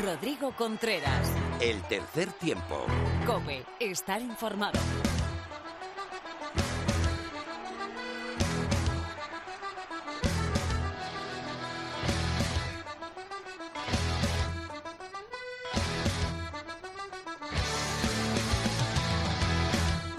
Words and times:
Rodrigo 0.00 0.52
Contreras. 0.56 1.30
El 1.60 1.82
tercer 1.82 2.32
tiempo. 2.32 2.86
Cope, 3.26 3.64
estar 3.78 4.22
informado. 4.22 4.78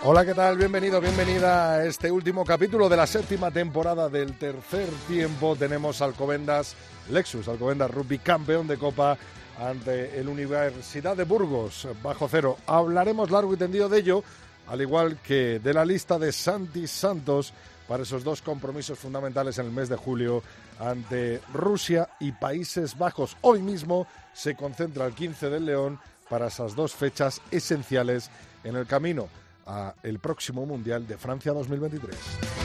Hola, 0.06 0.26
¿qué 0.26 0.34
tal? 0.34 0.58
Bienvenido, 0.58 1.00
bienvenida 1.00 1.76
a 1.76 1.86
este 1.86 2.12
último 2.12 2.44
capítulo 2.44 2.90
de 2.90 2.98
la 2.98 3.08
séptima 3.08 3.52
temporada 3.52 4.10
del 4.10 4.38
tercer 4.38 4.90
tiempo. 5.08 5.56
Tenemos 5.56 6.02
Alcobendas 6.02 6.76
Lexus, 7.10 7.48
Alcobendas 7.48 7.90
Rugby, 7.90 8.20
campeón 8.20 8.68
de 8.68 8.78
Copa 8.78 9.18
ante 9.60 10.20
el 10.20 10.28
Universidad 10.28 11.16
de 11.16 11.24
Burgos, 11.24 11.88
bajo 12.02 12.28
cero. 12.28 12.58
Hablaremos 12.66 13.32
largo 13.32 13.54
y 13.54 13.58
tendido 13.58 13.90
de 13.90 14.00
ello, 14.00 14.24
al 14.68 14.82
igual 14.82 15.18
que 15.22 15.60
de 15.60 15.74
la 15.74 15.86
lista 15.86 16.18
de 16.18 16.32
Santi 16.32 16.88
Santos 16.88 17.54
para 17.88 18.04
esos 18.04 18.24
dos 18.24 18.42
compromisos 18.42 18.98
fundamentales 18.98 19.58
en 19.60 19.66
el 19.68 19.72
mes 19.72 19.90
de 19.90 19.98
julio 19.98 20.42
ante 20.80 21.42
Rusia 21.54 22.10
y 22.20 22.32
Países 22.32 22.98
Bajos. 22.98 23.38
Hoy 23.42 23.62
mismo 23.62 24.08
se 24.34 24.56
concentra 24.56 25.06
el 25.06 25.14
15 25.14 25.50
del 25.50 25.66
León 25.66 26.00
para 26.30 26.48
esas 26.48 26.76
dos 26.76 26.94
fechas 26.94 27.42
esenciales 27.52 28.32
en 28.64 28.76
el 28.76 28.88
camino 28.88 29.28
a 29.66 29.94
el 30.04 30.20
próximo 30.20 30.66
Mundial 30.66 31.08
de 31.08 31.18
Francia 31.18 31.54
2023. 31.54 32.63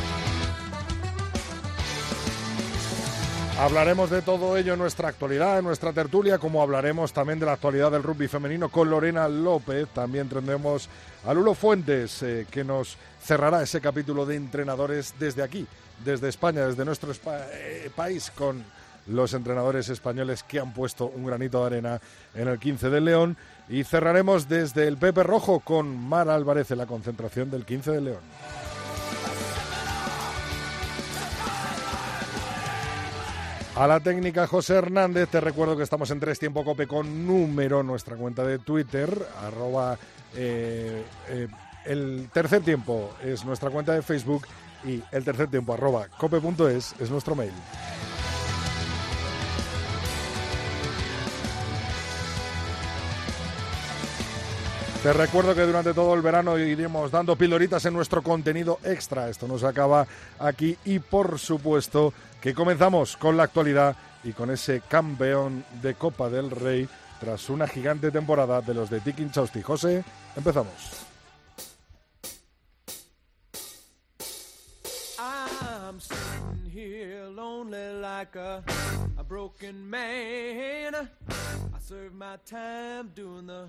Hablaremos 3.58 4.08
de 4.08 4.22
todo 4.22 4.56
ello 4.56 4.74
en 4.74 4.78
nuestra 4.78 5.08
actualidad, 5.08 5.58
en 5.58 5.64
nuestra 5.64 5.92
tertulia, 5.92 6.38
como 6.38 6.62
hablaremos 6.62 7.12
también 7.12 7.40
de 7.40 7.46
la 7.46 7.54
actualidad 7.54 7.90
del 7.90 8.04
rugby 8.04 8.28
femenino 8.28 8.68
con 8.68 8.88
Lorena 8.88 9.28
López. 9.28 9.88
También 9.88 10.28
tendremos 10.28 10.88
a 11.26 11.34
Lulo 11.34 11.54
Fuentes, 11.54 12.22
eh, 12.22 12.46
que 12.48 12.62
nos 12.62 12.96
cerrará 13.20 13.60
ese 13.60 13.80
capítulo 13.80 14.24
de 14.26 14.36
entrenadores 14.36 15.12
desde 15.18 15.42
aquí, 15.42 15.66
desde 16.04 16.28
España, 16.28 16.68
desde 16.68 16.84
nuestro 16.84 17.10
eh, 17.52 17.90
país, 17.96 18.30
con 18.30 18.64
los 19.08 19.34
entrenadores 19.34 19.88
españoles 19.88 20.44
que 20.44 20.60
han 20.60 20.72
puesto 20.72 21.06
un 21.06 21.26
granito 21.26 21.58
de 21.60 21.66
arena 21.66 22.00
en 22.36 22.46
el 22.46 22.60
15 22.60 22.90
del 22.90 23.06
León. 23.06 23.36
Y 23.68 23.82
cerraremos 23.82 24.48
desde 24.48 24.86
el 24.86 24.98
Pepe 24.98 25.24
Rojo 25.24 25.58
con 25.58 25.96
Mar 25.96 26.28
Álvarez 26.28 26.70
en 26.70 26.78
la 26.78 26.86
concentración 26.86 27.50
del 27.50 27.64
15 27.64 27.90
del 27.90 28.04
León. 28.04 28.20
A 33.78 33.86
la 33.86 34.00
técnica 34.00 34.48
José 34.48 34.74
Hernández, 34.74 35.28
te 35.28 35.40
recuerdo 35.40 35.76
que 35.76 35.84
estamos 35.84 36.10
en 36.10 36.18
Tres 36.18 36.40
Tiempo 36.40 36.64
Cope 36.64 36.88
con 36.88 37.24
número, 37.24 37.84
nuestra 37.84 38.16
cuenta 38.16 38.42
de 38.42 38.58
Twitter, 38.58 39.08
arroba 39.40 39.96
eh, 40.34 41.04
eh, 41.28 41.46
el 41.84 42.28
tercer 42.32 42.62
tiempo 42.62 43.14
es 43.22 43.44
nuestra 43.44 43.70
cuenta 43.70 43.92
de 43.92 44.02
Facebook 44.02 44.48
y 44.84 45.00
el 45.12 45.22
tercer 45.22 45.46
tiempo 45.46 45.74
arroba 45.74 46.08
cope.es 46.08 46.96
es 46.98 47.08
nuestro 47.08 47.36
mail. 47.36 47.52
Te 55.08 55.14
recuerdo 55.14 55.54
que 55.54 55.62
durante 55.62 55.94
todo 55.94 56.12
el 56.12 56.20
verano 56.20 56.58
iremos 56.58 57.10
dando 57.10 57.34
pildoritas 57.34 57.82
en 57.86 57.94
nuestro 57.94 58.22
contenido 58.22 58.78
extra. 58.84 59.30
Esto 59.30 59.48
nos 59.48 59.64
acaba 59.64 60.06
aquí 60.38 60.76
y 60.84 60.98
por 60.98 61.38
supuesto 61.38 62.12
que 62.42 62.52
comenzamos 62.52 63.16
con 63.16 63.34
la 63.34 63.44
actualidad 63.44 63.96
y 64.22 64.34
con 64.34 64.50
ese 64.50 64.82
campeón 64.86 65.64
de 65.80 65.94
Copa 65.94 66.28
del 66.28 66.50
Rey 66.50 66.86
tras 67.20 67.48
una 67.48 67.66
gigante 67.66 68.10
temporada 68.10 68.60
de 68.60 68.74
los 68.74 68.90
de 68.90 69.00
Tiki 69.00 69.30
Chausti. 69.30 69.62
José, 69.62 70.04
empezamos. 70.36 71.08
I 81.74 81.78
serve 81.80 82.14
my 82.14 82.36
time 82.44 83.10
doing 83.14 83.46
the 83.46 83.68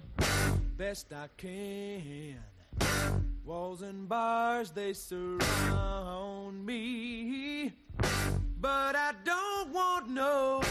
best 0.78 1.12
I 1.14 1.28
can. 1.36 2.38
Walls 3.44 3.82
and 3.82 4.08
bars, 4.08 4.72
they 4.72 4.94
surround 4.94 6.66
me. 6.66 7.74
No. 10.10 10.62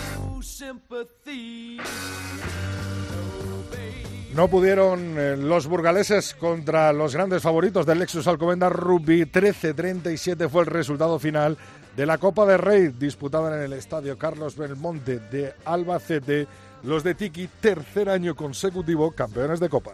No 4.35 4.49
pudieron 4.49 5.19
eh, 5.19 5.37
los 5.37 5.67
burgaleses 5.67 6.35
contra 6.35 6.93
los 6.93 7.15
grandes 7.15 7.43
favoritos 7.43 7.87
del 7.87 7.99
Lexus 7.99 8.27
Alcobendas 8.27 8.73
Rugby. 8.73 9.25
13-37 9.25 10.49
fue 10.49 10.63
el 10.63 10.67
resultado 10.67 11.19
final 11.19 11.57
de 11.99 12.07
la 12.07 12.19
Copa 12.19 12.47
de 12.47 12.57
Rey 12.57 12.93
disputada 12.97 13.57
en 13.57 13.65
el 13.65 13.73
Estadio 13.73 14.17
Carlos 14.17 14.57
Belmonte 14.57 15.19
de 15.19 15.53
Albacete, 15.65 16.47
los 16.85 17.03
de 17.03 17.17
Tiki, 17.17 17.49
tercer 17.61 18.09
año 18.09 18.37
consecutivo 18.37 19.11
campeones 19.11 19.59
de 19.59 19.69
Copa. 19.69 19.91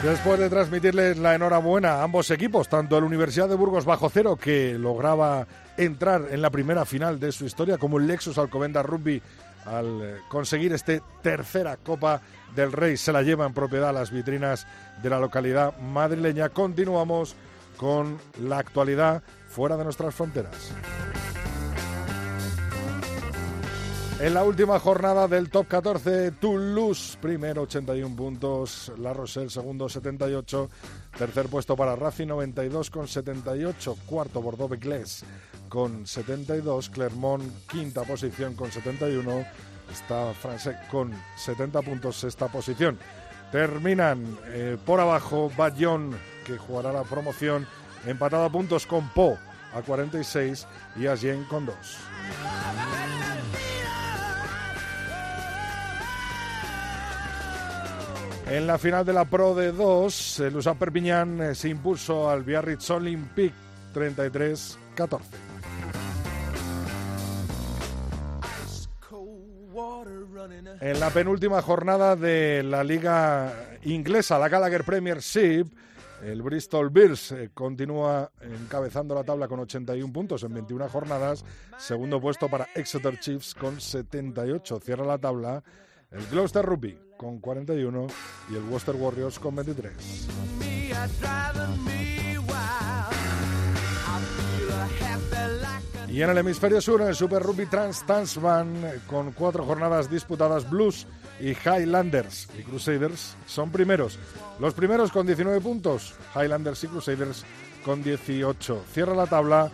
Después 0.00 0.38
de 0.38 0.48
transmitirles 0.48 1.18
la 1.18 1.34
enhorabuena 1.34 1.94
a 1.94 2.02
ambos 2.04 2.30
equipos, 2.30 2.68
tanto 2.68 2.96
el 2.96 3.02
Universidad 3.02 3.48
de 3.48 3.56
Burgos 3.56 3.84
bajo 3.84 4.08
cero, 4.08 4.36
que 4.36 4.78
lograba 4.78 5.48
entrar 5.76 6.28
en 6.30 6.40
la 6.40 6.50
primera 6.50 6.84
final 6.84 7.18
de 7.18 7.32
su 7.32 7.46
historia, 7.46 7.78
como 7.78 7.98
el 7.98 8.06
Lexus 8.06 8.38
Alcobendas 8.38 8.86
Rugby 8.86 9.20
al 9.66 10.20
conseguir 10.28 10.72
este 10.72 11.02
tercera 11.20 11.78
Copa 11.78 12.22
del 12.54 12.70
Rey, 12.70 12.96
se 12.96 13.12
la 13.12 13.22
lleva 13.22 13.44
en 13.44 13.54
propiedad 13.54 13.88
a 13.88 13.92
las 13.92 14.12
vitrinas 14.12 14.68
de 15.02 15.10
la 15.10 15.18
localidad 15.18 15.76
madrileña. 15.80 16.48
Continuamos 16.50 17.34
con 17.80 18.18
la 18.42 18.58
actualidad 18.58 19.22
fuera 19.48 19.74
de 19.78 19.84
nuestras 19.84 20.14
fronteras. 20.14 20.70
En 24.20 24.34
la 24.34 24.44
última 24.44 24.78
jornada 24.78 25.26
del 25.26 25.48
top 25.48 25.66
14, 25.66 26.32
Toulouse, 26.32 27.16
primero 27.22 27.62
81 27.62 28.14
puntos, 28.14 28.92
La 28.98 29.14
Rochelle 29.14 29.48
segundo 29.48 29.88
78, 29.88 30.68
tercer 31.16 31.46
puesto 31.46 31.74
para 31.74 31.96
Racing 31.96 32.26
92 32.26 32.90
con 32.90 33.08
78, 33.08 33.96
cuarto 34.04 34.42
Bordeaux-Bègles 34.42 35.24
con 35.70 36.06
72, 36.06 36.90
Clermont 36.90 37.66
quinta 37.66 38.02
posición 38.02 38.54
con 38.56 38.70
71, 38.70 39.46
está 39.90 40.34
Francés 40.34 40.76
con 40.90 41.14
70 41.38 41.80
puntos, 41.80 42.16
sexta 42.16 42.48
posición. 42.48 42.98
Terminan 43.50 44.38
eh, 44.48 44.76
por 44.84 45.00
abajo 45.00 45.50
Bayonne, 45.56 46.14
que 46.50 46.58
jugará 46.58 46.92
la 46.92 47.04
promoción, 47.04 47.66
empatado 48.06 48.44
a 48.44 48.50
puntos 48.50 48.86
con 48.86 49.08
Po 49.10 49.38
a 49.72 49.82
46 49.82 50.66
y 50.96 51.06
Agen 51.06 51.44
con 51.44 51.66
2. 51.66 51.76
En 58.48 58.66
la 58.66 58.78
final 58.78 59.04
de 59.04 59.12
la 59.12 59.26
Pro 59.26 59.54
de 59.54 59.70
2, 59.70 60.40
el 60.40 60.56
USA 60.56 60.74
Perpignan 60.74 61.40
eh, 61.40 61.54
se 61.54 61.68
impuso 61.68 62.28
al 62.28 62.42
Biarritz 62.42 62.90
Olympique 62.90 63.54
33-14. 63.94 65.20
En 70.80 70.98
la 70.98 71.10
penúltima 71.10 71.62
jornada 71.62 72.16
de 72.16 72.64
la 72.64 72.82
liga 72.82 73.52
inglesa, 73.84 74.38
la 74.38 74.48
Gallagher 74.48 74.82
Premiership, 74.82 75.66
el 76.22 76.42
Bristol 76.42 76.90
Bears 76.90 77.32
eh, 77.32 77.50
continúa 77.54 78.30
encabezando 78.40 79.14
la 79.14 79.24
tabla 79.24 79.48
con 79.48 79.60
81 79.60 80.12
puntos 80.12 80.42
en 80.42 80.54
21 80.54 80.88
jornadas. 80.88 81.44
Segundo 81.78 82.20
puesto 82.20 82.48
para 82.48 82.68
Exeter 82.74 83.18
Chiefs 83.18 83.54
con 83.54 83.80
78. 83.80 84.80
Cierra 84.80 85.04
la 85.04 85.18
tabla 85.18 85.62
el 86.10 86.26
Gloucester 86.26 86.64
Rugby 86.64 86.98
con 87.16 87.38
41 87.38 88.06
y 88.50 88.56
el 88.56 88.62
Worcester 88.64 88.96
Warriors 88.96 89.38
con 89.38 89.54
23. 89.54 90.28
Y 96.08 96.22
en 96.22 96.30
el 96.30 96.38
hemisferio 96.38 96.80
sur, 96.80 97.02
el 97.02 97.14
Super 97.14 97.42
Rugby 97.42 97.66
Trans 97.66 98.04
Tasman, 98.04 99.02
con 99.06 99.30
cuatro 99.30 99.64
jornadas 99.64 100.10
disputadas, 100.10 100.68
Blues 100.68 101.06
y 101.40 101.52
Highlanders 101.52 102.48
y 102.58 102.62
Crusaders 102.62 103.36
son 103.46 103.70
primeros. 103.70 104.18
Los 104.58 104.74
primeros 104.74 105.10
con 105.10 105.26
19 105.26 105.60
puntos, 105.60 106.14
Highlanders 106.34 106.84
y 106.84 106.88
Crusaders 106.88 107.44
con 107.84 108.02
18. 108.02 108.84
Cierra 108.92 109.14
la 109.14 109.26
tabla 109.26 109.70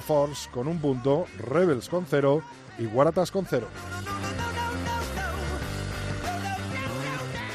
Force 0.00 0.50
con 0.50 0.68
un 0.68 0.78
punto, 0.80 1.26
Rebels 1.38 1.88
con 1.88 2.04
cero 2.06 2.42
y 2.78 2.86
Waratahs 2.86 3.30
con 3.30 3.46
cero. 3.46 3.68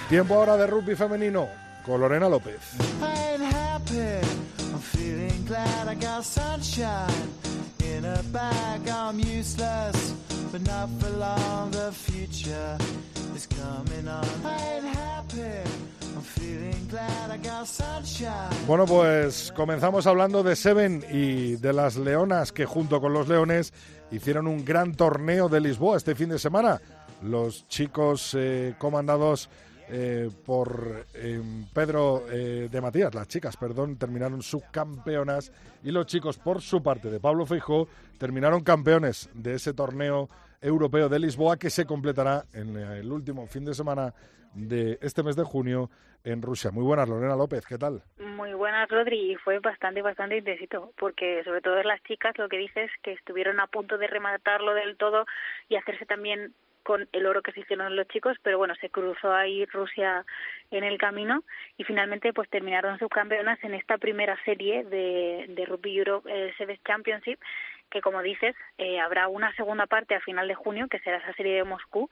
Tiempo 0.10 0.36
ahora 0.36 0.56
de 0.56 0.68
rugby 0.68 0.96
femenino 0.96 1.48
con 1.86 2.00
Lorena 2.00 2.30
López. 2.30 2.62
Bueno, 18.66 18.86
pues 18.86 19.54
comenzamos 19.56 20.08
hablando 20.08 20.42
de 20.42 20.56
Seven 20.56 21.06
y 21.12 21.56
de 21.58 21.72
las 21.72 21.98
Leonas 21.98 22.52
que 22.52 22.66
junto 22.66 23.00
con 23.00 23.14
los 23.14 23.28
Leones 23.28 23.74
hicieron 24.10 24.48
un 24.48 24.66
gran 24.66 24.96
torneo 24.96 25.50
de 25.50 25.60
Lisboa 25.62 25.98
este 25.98 26.16
fin 26.16 26.30
de 26.30 26.40
semana. 26.40 26.82
Los 27.22 27.68
chicos 27.68 28.36
eh, 28.36 28.74
comandados 28.80 29.50
eh, 29.90 30.32
por 30.46 31.06
eh, 31.14 31.42
Pedro 31.74 32.24
de 32.28 32.82
Matías, 32.82 33.14
las 33.14 33.28
chicas, 33.28 33.56
perdón, 33.56 33.98
terminaron 33.98 34.42
subcampeonas. 34.42 35.52
Y 35.84 35.92
los 35.92 36.08
chicos, 36.08 36.38
por 36.38 36.62
su 36.62 36.82
parte, 36.82 37.12
de 37.12 37.20
Pablo 37.20 37.46
Feijó, 37.46 37.88
terminaron 38.18 38.64
campeones 38.64 39.30
de 39.36 39.56
ese 39.56 39.74
torneo 39.74 40.28
europeo 40.62 41.10
de 41.10 41.20
Lisboa 41.20 41.58
que 41.58 41.70
se 41.70 41.86
completará 41.86 42.44
en 42.54 42.76
el 42.78 43.12
último 43.12 43.48
fin 43.48 43.66
de 43.66 43.74
semana 43.74 44.14
de 44.54 44.98
este 45.02 45.24
mes 45.24 45.36
de 45.36 45.44
junio 45.44 45.90
en 46.24 46.42
Rusia. 46.42 46.72
Muy 46.72 46.84
buenas, 46.84 47.08
Lorena 47.08 47.36
López, 47.36 47.66
¿qué 47.66 47.78
tal? 47.78 48.04
Muy 48.20 48.54
buenas, 48.54 48.90
Rodri, 48.90 49.32
y 49.32 49.36
fue 49.36 49.60
bastante, 49.60 50.02
bastante 50.02 50.38
intensito, 50.38 50.92
porque 50.98 51.44
sobre 51.44 51.62
todo 51.62 51.82
las 51.84 52.02
chicas, 52.04 52.38
lo 52.38 52.50
que 52.50 52.58
dices, 52.58 52.90
que 53.02 53.14
estuvieron 53.14 53.60
a 53.60 53.68
punto 53.68 53.98
de 53.98 54.08
rematarlo 54.08 54.74
del 54.74 54.98
todo 54.98 55.26
y 55.70 55.76
hacerse 55.76 56.06
también 56.06 56.54
con 56.88 57.06
el 57.12 57.26
oro 57.26 57.42
que 57.42 57.52
se 57.52 57.60
hicieron 57.60 57.98
los 57.98 58.08
chicos, 58.08 58.38
pero 58.42 58.58
bueno, 58.58 58.74
se 58.80 58.90
cruzó 58.90 59.34
ahí 59.34 59.66
Rusia 59.66 60.26
en 60.72 60.86
el 60.86 60.98
camino 60.98 61.44
y 61.78 61.84
finalmente 61.84 62.32
pues 62.32 62.50
terminaron 62.50 62.98
subcampeonas 62.98 63.62
en 63.66 63.74
esta 63.74 63.98
primera 63.98 64.38
serie 64.46 64.86
de, 64.86 65.48
de 65.50 65.66
Rugby 65.66 65.98
Europe 65.98 66.30
eh, 66.32 66.54
Sevens 66.58 66.80
Championship 66.86 67.42
que 67.90 68.02
como 68.02 68.22
dices 68.22 68.56
eh, 68.78 69.00
habrá 69.00 69.28
una 69.28 69.54
segunda 69.56 69.86
parte 69.86 70.16
a 70.16 70.22
final 70.22 70.48
de 70.48 70.56
junio 70.56 70.88
que 70.88 71.00
será 71.00 71.18
esa 71.18 71.34
serie 71.34 71.56
de 71.56 71.64
Moscú. 71.64 72.10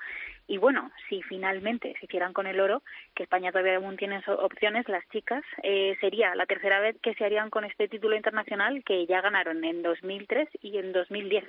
Y 0.48 0.58
bueno 0.58 0.92
si 1.10 1.22
finalmente 1.24 1.96
se 2.00 2.06
hicieran 2.06 2.34
con 2.34 2.48
el 2.48 2.60
oro 2.60 2.84
que 3.16 3.24
España 3.24 3.52
todavía 3.52 3.78
aún 3.78 3.98
tiene 3.98 4.22
opciones 4.28 4.88
las 4.88 5.08
chicas 5.10 5.44
eh, 5.64 5.98
sería 6.00 6.36
la 6.36 6.46
tercera 6.46 6.80
vez 6.80 6.96
que 7.02 7.14
se 7.16 7.26
harían 7.26 7.50
con 7.50 7.66
este 7.66 7.88
título 7.88 8.16
internacional 8.16 8.84
que 8.84 9.06
ya 9.06 9.22
ganaron 9.22 9.64
en 9.64 9.82
2003 9.82 10.50
y 10.62 10.78
en 10.78 10.92
2010 10.94 11.44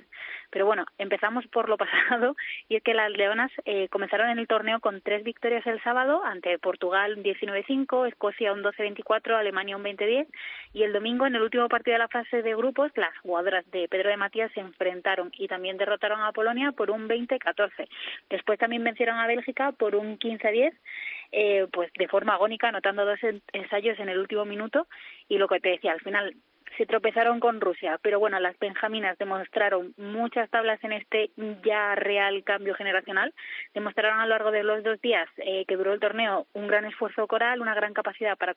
pero 0.49 0.65
bueno 0.65 0.85
empezamos 0.97 1.45
por 1.47 1.69
lo 1.69 1.77
pasado 1.77 2.35
y 2.69 2.75
es 2.77 2.83
que 2.83 2.93
las 2.93 3.11
leonas 3.11 3.51
eh, 3.65 3.87
comenzaron 3.89 4.29
en 4.29 4.39
el 4.39 4.47
torneo 4.47 4.79
con 4.79 5.01
tres 5.01 5.23
victorias 5.23 5.65
el 5.67 5.81
sábado 5.83 6.23
ante 6.25 6.57
Portugal 6.59 7.17
un 7.17 7.23
19-5 7.23 8.07
Escocia 8.07 8.53
un 8.53 8.63
12-24 8.63 9.35
Alemania 9.35 9.77
un 9.77 9.83
20-10 9.83 10.27
y 10.73 10.83
el 10.83 10.93
domingo 10.93 11.25
en 11.25 11.35
el 11.35 11.41
último 11.41 11.69
partido 11.69 11.93
de 11.93 11.99
la 11.99 12.07
fase 12.07 12.41
de 12.41 12.55
grupos 12.55 12.91
las 12.95 13.17
jugadoras 13.19 13.69
de 13.71 13.87
Pedro 13.87 14.09
de 14.09 14.16
Matías 14.17 14.51
se 14.53 14.59
enfrentaron 14.59 15.31
y 15.37 15.47
también 15.47 15.77
derrotaron 15.77 16.21
a 16.21 16.31
Polonia 16.31 16.71
por 16.71 16.91
un 16.91 17.07
20-14. 17.07 17.87
Después 18.29 18.59
también 18.59 18.83
vencieron 18.83 19.17
a 19.17 19.27
Bélgica 19.27 19.71
por 19.71 19.95
un 19.95 20.19
15-10, 20.19 20.73
eh, 21.31 21.67
pues 21.71 21.91
de 21.93 22.07
forma 22.07 22.33
agónica, 22.33 22.69
anotando 22.69 23.05
dos 23.05 23.19
ensayos 23.53 23.99
en 23.99 24.09
el 24.09 24.19
último 24.19 24.45
minuto. 24.45 24.87
Y 25.29 25.37
lo 25.37 25.47
que 25.47 25.59
te 25.59 25.69
decía, 25.69 25.91
al 25.93 26.01
final 26.01 26.35
se 26.77 26.85
tropezaron 26.85 27.39
con 27.39 27.61
Rusia, 27.61 27.99
pero 28.01 28.19
bueno, 28.19 28.39
las 28.39 28.57
benjaminas 28.59 29.17
demostraron 29.17 29.93
muchas 29.97 30.49
tablas 30.49 30.83
en 30.83 30.93
este 30.93 31.31
ya 31.63 31.95
real 31.95 32.43
cambio 32.43 32.75
generacional, 32.75 33.33
demostraron 33.73 34.19
a 34.19 34.25
lo 34.25 34.29
largo 34.29 34.51
de 34.51 34.63
los 34.63 34.83
dos 34.83 34.99
días 35.01 35.27
eh, 35.37 35.65
que 35.65 35.77
duró 35.77 35.93
el 35.93 35.99
torneo 35.99 36.47
un 36.53 36.67
gran 36.67 36.85
esfuerzo 36.85 37.27
coral, 37.27 37.61
una 37.61 37.73
gran 37.75 37.93
capacidad 37.93 38.37
para, 38.37 38.55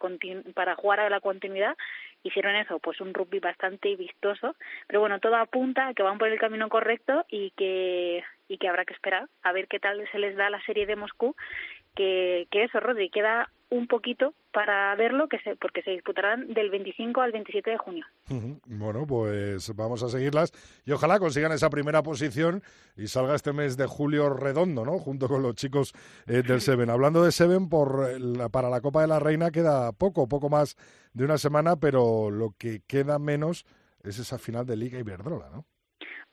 para 0.54 0.74
jugar 0.76 1.00
a 1.00 1.10
la 1.10 1.20
continuidad, 1.20 1.76
hicieron 2.22 2.56
eso, 2.56 2.78
pues 2.78 3.00
un 3.00 3.14
rugby 3.14 3.38
bastante 3.38 3.94
vistoso, 3.96 4.56
pero 4.86 5.00
bueno, 5.00 5.20
todo 5.20 5.36
apunta 5.36 5.88
a 5.88 5.94
que 5.94 6.02
van 6.02 6.18
por 6.18 6.28
el 6.28 6.38
camino 6.38 6.68
correcto 6.68 7.24
y 7.28 7.50
que 7.52 8.24
y 8.50 8.58
que 8.58 8.68
habrá 8.68 8.84
que 8.84 8.94
esperar 8.94 9.28
a 9.42 9.52
ver 9.52 9.68
qué 9.68 9.78
tal 9.78 10.04
se 10.10 10.18
les 10.18 10.36
da 10.36 10.50
la 10.50 10.60
serie 10.64 10.84
de 10.84 10.96
Moscú 10.96 11.36
que, 12.50 12.64
eso, 12.64 12.80
Rodri, 12.80 13.10
queda 13.10 13.50
un 13.68 13.86
poquito 13.86 14.34
para 14.52 14.94
verlo, 14.96 15.28
que 15.28 15.38
se, 15.40 15.54
porque 15.54 15.82
se 15.82 15.92
disputarán 15.92 16.52
del 16.52 16.70
25 16.70 17.20
al 17.20 17.30
27 17.30 17.70
de 17.70 17.78
junio. 17.78 18.04
Bueno, 18.64 19.06
pues 19.06 19.74
vamos 19.76 20.02
a 20.02 20.08
seguirlas 20.08 20.52
y 20.84 20.92
ojalá 20.92 21.18
consigan 21.18 21.52
esa 21.52 21.70
primera 21.70 22.02
posición 22.02 22.62
y 22.96 23.06
salga 23.06 23.36
este 23.36 23.52
mes 23.52 23.76
de 23.76 23.86
julio 23.86 24.30
redondo, 24.30 24.84
¿no? 24.84 24.98
Junto 24.98 25.28
con 25.28 25.42
los 25.42 25.54
chicos 25.54 25.92
eh, 26.26 26.42
del 26.42 26.60
Seven. 26.60 26.90
Hablando 26.90 27.22
de 27.22 27.30
Seven, 27.30 27.68
por 27.68 28.08
para 28.50 28.70
la 28.70 28.80
Copa 28.80 29.02
de 29.02 29.08
la 29.08 29.20
Reina 29.20 29.50
queda 29.50 29.92
poco, 29.92 30.26
poco 30.26 30.48
más 30.48 30.76
de 31.12 31.24
una 31.24 31.38
semana, 31.38 31.76
pero 31.76 32.30
lo 32.30 32.54
que 32.58 32.80
queda 32.86 33.18
menos 33.18 33.66
es 34.02 34.18
esa 34.18 34.38
final 34.38 34.66
de 34.66 34.76
Liga 34.76 34.98
Iberdrola, 34.98 35.50
¿no? 35.50 35.64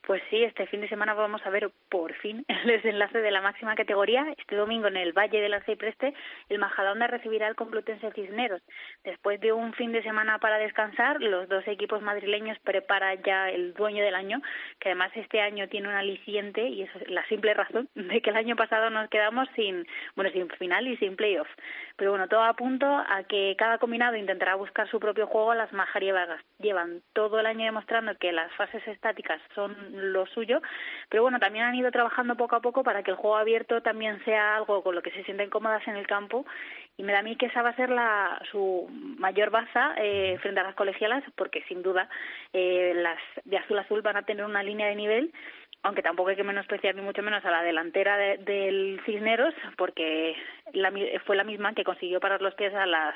Pues 0.08 0.24
sí, 0.30 0.42
este 0.42 0.66
fin 0.68 0.80
de 0.80 0.88
semana 0.88 1.14
vamos 1.16 1.46
a 1.46 1.50
ver 1.50 1.70
por 1.90 2.14
fin 2.14 2.46
el 2.48 2.66
desenlace 2.66 3.20
de 3.20 3.30
la 3.30 3.42
máxima 3.42 3.76
categoría. 3.76 4.26
Este 4.38 4.56
domingo 4.56 4.88
en 4.88 4.96
el 4.96 5.12
Valle 5.12 5.42
de 5.42 5.50
la 5.50 5.60
Cipreste, 5.64 6.14
el 6.48 6.60
Majadahonda 6.60 7.08
recibirá 7.08 7.48
al 7.48 7.58
Complutense 7.58 8.14
Cisneros. 8.14 8.62
Después 9.04 9.42
de 9.42 9.52
un 9.52 9.74
fin 9.74 9.92
de 9.92 10.02
semana 10.04 10.40
para 10.40 10.60
descansar, 10.60 11.22
los 11.22 11.50
dos 11.50 11.68
equipos 11.68 12.02
madrileños 12.02 12.58
preparan 12.60 13.22
ya 13.24 13.50
el 13.50 13.74
dueño 13.74 14.02
del 14.02 14.16
año, 14.16 14.42
que 14.80 14.88
además 14.88 15.12
este 15.14 15.42
año 15.42 15.68
tiene 15.68 15.90
un 15.90 15.96
aliciente 15.96 16.66
y 16.70 16.84
es 16.84 17.10
la 17.10 17.26
simple 17.28 17.54
razón 17.54 17.90
de 17.96 18.22
que 18.22 18.30
el 18.30 18.38
año 18.38 18.56
pasado 18.56 18.90
nos 18.90 19.10
quedamos 19.10 19.50
sin, 19.58 19.86
bueno, 20.16 20.32
sin 20.32 20.48
final 20.52 20.88
y 20.88 20.96
sin 20.96 21.18
playoff. 21.18 21.50
Pero 21.98 22.12
bueno, 22.12 22.30
todo 22.30 22.44
apunta 22.44 23.14
a 23.14 23.26
que 23.26 23.56
cada 23.58 23.78
combinado 23.78 24.16
intentará 24.16 24.56
buscar 24.56 24.90
su 24.90 25.02
propio 25.02 25.28
juego. 25.28 25.54
Las 25.54 25.74
Majarievagas 25.74 26.42
llevan 26.60 27.02
todo 27.12 27.42
el 27.42 27.46
año 27.46 27.66
demostrando 27.66 28.16
que 28.16 28.32
las 28.32 28.54
fases 28.54 28.88
estáticas 28.88 29.42
son 29.54 29.97
lo 29.98 30.26
suyo, 30.28 30.62
pero 31.10 31.24
bueno, 31.24 31.40
también 31.40 31.66
han 31.66 31.76
ido 31.76 31.92
trabajando 31.92 32.36
poco 32.36 32.56
a 32.56 32.62
poco 32.62 32.84
para 32.84 33.04
que 33.04 33.12
el 33.12 33.18
juego 33.18 33.38
abierto 33.38 33.82
también 33.82 34.24
sea 34.26 34.56
algo 34.56 34.84
con 34.84 34.96
lo 34.96 35.02
que 35.02 35.12
se 35.12 35.24
sienten 35.24 35.50
cómodas 35.50 35.88
en 35.88 35.96
el 35.96 36.08
campo. 36.08 36.46
Y 36.98 37.04
me 37.04 37.14
da 37.14 37.20
a 37.20 37.24
mí 37.24 37.36
que 37.36 37.46
esa 37.46 37.62
va 37.62 37.70
a 37.70 37.76
ser 37.76 37.90
la, 37.90 38.42
su 38.52 38.88
mayor 38.90 39.52
baza 39.52 39.94
eh, 39.98 40.38
frente 40.42 40.60
a 40.60 40.64
las 40.64 40.76
colegialas 40.76 41.24
porque 41.36 41.64
sin 41.68 41.84
duda 41.84 42.10
eh, 42.54 42.94
las 42.96 43.20
de 43.46 43.58
azul 43.58 43.78
azul 43.78 44.02
van 44.02 44.18
a 44.18 44.24
tener 44.24 44.44
una 44.44 44.64
línea 44.64 44.88
de 44.88 44.96
nivel 44.96 45.32
aunque 45.84 46.02
tampoco 46.02 46.30
hay 46.30 46.36
que 46.36 46.44
menospreciar 46.44 46.96
ni 46.96 47.02
mucho 47.02 47.22
menos 47.22 47.44
a 47.46 47.52
la 47.52 47.64
delantera 47.64 48.18
del 48.18 49.00
Cisneros, 49.06 49.54
porque 49.78 50.36
la, 50.74 50.92
fue 51.26 51.36
la 51.36 51.44
misma 51.44 51.74
que 51.74 51.84
consiguió 51.84 52.20
parar 52.20 52.42
los 52.42 52.56
pies 52.56 52.74
a 52.74 52.86
las 52.86 53.16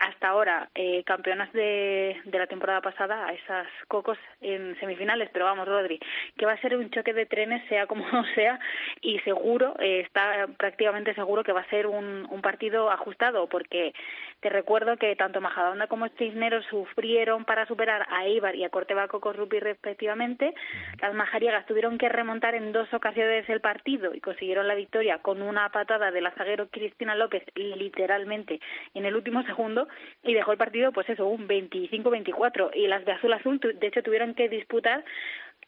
hasta 0.00 0.28
ahora 0.28 0.70
eh, 0.74 1.02
campeonas 1.04 1.52
de, 1.52 2.20
de 2.24 2.38
la 2.38 2.46
temporada 2.46 2.80
pasada 2.80 3.26
a 3.26 3.32
esas 3.32 3.66
cocos 3.88 4.18
en 4.40 4.78
semifinales, 4.80 5.30
pero 5.32 5.44
vamos, 5.44 5.68
Rodri, 5.68 6.00
que 6.36 6.46
va 6.46 6.52
a 6.52 6.60
ser 6.60 6.76
un 6.76 6.90
choque 6.90 7.12
de 7.12 7.26
trenes, 7.26 7.66
sea 7.68 7.86
como 7.86 8.04
sea, 8.34 8.58
y 9.00 9.18
seguro, 9.20 9.74
eh, 9.78 10.00
está 10.00 10.48
prácticamente 10.56 11.14
seguro 11.14 11.44
que 11.44 11.52
va 11.52 11.60
a 11.60 11.70
ser 11.70 11.86
un, 11.86 12.26
un 12.30 12.42
partido 12.42 12.90
ajustado, 12.90 13.46
porque 13.48 13.92
te 14.40 14.48
recuerdo 14.48 14.96
que 14.96 15.14
tanto 15.16 15.42
Majadahonda 15.42 15.86
como 15.86 16.08
Cisneros 16.16 16.64
sufrieron 16.70 17.44
para 17.44 17.66
superar 17.66 18.06
a 18.08 18.24
Eibar 18.24 18.56
y 18.56 18.64
a 18.64 18.70
Corteva 18.70 19.06
Cocos 19.06 19.36
Rupi 19.36 19.60
respectivamente. 19.60 20.54
Las 21.02 21.14
majariegas 21.14 21.66
tuvieron 21.66 21.98
que 21.98 22.08
remontar 22.08 22.54
en 22.54 22.72
dos 22.72 22.92
ocasiones 22.94 23.48
el 23.50 23.60
partido 23.60 24.14
y 24.14 24.20
consiguieron 24.20 24.66
la 24.66 24.74
victoria 24.74 25.18
con 25.18 25.42
una 25.42 25.68
patada 25.68 26.10
del 26.10 26.26
azaguero 26.26 26.68
Cristina 26.70 27.14
López 27.14 27.42
literalmente 27.54 28.60
en 28.94 29.04
el 29.04 29.14
último 29.14 29.42
segundo 29.42 29.88
y 30.22 30.34
dejó 30.34 30.52
el 30.52 30.58
partido 30.58 30.92
pues 30.92 31.08
eso, 31.08 31.26
un 31.26 31.48
25-24 31.48 32.70
y 32.74 32.86
las 32.86 33.04
de 33.04 33.12
azul 33.12 33.32
azul 33.32 33.60
de 33.60 33.86
hecho 33.86 34.02
tuvieron 34.02 34.34
que 34.34 34.48
disputar 34.48 35.04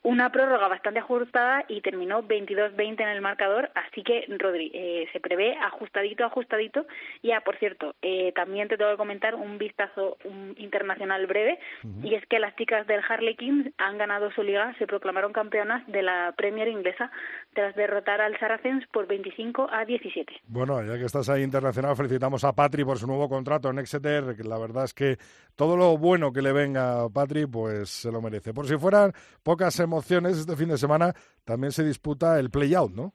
una 0.03 0.31
prórroga 0.33 0.67
bastante 0.69 0.99
ajustada 0.99 1.65
y 1.69 1.81
terminó 1.81 2.23
22-20 2.23 3.01
en 3.01 3.09
el 3.09 3.21
marcador, 3.21 3.71
así 3.75 4.03
que 4.03 4.27
Rodri, 4.39 4.71
eh, 4.75 5.09
se 5.13 5.21
prevé 5.21 5.55
ajustadito, 5.57 6.25
ajustadito. 6.25 6.87
Ya, 7.23 7.41
por 7.41 7.57
cierto, 7.59 7.95
eh, 8.03 8.33
también 8.35 8.69
te 8.69 8.77
tengo 8.77 8.91
que 8.91 8.97
comentar 8.97 9.35
un 9.35 9.59
vistazo 9.59 10.17
internacional 10.57 11.27
breve, 11.27 11.59
y 12.03 12.15
es 12.15 12.27
que 12.27 12.39
las 12.39 12.55
chicas 12.57 12.87
del 12.87 13.01
Harlequin 13.09 13.73
han 13.79 13.99
ganado 13.99 14.31
su 14.33 14.43
liga, 14.43 14.75
se 14.79 14.87
proclamaron 14.87 15.33
campeonas 15.33 15.87
de 15.87 16.03
la 16.03 16.35
Premier 16.37 16.69
inglesa 16.69 17.11
tras 17.55 17.75
derrotar 17.77 18.21
al 18.21 18.39
Saracens 18.39 18.85
por 18.93 19.07
25 19.07 19.69
a 19.71 19.85
17. 19.85 20.33
Bueno, 20.47 20.83
ya 20.83 20.99
que 20.99 21.05
estás 21.05 21.29
ahí 21.29 21.43
internacional, 21.43 21.97
felicitamos 21.97 22.45
a 22.45 22.53
Patri 22.53 22.85
por 22.85 22.99
su 22.99 23.07
nuevo 23.07 23.29
contrato 23.29 23.71
en 23.71 23.79
Exeter, 23.79 24.35
que 24.37 24.43
la 24.43 24.59
verdad 24.59 24.85
es 24.85 24.95
que 24.95 25.17
todo 25.55 25.77
lo 25.77 25.97
bueno 25.97 26.33
que 26.33 26.43
le 26.43 26.53
venga 26.53 27.05
a 27.05 27.09
Patri, 27.09 27.47
pues 27.47 27.91
se 27.91 28.11
lo 28.11 28.21
merece. 28.21 28.53
Por 28.53 28.67
si 28.67 28.77
fueran 28.77 29.13
pocas 29.43 29.75
emociones 29.83 30.39
este 30.39 30.57
fin 30.57 30.69
de 30.69 30.79
semana 30.79 31.13
también 31.45 31.73
se 31.73 31.85
disputa 31.85 32.39
el 32.39 32.51
play-out, 32.51 32.93
¿no? 32.93 33.15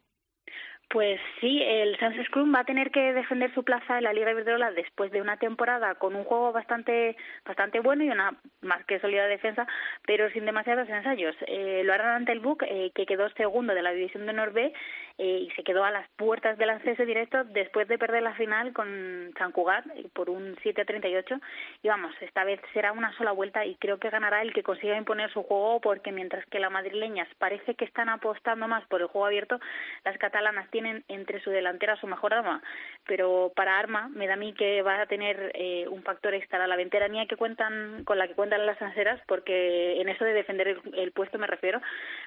Pues 0.89 1.19
sí, 1.41 1.61
el 1.61 1.99
Sans 1.99 2.15
Scrum 2.27 2.55
va 2.55 2.61
a 2.61 2.63
tener 2.63 2.91
que 2.91 3.11
defender 3.11 3.53
su 3.53 3.65
plaza 3.65 3.97
en 3.97 4.05
la 4.05 4.13
Liga 4.13 4.31
Iberdrola 4.31 4.71
después 4.71 5.11
de 5.11 5.21
una 5.21 5.35
temporada 5.35 5.95
con 5.95 6.15
un 6.15 6.23
juego 6.23 6.53
bastante 6.53 7.17
bastante 7.45 7.81
bueno 7.81 8.05
y 8.05 8.09
una 8.09 8.39
más 8.61 8.85
que 8.85 8.99
sólida 9.01 9.27
defensa, 9.27 9.67
pero 10.05 10.29
sin 10.29 10.45
demasiados 10.45 10.87
ensayos. 10.87 11.35
Eh, 11.47 11.81
lo 11.83 11.91
harán 11.91 12.15
ante 12.15 12.31
el 12.31 12.39
Buc, 12.39 12.63
eh, 12.63 12.91
que 12.95 13.05
quedó 13.05 13.29
segundo 13.31 13.73
de 13.73 13.81
la 13.81 13.91
división 13.91 14.25
de 14.25 14.31
eh, 14.31 14.73
y 15.17 15.49
se 15.55 15.63
quedó 15.63 15.83
a 15.83 15.91
las 15.91 16.07
puertas 16.11 16.57
del 16.57 16.69
acceso 16.69 17.03
directo 17.05 17.43
después 17.45 17.87
de 17.87 17.97
perder 17.97 18.23
la 18.23 18.35
final 18.35 18.73
con 18.73 19.33
San 19.37 19.51
Cugat 19.51 19.85
por 20.13 20.29
un 20.29 20.55
7-38. 20.57 21.41
Y 21.83 21.87
vamos, 21.87 22.13
esta 22.21 22.43
vez 22.43 22.59
será 22.73 22.91
una 22.91 23.15
sola 23.17 23.31
vuelta 23.31 23.65
y 23.65 23.75
creo 23.75 23.97
que 23.97 24.09
ganará 24.09 24.41
el 24.41 24.53
que 24.53 24.63
consiga 24.63 24.97
imponer 24.97 25.31
su 25.31 25.43
juego 25.43 25.81
porque 25.81 26.11
mientras 26.11 26.45
que 26.45 26.59
las 26.59 26.71
madrileñas 26.71 27.27
parece 27.39 27.75
que 27.75 27.85
están 27.85 28.09
apostando 28.09 28.67
más 28.67 28.85
por 28.87 29.01
el 29.01 29.07
juego 29.07 29.25
abierto, 29.25 29.59
las 30.05 30.17
catalanas 30.17 30.69
tienen 30.69 31.03
entre 31.07 31.41
su 31.41 31.49
delantera 31.49 31.95
su 31.97 32.07
mejor 32.07 32.33
arma. 32.33 32.61
Pero 33.05 33.51
para 33.55 33.79
arma 33.79 34.09
me 34.09 34.27
da 34.27 34.33
a 34.33 34.37
mí 34.37 34.53
que 34.53 34.83
va 34.83 35.01
a 35.01 35.07
tener 35.07 35.51
un 35.89 36.03
factor 36.03 36.33
extra 36.33 36.67
la 36.67 36.75
veteranía 36.75 37.25
que 37.25 37.35
cuentan 37.35 38.03
con 38.05 38.17
la 38.17 38.27
que 38.27 38.35
cuentan 38.35 38.65
las 38.65 38.81
anseras 38.81 39.19
porque 39.27 40.01
en 40.01 40.09
eso 40.09 40.23
de 40.23 40.33
defender 40.33 40.79
el, 40.93 41.11
puesto 41.11 41.37
me 41.37 41.47
refiero 41.47 41.81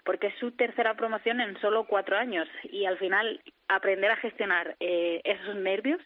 porque 0.04 0.28
es 0.28 0.34
su 0.38 0.52
tercera 0.52 0.94
promoción 0.94 1.40
en 1.40 1.58
solo 1.60 1.84
cuatro 1.84 2.16
años 2.16 2.48
y 2.64 2.79
al 2.86 2.98
final 2.98 3.40
aprender 3.68 4.10
a 4.10 4.16
gestionar 4.16 4.76
eh, 4.80 5.20
esos 5.24 5.56
nervios 5.56 6.00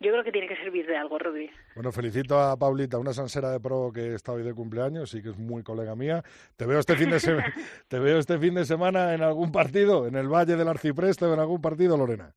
yo 0.00 0.10
creo 0.10 0.24
que 0.24 0.32
tiene 0.32 0.48
que 0.48 0.56
servir 0.56 0.86
de 0.86 0.96
algo, 0.96 1.18
Rudy. 1.18 1.50
Bueno, 1.74 1.92
felicito 1.92 2.38
a 2.38 2.56
Paulita, 2.58 2.98
una 2.98 3.12
sansera 3.12 3.50
de 3.50 3.60
pro 3.60 3.90
que 3.92 4.14
está 4.14 4.32
hoy 4.32 4.42
de 4.42 4.52
cumpleaños 4.52 5.14
y 5.14 5.22
que 5.22 5.30
es 5.30 5.38
muy 5.38 5.62
colega 5.62 5.94
mía. 5.94 6.22
Te 6.56 6.66
veo 6.66 6.78
este 6.78 6.96
fin 6.96 7.10
de 7.10 7.20
semana, 7.20 7.54
te 7.88 7.98
veo 7.98 8.18
este 8.18 8.38
fin 8.38 8.54
de 8.54 8.64
semana 8.64 9.14
en 9.14 9.22
algún 9.22 9.52
partido, 9.52 10.06
en 10.06 10.16
el 10.16 10.28
Valle 10.28 10.56
del 10.56 10.68
Arcipreste 10.68 11.24
o 11.24 11.34
en 11.34 11.40
algún 11.40 11.62
partido, 11.62 11.96
Lorena. 11.96 12.34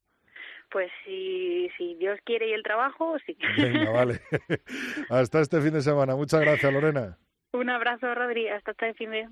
Pues 0.69 0.91
si, 1.03 1.69
si 1.77 1.95
Dios 1.95 2.19
quiere 2.25 2.49
y 2.49 2.53
el 2.53 2.63
trabajo, 2.63 3.17
sí. 3.25 3.37
Venga, 3.57 3.89
vale. 3.91 4.19
Hasta 5.09 5.41
este 5.41 5.59
fin 5.61 5.73
de 5.73 5.81
semana. 5.81 6.15
Muchas 6.15 6.41
gracias, 6.41 6.71
Lorena. 6.71 7.17
Un 7.53 7.69
abrazo, 7.69 8.13
Rodri. 8.13 8.49
Hasta 8.49 8.71
este 8.71 8.93
fin 8.93 9.11
de 9.11 9.27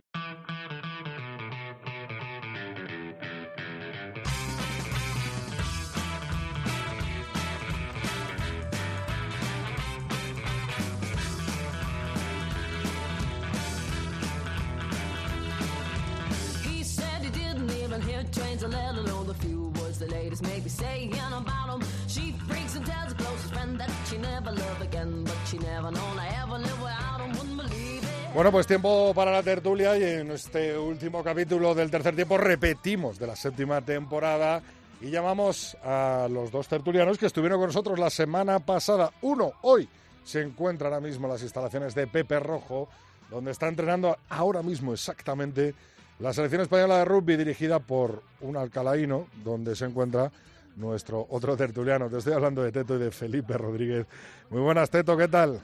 Bueno, 28.33 28.51
pues 28.51 28.67
tiempo 28.67 29.13
para 29.13 29.31
la 29.31 29.43
tertulia 29.43 29.97
y 29.97 30.03
en 30.03 30.31
este 30.31 30.77
último 30.77 31.23
capítulo 31.23 31.73
del 31.73 31.89
tercer 31.89 32.15
tiempo 32.15 32.37
repetimos 32.37 33.17
de 33.17 33.27
la 33.27 33.35
séptima 33.35 33.81
temporada 33.81 34.61
y 35.01 35.09
llamamos 35.09 35.75
a 35.83 36.27
los 36.29 36.51
dos 36.51 36.67
tertulianos 36.67 37.17
que 37.17 37.25
estuvieron 37.25 37.59
con 37.59 37.67
nosotros 37.67 37.99
la 37.99 38.09
semana 38.09 38.59
pasada. 38.59 39.11
Uno, 39.21 39.53
hoy, 39.61 39.87
se 40.23 40.41
encuentra 40.41 40.87
ahora 40.87 40.99
mismo 40.99 41.27
en 41.27 41.33
las 41.33 41.43
instalaciones 41.43 41.95
de 41.95 42.07
Pepe 42.07 42.39
Rojo, 42.39 42.89
donde 43.29 43.51
está 43.51 43.67
entrenando 43.67 44.17
ahora 44.29 44.61
mismo 44.61 44.93
exactamente 44.93 45.73
la 46.19 46.33
selección 46.33 46.61
española 46.61 46.99
de 46.99 47.05
rugby 47.05 47.35
dirigida 47.35 47.79
por 47.79 48.23
un 48.41 48.57
alcalaíno, 48.57 49.27
donde 49.43 49.75
se 49.75 49.85
encuentra 49.85 50.31
nuestro 50.75 51.25
otro 51.29 51.55
tertuliano. 51.57 52.09
Te 52.09 52.17
estoy 52.17 52.33
hablando 52.33 52.63
de 52.63 52.71
Teto 52.71 52.95
y 52.95 52.99
de 52.99 53.11
Felipe 53.11 53.57
Rodríguez. 53.57 54.05
Muy 54.49 54.61
buenas, 54.61 54.89
Teto, 54.89 55.17
¿qué 55.17 55.27
tal? 55.27 55.61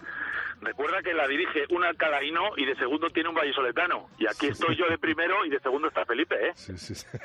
Recuerda 0.62 1.01
que 1.01 1.13
la 1.13 1.27
dirige 1.27 1.65
un 1.72 1.84
alcalaíno 1.84 2.51
y 2.56 2.65
de 2.65 2.75
segundo 2.75 3.10
tiene 3.10 3.30
un 3.30 3.36
vallisoletano. 3.36 4.10
Y 4.20 4.27
aquí 4.27 4.48
estoy 4.48 4.75
yo 4.75 4.88
de 4.88 4.98
primero 4.98 5.44
y 5.46 5.50
de 5.50 5.60
segundo 5.60 5.88
está 5.88 6.06
Felipe, 6.06 6.36
¿eh? 6.36 6.51
Sí, 6.56 6.77
sí, 6.77 6.96
sí. 6.96 7.08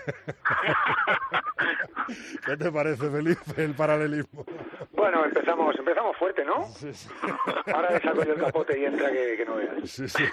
¿Qué 2.46 2.56
te 2.56 2.72
parece, 2.72 3.10
Felipe, 3.10 3.62
el 3.62 3.74
paralelismo? 3.74 4.44
Bueno, 4.92 5.24
empezamos 5.24 5.76
empezamos 5.78 6.16
fuerte, 6.16 6.44
¿no? 6.44 6.64
Sí, 6.64 6.92
sí. 6.94 7.08
Ahora 7.72 7.92
le 7.92 8.00
saco 8.00 8.24
yo 8.24 8.32
el 8.32 8.40
capote 8.40 8.78
y 8.78 8.84
entra 8.84 9.10
que, 9.12 9.36
que 9.36 9.44
no 9.44 9.56
veas. 9.56 9.90
Sí, 9.90 10.08
sí. 10.08 10.24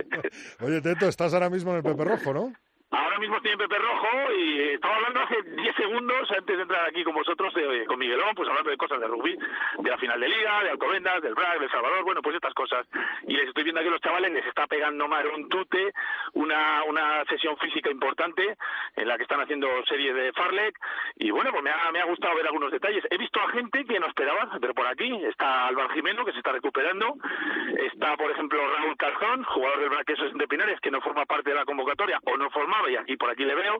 Oye, 0.60 0.80
Teto, 0.80 1.08
estás 1.08 1.34
ahora 1.34 1.50
mismo 1.50 1.70
en 1.72 1.78
el 1.78 1.82
Pepe 1.82 2.04
Rojo, 2.04 2.32
¿no? 2.32 2.52
Ahora 2.94 3.18
mismo 3.18 3.38
estoy 3.38 3.50
en 3.50 3.58
Pepe 3.58 3.76
Rojo 3.76 4.32
y 4.38 4.60
estaba 4.74 4.94
hablando 4.94 5.20
hace 5.22 5.42
10 5.42 5.74
segundos 5.74 6.30
antes 6.30 6.56
de 6.56 6.62
entrar 6.62 6.88
aquí 6.88 7.02
con 7.02 7.12
vosotros, 7.12 7.52
eh, 7.56 7.84
con 7.88 7.98
Miguelón, 7.98 8.36
pues 8.36 8.48
hablando 8.48 8.70
de 8.70 8.76
cosas 8.76 9.00
de 9.00 9.08
rugby, 9.08 9.36
de 9.36 9.90
la 9.90 9.98
final 9.98 10.20
de 10.20 10.28
Liga, 10.28 10.62
de 10.62 10.70
Alcobendas, 10.70 11.20
del 11.20 11.34
BRAC, 11.34 11.58
del 11.58 11.70
Salvador, 11.72 12.04
bueno, 12.04 12.22
pues 12.22 12.36
estas 12.36 12.54
cosas. 12.54 12.86
Y 13.26 13.34
les 13.34 13.48
estoy 13.48 13.64
viendo 13.64 13.80
aquí 13.80 13.88
a 13.88 13.92
los 13.92 14.00
chavales, 14.00 14.30
les 14.30 14.46
está 14.46 14.68
pegando 14.68 15.08
más 15.08 15.24
un 15.24 15.48
tute, 15.48 15.92
una, 16.34 16.84
una 16.84 17.24
sesión 17.24 17.56
física 17.56 17.90
importante 17.90 18.56
en 18.94 19.08
la 19.08 19.16
que 19.16 19.24
están 19.24 19.40
haciendo 19.40 19.66
series 19.86 20.14
de 20.14 20.32
Farlek 20.32 20.78
y 21.16 21.32
bueno, 21.32 21.50
pues 21.50 21.64
me 21.64 21.70
ha, 21.70 21.90
me 21.90 22.00
ha 22.00 22.04
gustado 22.04 22.36
ver 22.36 22.46
algunos 22.46 22.70
detalles. 22.70 23.04
He 23.10 23.18
visto 23.18 23.40
a 23.40 23.48
gente 23.48 23.84
que 23.86 23.98
no 23.98 24.06
esperaba, 24.06 24.56
pero 24.60 24.72
por 24.72 24.86
aquí 24.86 25.12
está 25.24 25.66
Álvaro 25.66 25.88
Jimeno, 25.88 26.24
que 26.24 26.32
se 26.32 26.38
está 26.38 26.52
recuperando, 26.52 27.16
está, 27.90 28.16
por 28.16 28.30
ejemplo, 28.30 28.60
Raúl 28.76 28.96
Calzón, 28.96 29.42
jugador 29.42 29.80
del 29.80 29.88
BRAC 29.88 30.06
de 30.34 30.46
Pinares, 30.46 30.80
que 30.80 30.92
no 30.92 31.00
forma 31.00 31.26
parte 31.26 31.50
de 31.50 31.56
la 31.56 31.64
convocatoria 31.64 32.20
o 32.24 32.36
no 32.36 32.50
formaba 32.50 32.83
y 32.88 32.96
aquí 32.96 33.16
por 33.16 33.30
aquí 33.30 33.44
le 33.44 33.54
veo, 33.54 33.78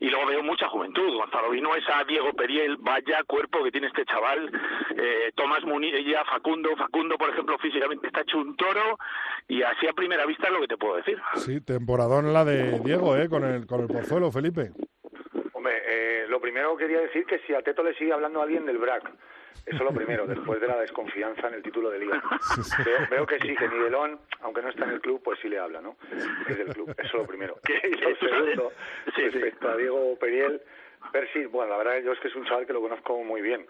y 0.00 0.08
luego 0.08 0.26
veo 0.26 0.42
mucha 0.42 0.68
juventud. 0.68 1.14
Gonzalo 1.14 1.50
Vino 1.50 1.74
es 1.74 1.84
a 1.88 2.04
Diego 2.04 2.32
Periel, 2.32 2.76
vaya 2.78 3.22
cuerpo 3.26 3.62
que 3.64 3.70
tiene 3.70 3.88
este 3.88 4.04
chaval, 4.04 4.50
eh, 4.96 5.32
Tomás 5.34 5.64
Munilla, 5.64 6.24
Facundo, 6.24 6.76
Facundo 6.76 7.16
por 7.16 7.30
ejemplo 7.30 7.58
físicamente 7.58 8.06
está 8.06 8.22
hecho 8.22 8.38
un 8.38 8.56
toro, 8.56 8.98
y 9.48 9.62
así 9.62 9.86
a 9.86 9.92
primera 9.92 10.26
vista 10.26 10.46
es 10.48 10.52
lo 10.52 10.60
que 10.60 10.68
te 10.68 10.76
puedo 10.76 10.96
decir. 10.96 11.20
Sí, 11.36 11.60
temporadón 11.60 12.32
la 12.32 12.44
de 12.44 12.80
Diego, 12.80 13.16
¿eh? 13.16 13.28
con 13.28 13.44
el, 13.44 13.66
con 13.66 13.80
el 13.80 13.88
Pozuelo, 13.88 14.30
Felipe. 14.30 14.72
Hombre, 15.64 15.82
eh, 15.86 16.26
lo 16.28 16.42
primero 16.42 16.76
quería 16.76 17.00
decir 17.00 17.24
que 17.24 17.38
si 17.38 17.54
a 17.54 17.62
Teto 17.62 17.82
le 17.82 17.94
sigue 17.94 18.12
hablando 18.12 18.42
alguien 18.42 18.66
del 18.66 18.76
BRAC, 18.76 19.04
eso 19.64 19.76
es 19.76 19.80
lo 19.80 19.94
primero, 19.94 20.26
después 20.26 20.60
de 20.60 20.66
la 20.66 20.78
desconfianza 20.78 21.48
en 21.48 21.54
el 21.54 21.62
título 21.62 21.88
de 21.88 22.00
liga. 22.00 22.22
Veo, 23.10 23.24
que 23.24 23.38
sí, 23.38 23.56
que 23.56 23.66
Miguelón, 23.66 24.20
aunque 24.42 24.60
no 24.60 24.68
está 24.68 24.84
en 24.84 24.90
el 24.90 25.00
club, 25.00 25.22
pues 25.24 25.38
sí 25.40 25.48
le 25.48 25.58
habla, 25.58 25.80
¿no? 25.80 25.96
Es 26.46 26.58
del 26.58 26.68
club, 26.68 26.90
eso 26.98 27.06
es 27.06 27.14
lo 27.14 27.26
primero. 27.26 27.56
Y 27.82 27.94
lo 27.94 28.14
segundo, 28.16 28.72
respecto 29.16 29.70
a 29.70 29.76
Diego 29.78 30.18
Periel, 30.18 30.60
Percy, 31.10 31.46
bueno, 31.46 31.70
la 31.70 31.78
verdad 31.78 32.02
yo 32.02 32.12
es 32.12 32.20
que 32.20 32.28
es 32.28 32.34
un 32.34 32.44
chaval 32.44 32.66
que 32.66 32.74
lo 32.74 32.82
conozco 32.82 33.24
muy 33.24 33.40
bien. 33.40 33.64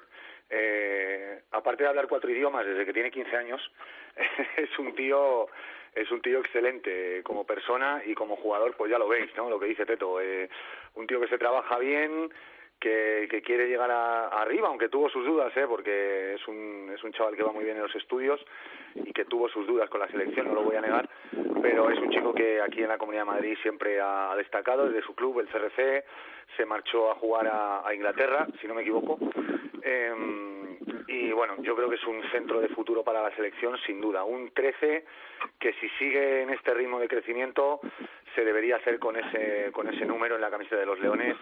Eh, 0.50 1.42
aparte 1.50 1.82
de 1.82 1.88
hablar 1.88 2.08
cuatro 2.08 2.30
idiomas 2.30 2.66
desde 2.66 2.84
que 2.84 2.92
tiene 2.92 3.10
15 3.10 3.36
años, 3.36 3.72
es 4.56 4.78
un 4.78 4.94
tío 4.94 5.48
es 5.94 6.10
un 6.10 6.20
tío 6.20 6.40
excelente 6.40 7.22
como 7.22 7.46
persona 7.46 8.02
y 8.04 8.14
como 8.14 8.36
jugador, 8.36 8.76
pues 8.76 8.90
ya 8.90 8.98
lo 8.98 9.06
veis, 9.06 9.30
¿no? 9.36 9.48
Lo 9.48 9.60
que 9.60 9.66
dice 9.66 9.86
Teto, 9.86 10.20
eh, 10.20 10.48
un 10.94 11.06
tío 11.06 11.20
que 11.20 11.28
se 11.28 11.38
trabaja 11.38 11.78
bien, 11.78 12.32
que, 12.80 13.42
quiere 13.44 13.68
llegar 13.68 13.90
a, 13.90 14.28
arriba, 14.28 14.68
aunque 14.68 14.88
tuvo 14.88 15.08
sus 15.08 15.24
dudas, 15.24 15.54
¿eh? 15.56 15.64
porque 15.68 16.34
es 16.34 16.48
un, 16.48 16.90
es 16.94 17.02
un 17.02 17.12
chaval 17.12 17.36
que 17.36 17.42
va 17.42 17.52
muy 17.52 17.64
bien 17.64 17.76
en 17.76 17.82
los 17.82 17.94
estudios 17.94 18.40
y 18.94 19.12
que 19.12 19.24
tuvo 19.24 19.48
sus 19.48 19.66
dudas 19.66 19.88
con 19.90 20.00
la 20.00 20.08
selección, 20.08 20.48
no 20.48 20.54
lo 20.54 20.62
voy 20.62 20.76
a 20.76 20.80
negar, 20.80 21.08
pero 21.62 21.90
es 21.90 21.98
un 21.98 22.10
chico 22.10 22.32
que 22.34 22.60
aquí 22.60 22.82
en 22.82 22.88
la 22.88 22.98
Comunidad 22.98 23.22
de 23.22 23.30
Madrid 23.30 23.56
siempre 23.62 24.00
ha, 24.00 24.34
destacado 24.36 24.88
desde 24.88 25.06
su 25.06 25.14
club, 25.14 25.40
el 25.40 25.48
CRC, 25.48 26.04
se 26.56 26.66
marchó 26.66 27.10
a 27.10 27.14
jugar 27.16 27.48
a, 27.48 27.92
Inglaterra, 27.94 28.46
si 28.60 28.66
no 28.66 28.74
me 28.74 28.82
equivoco. 28.82 29.18
Em, 29.82 30.53
y 31.24 31.32
bueno, 31.32 31.54
yo 31.62 31.74
creo 31.74 31.88
que 31.88 31.96
es 31.96 32.04
un 32.04 32.22
centro 32.30 32.60
de 32.60 32.68
futuro 32.68 33.02
para 33.02 33.22
la 33.22 33.34
selección, 33.34 33.76
sin 33.86 34.00
duda. 34.00 34.24
Un 34.24 34.50
13 34.52 35.04
que 35.58 35.72
si 35.74 35.88
sigue 35.98 36.42
en 36.42 36.50
este 36.50 36.74
ritmo 36.74 36.98
de 37.00 37.08
crecimiento 37.08 37.80
se 38.34 38.44
debería 38.44 38.76
hacer 38.76 38.98
con 38.98 39.16
ese, 39.16 39.70
con 39.72 39.88
ese 39.88 40.04
número 40.04 40.34
en 40.34 40.40
la 40.40 40.50
camiseta 40.50 40.76
de 40.76 40.86
los 40.86 40.98
Leones 41.00 41.36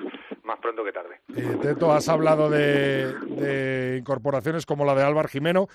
más 0.44 0.58
pronto 0.58 0.84
que 0.84 0.92
tarde. 0.92 1.20
Eh, 1.36 1.56
Teto, 1.60 1.92
has 1.92 2.08
hablado 2.08 2.50
de, 2.50 3.96
incorporaciones 3.98 4.66
como 4.66 4.84
la 4.84 4.94
de 4.94 5.02
Álvaro 5.02 5.28
Jimeno, 5.28 5.68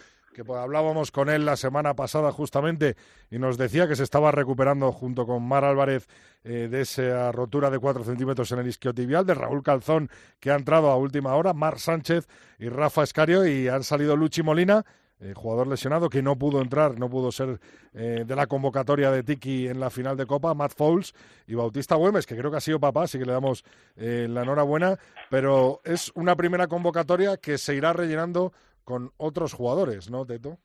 que 0.44 0.54
hablábamos 0.54 1.12
con 1.12 1.30
él 1.30 1.46
la 1.46 1.58
semana 1.58 1.96
pasada 1.96 2.32
justamente 2.32 2.96
y 3.32 3.40
nos 3.40 3.58
decía 3.58 3.88
que 3.88 3.96
se 3.96 4.04
estaba 4.04 4.32
recuperando 4.32 4.92
junto 4.92 5.26
con 5.26 5.48
Mar 5.48 5.66
Álvarez 5.66 6.08
eh, 6.44 6.68
de 6.70 6.82
esa 6.82 7.32
rotura 7.32 7.72
de 7.72 7.80
4 7.80 8.04
centímetros 8.04 8.52
en 8.52 8.60
el 8.60 8.68
isquiotibial, 8.68 9.26
de 9.26 9.34
Raúl 9.34 9.64
Calzón 9.64 10.10
que 10.40 10.52
ha 10.52 10.56
entrado 10.56 10.92
a 10.92 10.98
última 10.98 11.34
hora, 11.34 11.54
Mar 11.54 11.80
Sánchez 11.80 12.28
y 12.60 12.70
Rafa 12.70 13.04
Escario 13.04 13.48
y 13.48 13.68
han 13.68 13.84
salido 13.84 14.16
Luchi 14.16 14.44
Molina. 14.44 14.86
Eh, 15.20 15.34
jugador 15.36 15.66
lesionado 15.66 16.10
que 16.10 16.22
no 16.22 16.38
pudo 16.38 16.62
entrar, 16.62 17.00
no 17.00 17.10
pudo 17.10 17.32
ser 17.32 17.60
eh, 17.96 18.24
de 18.24 18.36
la 18.36 18.46
convocatoria 18.46 19.10
de 19.10 19.24
Tiki 19.24 19.68
en 19.68 19.80
la 19.80 19.90
final 19.90 20.16
de 20.16 20.28
Copa, 20.28 20.54
Matt 20.54 20.74
Fowles 20.78 21.16
y 21.48 21.56
Bautista 21.56 21.96
Güemes, 21.96 22.28
que 22.28 22.38
creo 22.38 22.52
que 22.52 22.58
ha 22.58 22.62
sido 22.62 22.80
papá, 22.80 23.06
así 23.06 23.18
que 23.18 23.26
le 23.26 23.32
damos 23.32 23.66
la 23.96 24.44
enhorabuena, 24.44 25.00
pero 25.32 25.82
es 25.84 26.12
una 26.14 26.36
primera 26.36 26.68
convocatoria 26.68 27.38
que 27.38 27.58
se 27.58 27.74
irá 27.74 27.94
rellenando 27.94 28.54
con 28.88 29.12
otros 29.18 29.52
jugadores, 29.52 30.10
¿no, 30.10 30.26
Teto? 30.26 30.60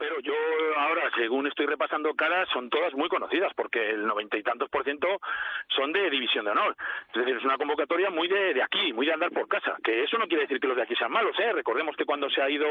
Pero 0.00 0.18
yo 0.20 0.32
ahora, 0.78 1.10
según 1.14 1.46
estoy 1.46 1.66
repasando 1.66 2.14
caras, 2.14 2.48
son 2.48 2.70
todas 2.70 2.94
muy 2.94 3.10
conocidas, 3.10 3.52
porque 3.54 3.90
el 3.90 4.06
noventa 4.06 4.38
y 4.38 4.42
tantos 4.42 4.70
por 4.70 4.82
ciento 4.82 5.20
son 5.68 5.92
de 5.92 6.08
división 6.08 6.46
de 6.46 6.52
honor. 6.52 6.74
Es 7.08 7.20
decir, 7.20 7.36
es 7.36 7.44
una 7.44 7.58
convocatoria 7.58 8.08
muy 8.08 8.26
de, 8.26 8.54
de 8.54 8.62
aquí, 8.62 8.94
muy 8.94 9.04
de 9.04 9.12
andar 9.12 9.30
por 9.30 9.46
casa. 9.46 9.76
Que 9.84 10.02
eso 10.02 10.16
no 10.16 10.26
quiere 10.26 10.44
decir 10.44 10.58
que 10.58 10.68
los 10.68 10.76
de 10.76 10.84
aquí 10.84 10.96
sean 10.96 11.12
malos, 11.12 11.38
¿eh? 11.38 11.52
Recordemos 11.52 11.94
que 11.96 12.06
cuando 12.06 12.30
se 12.30 12.40
ha 12.40 12.48
ido 12.48 12.66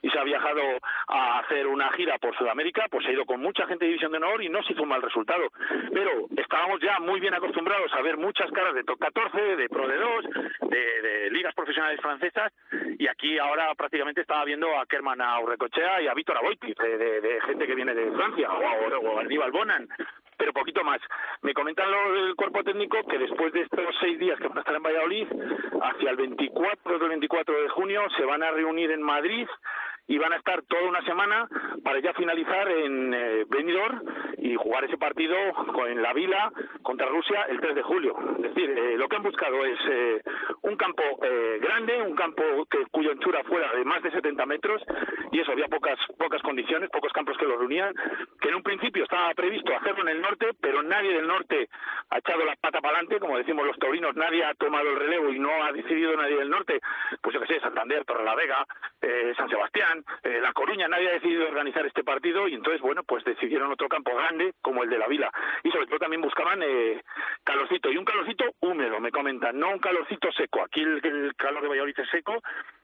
y 0.00 0.08
se 0.08 0.18
ha 0.18 0.24
viajado 0.24 0.62
a 1.08 1.40
hacer 1.40 1.66
una 1.66 1.92
gira 1.92 2.18
por 2.18 2.34
Sudamérica, 2.36 2.86
pues 2.90 3.04
se 3.04 3.10
ha 3.10 3.14
ido 3.14 3.26
con 3.26 3.40
mucha 3.40 3.66
gente 3.66 3.84
de 3.84 3.90
división 3.90 4.12
de 4.12 4.18
honor 4.18 4.42
y 4.42 4.48
no 4.48 4.62
se 4.62 4.72
hizo 4.72 4.82
un 4.82 4.88
mal 4.88 5.02
resultado. 5.02 5.52
Pero 5.92 6.28
estábamos 6.34 6.80
ya 6.80 6.98
muy 7.00 7.20
bien 7.20 7.34
acostumbrados 7.34 7.92
a 7.92 8.00
ver 8.00 8.16
muchas 8.16 8.50
caras 8.52 8.74
de 8.74 8.84
top 8.84 8.98
14, 8.98 9.56
de 9.56 9.68
Pro 9.68 9.86
de 9.86 9.96
2, 9.98 10.24
de, 10.70 11.30
ligas 11.30 11.54
profesionales 11.54 12.00
francesas, 12.00 12.52
y 12.98 13.06
aquí 13.06 13.38
ahora 13.38 13.72
prácticamente 13.76 14.20
estaba 14.20 14.44
viendo 14.44 14.66
a 14.78 14.86
Kerman 14.86 15.20
a 15.20 15.38
Urrecochea 15.40 16.02
y 16.02 16.08
a 16.08 16.14
Víctor 16.14 16.38
De, 16.74 17.40
gente 17.46 17.66
que 17.66 17.74
viene 17.74 17.94
de 17.94 18.10
Francia, 18.12 18.48
o, 18.50 19.08
o 19.08 19.18
Aníbal 19.18 19.50
Bonan, 19.52 19.88
pero 20.36 20.52
poquito 20.52 20.82
más. 20.84 21.00
Me 21.42 21.52
comentan 21.52 21.90
lo 21.90 22.12
del 22.12 22.34
cuerpo 22.34 22.62
técnico 22.64 22.98
que 23.08 23.18
después 23.18 23.52
de 23.52 23.62
estos 23.62 23.94
seis 24.00 24.18
días 24.18 24.38
que 24.38 24.48
van 24.48 24.58
a 24.58 24.60
estar 24.60 24.74
en 24.74 24.82
Valladolid, 24.82 25.26
hacia 25.82 26.10
el 26.10 26.16
24 26.16 26.98
del 26.98 27.08
24 27.08 27.62
de 27.62 27.68
junio 27.68 28.02
se 28.16 28.24
van 28.24 28.42
a 28.42 28.50
reunir 28.50 28.90
en 28.90 29.02
Madrid 29.02 29.46
y 30.10 30.18
van 30.18 30.32
a 30.32 30.36
estar 30.36 30.60
toda 30.62 30.88
una 30.88 31.02
semana 31.02 31.48
para 31.84 32.00
ya 32.00 32.12
finalizar 32.14 32.68
en 32.68 33.14
eh, 33.14 33.44
Benidorm 33.48 34.02
y 34.38 34.56
jugar 34.56 34.84
ese 34.84 34.96
partido 34.96 35.36
en 35.86 36.02
la 36.02 36.12
Vila 36.12 36.50
contra 36.82 37.06
Rusia 37.06 37.42
el 37.48 37.60
3 37.60 37.74
de 37.74 37.82
julio. 37.82 38.16
Es 38.36 38.42
decir, 38.42 38.70
eh, 38.70 38.96
lo 38.96 39.08
que 39.08 39.16
han 39.16 39.22
buscado 39.22 39.64
es 39.64 39.78
eh, 39.88 40.22
un 40.62 40.76
campo 40.76 41.02
eh, 41.22 41.58
grande, 41.60 42.02
un 42.02 42.16
campo 42.16 42.42
que, 42.70 42.86
cuya 42.90 43.12
anchura 43.12 43.44
fuera 43.44 43.72
de 43.74 43.84
más 43.84 44.02
de 44.02 44.10
70 44.10 44.46
metros 44.46 44.82
y 45.30 45.40
eso 45.40 45.52
había 45.52 45.68
pocas 45.68 45.98
pocas 46.18 46.42
condiciones, 46.42 46.90
pocos 46.90 47.12
campos 47.12 47.36
que 47.38 47.46
lo 47.46 47.58
reunían, 47.58 47.94
que 48.40 48.48
en 48.48 48.56
un 48.56 48.62
principio 48.62 49.04
estaba 49.04 49.32
previsto 49.34 49.76
hacerlo 49.76 50.02
en 50.02 50.16
el 50.16 50.20
norte, 50.20 50.48
pero 50.60 50.82
nadie 50.82 51.12
del 51.12 51.26
norte 51.26 51.68
ha 52.08 52.18
echado 52.18 52.44
la 52.44 52.56
pata 52.56 52.80
para 52.80 52.96
adelante, 52.96 53.20
como 53.20 53.38
decimos 53.38 53.66
los 53.66 53.78
taurinos, 53.78 54.16
nadie 54.16 54.44
ha 54.44 54.54
tomado 54.54 54.90
el 54.90 54.98
relevo 54.98 55.30
y 55.30 55.38
no 55.38 55.62
ha 55.62 55.72
decidido 55.72 56.16
nadie 56.16 56.36
del 56.36 56.50
norte, 56.50 56.80
pues 57.20 57.34
yo 57.34 57.40
que 57.40 57.46
sé, 57.46 57.60
Santander, 57.60 58.04
Torrelavega, 58.04 58.66
San 59.36 59.48
Sebastián, 59.48 59.99
eh, 60.22 60.40
La 60.40 60.52
Coruña, 60.52 60.88
nadie 60.88 61.08
ha 61.08 61.12
decidido 61.14 61.48
organizar 61.48 61.84
este 61.86 62.04
partido 62.04 62.48
y 62.48 62.54
entonces, 62.54 62.80
bueno, 62.80 63.02
pues 63.04 63.24
decidieron 63.24 63.72
otro 63.72 63.88
campo 63.88 64.14
grande 64.14 64.54
como 64.62 64.82
el 64.82 64.90
de 64.90 64.98
la 64.98 65.08
Vila. 65.08 65.30
Y 65.62 65.70
sobre 65.70 65.86
todo 65.86 65.98
también 65.98 66.22
buscaban 66.22 66.62
eh, 66.62 67.02
calorcito, 67.44 67.90
y 67.90 67.96
un 67.96 68.04
calorcito 68.04 68.44
húmedo, 68.60 69.00
me 69.00 69.10
comentan, 69.10 69.58
no 69.58 69.70
un 69.70 69.78
calorcito 69.78 70.30
seco. 70.32 70.62
Aquí 70.62 70.80
el, 70.82 71.00
el 71.04 71.34
calor 71.36 71.62
de 71.62 71.68
Valladolid 71.68 71.98
es 71.98 72.10
seco, 72.10 72.42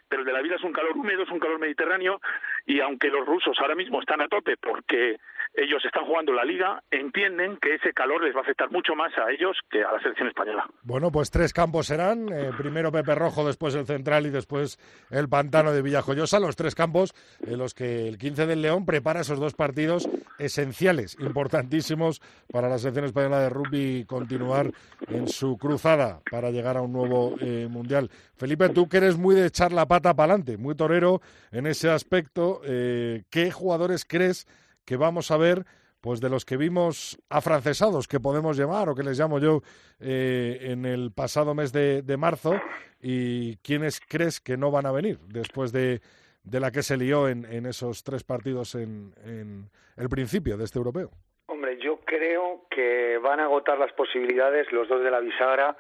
pero 0.09 0.21
el 0.21 0.27
de 0.27 0.33
la 0.33 0.43
Vila 0.43 0.57
es 0.57 0.63
un 0.63 0.73
calor 0.73 0.97
húmedo, 0.97 1.23
es 1.23 1.31
un 1.31 1.41
calor 1.41 1.59
mediterráneo, 1.59 2.21
y 2.65 2.81
aunque 2.81 3.09
los 3.09 3.27
rusos 3.27 3.57
ahora 3.61 3.75
mismo 3.75 4.01
están 4.01 4.21
a 4.21 4.29
tope 4.29 4.57
porque 4.57 5.19
ellos 5.55 5.85
están 5.85 6.05
jugando 6.05 6.33
la 6.33 6.45
liga, 6.45 6.83
entienden 6.91 7.57
que 7.59 7.75
ese 7.75 7.93
calor 7.93 8.23
les 8.23 8.35
va 8.35 8.41
a 8.41 8.43
afectar 8.43 8.71
mucho 8.71 8.95
más 8.95 9.13
a 9.19 9.31
ellos 9.31 9.57
que 9.71 9.83
a 9.83 9.93
la 9.93 10.01
selección 10.01 10.29
española. 10.29 10.67
Bueno, 10.83 11.11
pues 11.11 11.31
tres 11.31 11.53
campos 11.53 11.87
serán. 11.87 12.29
eh, 12.33 12.51
primero 12.57 12.93
Pepe 12.93 13.15
Rojo, 13.15 13.47
después 13.47 13.75
el 13.75 13.87
Central 13.87 14.27
y 14.27 14.31
después 14.31 14.79
el 15.11 15.29
Pantano 15.29 15.73
de 15.73 15.83
Villajoyosa. 15.83 16.41
Los 16.41 16.57
tres 16.57 16.75
campos 16.75 17.15
en 17.41 17.59
los 17.59 17.75
que 17.75 18.09
el 18.09 18.19
15 18.19 18.47
del 18.47 18.63
León 18.63 18.85
prepara 18.87 19.21
esos 19.21 19.39
dos 19.39 19.55
partidos 19.55 20.09
esenciales, 20.39 21.17
importantísimos 21.21 22.21
para 22.51 22.69
la 22.69 22.79
selección 22.79 23.07
española 23.07 23.41
de 23.41 23.49
rugby 23.51 24.05
continuar 24.07 24.71
en 25.09 25.29
su 25.29 25.57
cruzada 25.57 26.21
para 26.31 26.51
llegar 26.51 26.77
a 26.77 26.83
un 26.83 26.93
nuevo 26.93 27.35
eh, 27.41 27.67
mundial. 27.71 28.11
Felipe, 28.37 28.69
tú 28.69 28.89
que 28.89 28.99
eres 28.99 29.17
muy 29.17 29.35
de 29.35 29.47
echar 29.47 29.73
la 29.73 29.87
pata 29.87 30.15
para 30.15 30.35
adelante, 30.35 30.57
muy 30.57 30.75
torero 30.75 31.21
en 31.53 31.67
ese 31.67 31.91
aspecto, 31.91 32.61
eh, 32.65 33.25
¿qué 33.31 33.51
jugadores 33.51 34.05
crees 34.05 34.47
que 34.87 34.97
vamos 34.97 35.31
a 35.31 35.37
ver? 35.37 35.67
pues 36.07 36.21
de 36.21 36.29
los 36.29 36.45
que 36.45 36.57
vimos 36.57 37.19
afrancesados, 37.31 38.07
que 38.07 38.21
podemos 38.21 38.57
llamar, 38.57 38.89
o 38.89 38.95
que 38.95 39.03
les 39.03 39.19
llamo 39.19 39.41
yo, 39.41 39.63
eh, 39.99 40.59
en 40.71 40.85
el 40.85 41.11
pasado 41.11 41.53
mes 41.53 41.73
de, 41.73 42.03
de 42.03 42.17
marzo, 42.17 42.61
y 43.01 43.57
quiénes 43.57 44.01
crees 44.01 44.41
que 44.41 44.57
no 44.57 44.71
van 44.71 44.87
a 44.87 44.93
venir 44.93 45.19
después 45.27 45.73
de, 45.73 46.01
de 46.45 46.61
la 46.61 46.71
que 46.71 46.83
se 46.83 46.97
lió 46.97 47.29
en, 47.29 47.45
en 47.45 47.67
esos 47.67 48.05
tres 48.05 48.23
partidos 48.23 48.77
en, 48.77 49.15
en 49.25 49.69
el 49.97 50.09
principio 50.09 50.57
de 50.57 50.65
este 50.65 50.79
europeo. 50.79 51.11
Hombre, 51.47 51.77
yo 51.79 51.99
creo 52.05 52.67
que 52.71 53.19
van 53.19 53.41
a 53.41 53.45
agotar 53.45 53.77
las 53.77 53.93
posibilidades 53.93 54.71
los 54.71 54.89
dos 54.89 55.03
de 55.03 55.11
la 55.11 55.19
bisagra, 55.19 55.77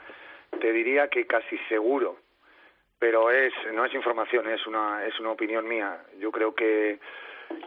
te 0.61 0.73
diría 0.73 1.09
que 1.09 1.27
casi 1.27 1.57
seguro, 1.69 2.17
pero 2.99 3.31
es 3.31 3.53
no 3.73 3.85
es 3.85 3.95
información, 3.95 4.49
es 4.49 4.67
una 4.67 5.05
es 5.07 5.19
una 5.21 5.31
opinión 5.31 5.69
mía. 5.69 6.03
Yo 6.19 6.33
creo 6.33 6.55
que 6.55 6.99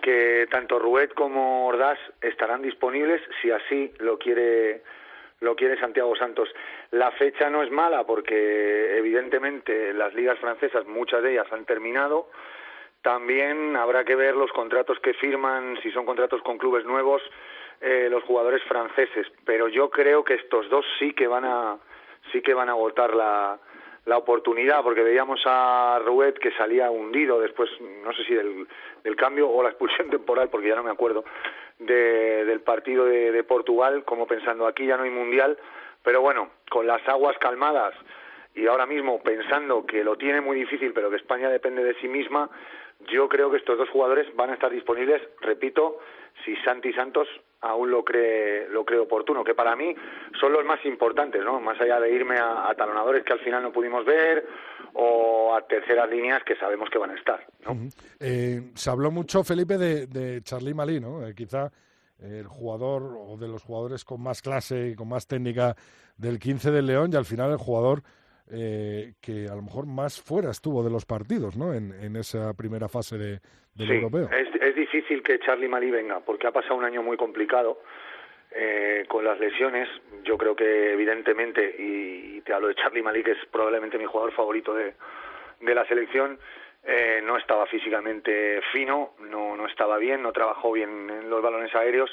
que 0.01 0.47
tanto 0.49 0.79
Ruet 0.79 1.13
como 1.13 1.67
Ordaz 1.67 1.99
estarán 2.21 2.61
disponibles 2.61 3.21
si 3.41 3.51
así 3.51 3.93
lo 3.99 4.17
quiere 4.17 4.81
lo 5.41 5.55
quiere 5.55 5.79
Santiago 5.79 6.15
Santos. 6.17 6.49
La 6.91 7.11
fecha 7.11 7.49
no 7.49 7.63
es 7.63 7.71
mala 7.71 8.05
porque 8.05 8.97
evidentemente 8.97 9.93
las 9.93 10.13
ligas 10.13 10.37
francesas 10.39 10.85
muchas 10.85 11.23
de 11.23 11.31
ellas 11.31 11.47
han 11.51 11.65
terminado. 11.65 12.29
También 13.01 13.77
habrá 13.77 14.03
que 14.03 14.15
ver 14.15 14.35
los 14.35 14.51
contratos 14.51 14.99
que 14.99 15.13
firman, 15.13 15.79
si 15.81 15.91
son 15.91 16.05
contratos 16.05 16.41
con 16.41 16.57
clubes 16.57 16.83
nuevos, 16.83 17.21
eh, 17.79 18.09
los 18.11 18.23
jugadores 18.23 18.61
franceses. 18.63 19.27
Pero 19.45 19.69
yo 19.69 19.89
creo 19.89 20.25
que 20.25 20.33
estos 20.33 20.69
dos 20.69 20.85
sí 20.99 21.13
que 21.13 21.27
van 21.27 21.45
a 21.45 21.77
sí 22.33 22.41
que 22.41 22.53
van 22.53 22.67
a 22.67 22.73
agotar 22.73 23.15
la, 23.15 23.57
la 24.09 24.17
oportunidad, 24.17 24.81
porque 24.81 25.03
veíamos 25.03 25.39
a 25.45 26.01
Rouet 26.03 26.33
que 26.33 26.51
salía 26.53 26.89
hundido 26.89 27.39
después, 27.39 27.69
no 28.03 28.11
sé 28.13 28.23
si 28.25 28.33
del, 28.33 28.67
del 29.03 29.15
cambio 29.15 29.49
o 29.49 29.61
la 29.61 29.69
expulsión 29.69 30.09
temporal, 30.09 30.49
porque 30.49 30.67
ya 30.67 30.75
no 30.75 30.83
me 30.83 30.91
acuerdo, 30.91 31.23
de, 31.77 32.43
del 32.43 32.61
partido 32.61 33.05
de, 33.05 33.31
de 33.31 33.43
Portugal, 33.43 34.03
como 34.03 34.25
pensando 34.25 34.65
aquí 34.65 34.85
ya 34.87 34.97
no 34.97 35.03
hay 35.03 35.11
mundial, 35.11 35.57
pero 36.03 36.21
bueno, 36.21 36.49
con 36.69 36.87
las 36.87 37.07
aguas 37.07 37.37
calmadas 37.37 37.93
y 38.55 38.65
ahora 38.65 38.87
mismo 38.87 39.21
pensando 39.21 39.85
que 39.85 40.03
lo 40.03 40.17
tiene 40.17 40.41
muy 40.41 40.57
difícil, 40.57 40.91
pero 40.91 41.11
que 41.11 41.17
España 41.17 41.49
depende 41.49 41.83
de 41.83 41.93
sí 42.01 42.07
misma, 42.07 42.49
yo 43.11 43.29
creo 43.29 43.51
que 43.51 43.57
estos 43.57 43.77
dos 43.77 43.89
jugadores 43.89 44.27
van 44.35 44.49
a 44.49 44.53
estar 44.53 44.71
disponibles, 44.71 45.21
repito, 45.39 45.99
si 46.43 46.55
Santi 46.57 46.91
Santos 46.93 47.27
aún 47.61 47.91
lo 47.91 48.03
cree 48.03 48.67
lo 48.69 48.85
cree 48.85 48.99
oportuno, 48.99 49.43
que 49.43 49.53
para 49.53 49.75
mí 49.75 49.95
son 50.39 50.53
los 50.53 50.65
más 50.65 50.83
importantes, 50.85 51.43
¿no? 51.43 51.59
Más 51.59 51.79
allá 51.79 51.99
de 51.99 52.11
irme 52.11 52.37
a, 52.37 52.73
talonadores 52.77 53.23
que 53.23 53.33
al 53.33 53.39
final 53.39 53.63
no 53.63 53.71
pudimos 53.71 54.05
ver 54.05 54.47
o 54.93 55.55
a 55.55 55.61
terceras 55.67 56.09
líneas 56.09 56.43
que 56.43 56.55
sabemos 56.55 56.89
que 56.89 56.97
van 56.97 57.11
a 57.11 57.15
estar, 57.15 57.45
¿no? 57.65 57.89
Eh, 58.19 58.71
se 58.75 58.89
habló 58.89 59.11
mucho, 59.11 59.43
Felipe, 59.43 59.77
de, 59.77 60.07
de 60.07 60.41
Charly 60.41 60.73
Malí, 60.73 60.99
¿no? 60.99 61.25
Eh, 61.27 61.33
quizá 61.35 61.69
el 62.19 62.47
jugador 62.47 63.15
o 63.17 63.37
de 63.37 63.47
los 63.47 63.63
jugadores 63.63 64.03
con 64.03 64.21
más 64.21 64.41
clase 64.41 64.89
y 64.89 64.95
con 64.95 65.07
más 65.07 65.27
técnica 65.27 65.75
del 66.17 66.37
15 66.37 66.71
del 66.71 66.85
León 66.85 67.11
y 67.13 67.15
al 67.15 67.25
final 67.25 67.51
el 67.51 67.57
jugador 67.57 68.03
eh, 68.51 69.13
que 69.21 69.47
a 69.47 69.55
lo 69.55 69.61
mejor 69.61 69.85
más 69.85 70.21
fuera 70.21 70.51
estuvo 70.51 70.83
de 70.83 70.89
los 70.89 71.05
partidos, 71.05 71.55
¿no? 71.55 71.73
En, 71.73 71.93
en 71.93 72.15
esa 72.15 72.53
primera 72.53 72.87
fase 72.87 73.17
de, 73.17 73.39
del 73.75 73.87
sí, 73.87 73.93
europeo. 73.93 74.29
Es, 74.31 74.49
es 74.61 74.75
difícil 74.75 75.21
que 75.23 75.39
Charlie 75.39 75.67
Malí 75.67 75.91
venga 75.91 76.19
porque 76.19 76.47
ha 76.47 76.51
pasado 76.51 76.75
un 76.75 76.85
año 76.85 77.03
muy 77.03 77.17
complicado 77.17 77.81
eh, 78.51 79.05
con 79.07 79.23
las 79.23 79.39
lesiones. 79.39 79.87
Yo 80.23 80.37
creo 80.37 80.55
que 80.55 80.93
evidentemente, 80.93 81.75
y, 81.79 82.37
y 82.37 82.41
te 82.41 82.53
hablo 82.53 82.67
de 82.67 82.75
Charlie 82.75 83.03
Malí, 83.03 83.23
que 83.23 83.31
es 83.31 83.45
probablemente 83.51 83.97
mi 83.97 84.05
jugador 84.05 84.33
favorito 84.33 84.73
de, 84.73 84.93
de 85.61 85.75
la 85.75 85.85
selección, 85.85 86.39
eh, 86.83 87.21
no 87.23 87.37
estaba 87.37 87.65
físicamente 87.67 88.61
fino, 88.71 89.11
no, 89.29 89.55
no 89.55 89.67
estaba 89.67 89.97
bien, 89.97 90.23
no 90.23 90.31
trabajó 90.31 90.71
bien 90.71 91.09
en 91.09 91.29
los 91.29 91.41
balones 91.41 91.73
aéreos 91.75 92.09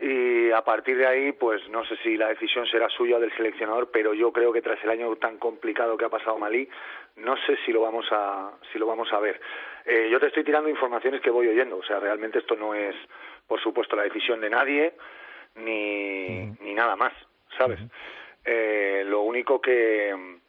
y 0.00 0.50
a 0.50 0.62
partir 0.62 0.96
de 0.96 1.06
ahí 1.06 1.32
pues 1.32 1.68
no 1.68 1.84
sé 1.84 1.96
si 2.02 2.16
la 2.16 2.28
decisión 2.28 2.66
será 2.66 2.88
suya 2.88 3.16
o 3.16 3.20
del 3.20 3.34
seleccionador 3.36 3.90
pero 3.90 4.14
yo 4.14 4.32
creo 4.32 4.52
que 4.52 4.62
tras 4.62 4.82
el 4.84 4.90
año 4.90 5.14
tan 5.16 5.38
complicado 5.38 5.96
que 5.96 6.04
ha 6.04 6.08
pasado 6.08 6.38
Malí 6.38 6.68
no 7.16 7.36
sé 7.46 7.56
si 7.64 7.72
lo 7.72 7.82
vamos 7.82 8.06
a 8.10 8.52
si 8.72 8.78
lo 8.78 8.86
vamos 8.86 9.12
a 9.12 9.20
ver 9.20 9.40
eh, 9.84 10.08
yo 10.10 10.18
te 10.18 10.28
estoy 10.28 10.44
tirando 10.44 10.68
informaciones 10.68 11.20
que 11.20 11.30
voy 11.30 11.48
oyendo 11.48 11.76
o 11.76 11.82
sea 11.82 12.00
realmente 12.00 12.38
esto 12.38 12.56
no 12.56 12.74
es 12.74 12.96
por 13.46 13.60
supuesto 13.60 13.94
la 13.94 14.04
decisión 14.04 14.40
de 14.40 14.50
nadie 14.50 14.94
ni 15.56 16.26
uh 16.26 16.54
-huh. 16.54 16.60
ni 16.60 16.74
nada 16.74 16.96
más 16.96 17.12
sabes 17.58 17.80
uh 17.80 17.84
-huh. 17.84 17.90
eh, 18.44 19.04
lo 19.06 19.20
único 19.20 19.60
que 19.60 20.40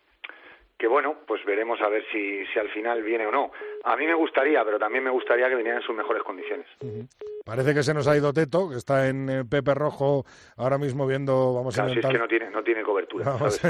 que 0.84 0.88
bueno, 0.89 1.15
pues 1.26 1.39
veremos 1.46 1.80
a 1.80 1.88
ver 1.88 2.04
si, 2.12 2.46
si 2.48 2.60
al 2.60 2.67
final 2.72 3.02
viene 3.04 3.26
o 3.26 3.32
no. 3.32 3.52
A 3.86 3.96
mí 3.96 4.06
me 4.06 4.13
gustaría, 4.13 4.65
pero 4.65 4.78
también 4.78 5.02
me 5.02 5.12
gustaría 5.12 5.48
que 5.48 5.56
viniera 5.56 5.78
en 5.78 5.84
sus 5.86 5.96
mejores 5.96 6.22
condiciones. 6.24 6.65
Uh 6.82 6.88
-huh. 6.88 7.08
Parece 7.46 7.74
que 7.74 7.84
se 7.84 7.93
nos 7.93 8.06
ha 8.06 8.17
ido 8.17 8.34
Teto, 8.34 8.69
que 8.69 8.76
está 8.76 9.08
en 9.08 9.30
eh, 9.30 9.46
Pepe 9.46 9.74
Rojo 9.76 10.26
ahora 10.58 10.78
mismo 10.78 11.08
viendo, 11.08 11.54
vamos 11.54 11.74
claro, 11.74 11.89
a. 11.89 11.93
Si 11.93 12.02
es 12.02 12.06
que 12.06 12.17
no 12.17 12.28
tiene, 12.28 12.50
no 12.50 12.62
tiene 12.62 12.84
cobertura, 12.84 13.24
¿sabes? 13.38 13.62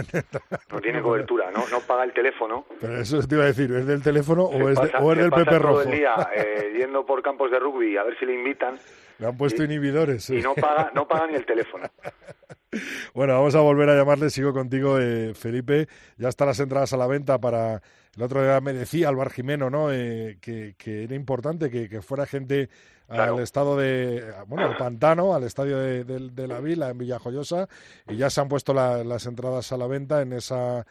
No 0.71 0.82
tiene 0.82 1.04
cobertura, 1.04 1.52
no, 1.52 1.67
no 1.69 1.82
paga 1.82 2.04
el 2.04 2.13
teléfono. 2.13 2.65
Pero 2.82 2.97
eso 2.97 3.19
te 3.28 3.36
iba 3.36 3.43
a 3.43 3.47
decir, 3.47 3.71
¿es 3.71 3.86
del 3.86 4.02
teléfono 4.02 4.47
se 4.47 4.63
o 4.63 4.69
es, 4.69 4.80
pasa, 4.80 4.97
de, 4.97 5.04
o 5.04 5.12
es 5.12 5.17
del 5.19 5.30
pasa 5.30 5.45
Pepe 5.45 5.58
todo 5.58 5.67
Rojo? 5.67 5.82
el 5.82 5.91
día 5.91 6.30
eh, 6.36 6.73
yendo 6.80 7.06
por 7.06 7.21
campos 7.21 7.52
de 7.52 7.60
rugby 7.60 7.95
a 7.95 8.04
ver 8.06 8.17
si 8.17 8.26
le 8.26 8.34
invitan. 8.34 8.80
Le 9.19 9.28
han 9.28 9.38
puesto 9.38 9.62
y, 9.62 9.65
inhibidores. 9.67 10.32
Y 10.32 10.41
no 10.41 10.56
paga, 10.56 10.89
no 10.95 11.08
paga 11.08 11.28
ni 11.28 11.36
el 11.36 11.45
teléfono. 11.45 11.86
Bueno, 13.13 13.33
vamos 13.33 13.55
a 13.55 13.62
volver 13.62 13.89
a 13.89 13.95
llamarle, 13.95 14.29
sigo 14.29 14.53
contigo, 14.53 14.99
eh, 14.99 15.33
Felipe. 15.33 15.88
Ya 16.17 16.29
están 16.29 16.47
las 16.47 16.59
entradas 16.59 16.93
a 16.93 16.97
la 16.97 17.07
venta 17.07 17.39
para... 17.39 17.81
El 18.15 18.21
otro 18.21 18.43
día 18.43 18.62
me 18.62 18.73
decía 18.73 19.09
Álvaro 19.09 19.31
Jimeno, 19.31 19.69
¿no? 19.69 19.91
Eh, 19.91 20.38
que, 20.39 20.75
que, 20.77 21.03
era 21.03 21.15
importante 21.15 21.71
que, 21.71 21.89
que 21.89 22.01
fuera 22.01 22.27
gente 22.27 22.69
al 23.07 23.39
estado 23.39 23.77
de, 23.77 24.33
bueno, 24.47 24.65
al 24.65 24.77
Pantano, 24.77 25.33
al 25.33 25.43
estadio 25.43 25.77
de, 25.77 26.03
de, 26.03 26.47
la 26.47 26.59
Vila, 26.59 26.89
en 26.89 26.97
Villajoyosa, 26.97 27.67
y 28.07 28.17
ya 28.17 28.29
se 28.29 28.41
han 28.41 28.47
puesto 28.47 28.73
las 28.73 29.25
entradas 29.25 29.71
a 29.71 29.77
la 29.77 29.88
venta 29.88 30.21
en 30.21 30.33
esa... 30.33 30.86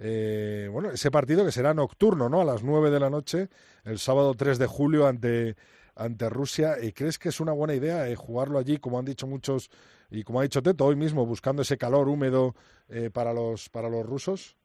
Eh, 0.00 0.68
bueno, 0.70 0.92
ese 0.92 1.10
partido 1.10 1.44
que 1.44 1.50
será 1.50 1.74
nocturno, 1.74 2.28
¿no? 2.28 2.40
A 2.40 2.44
las 2.44 2.62
9 2.62 2.90
de 2.90 3.00
la 3.00 3.10
noche, 3.10 3.48
el 3.84 3.98
sábado 3.98 4.34
3 4.34 4.58
de 4.58 4.66
julio 4.66 5.08
ante, 5.08 5.56
ante 5.98 6.30
Rusia. 6.30 6.76
¿Y 6.80 6.92
crees 6.92 7.18
que 7.18 7.28
es 7.28 7.40
una 7.40 7.52
buena 7.52 7.74
idea 7.74 8.06
jugarlo 8.16 8.58
allí, 8.58 8.78
como 8.78 8.98
han 8.98 9.04
dicho 9.04 9.26
muchos 9.26 9.70
y 10.10 10.22
como 10.22 10.40
ha 10.40 10.42
dicho 10.42 10.62
Teto 10.62 10.84
hoy 10.86 10.96
mismo, 10.96 11.26
buscando 11.26 11.62
ese 11.62 11.78
calor 11.78 12.08
húmedo 12.08 12.54
eh, 12.88 13.10
para, 13.12 13.32
los, 13.32 13.68
para 13.68 13.88
los 13.88 14.04
rusos? 14.04 14.56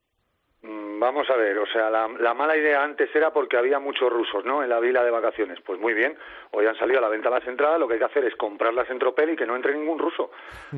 Mm, 0.61 0.99
vamos 0.99 1.29
a 1.29 1.35
ver, 1.35 1.57
o 1.57 1.65
sea, 1.67 1.89
la, 1.89 2.33
mala 2.33 2.57
idea 2.57 2.83
antes 2.83 3.13
era 3.15 3.31
porque 3.31 3.57
había 3.57 3.79
muchos 3.79 4.11
rusos, 4.11 4.45
¿no? 4.45 4.63
En 4.63 4.69
la 4.69 4.79
vila 4.79 5.03
de 5.03 5.11
vacaciones. 5.11 5.59
Pues 5.61 5.79
muy 5.79 5.93
bien, 5.93 6.17
hoy 6.51 6.65
han 6.65 6.77
salido 6.77 6.99
a 6.99 7.01
la 7.01 7.09
venta 7.09 7.29
las 7.29 7.45
entradas, 7.47 7.79
lo 7.79 7.87
que 7.87 7.93
hay 7.95 7.99
que 7.99 8.05
hacer 8.05 8.25
es 8.25 8.35
comprarlas 8.35 8.89
en 8.89 8.99
tropel 8.99 9.31
y 9.31 9.35
que 9.35 9.45
no 9.45 9.55
entre 9.55 9.75
ningún 9.75 9.99
ruso. 9.99 10.31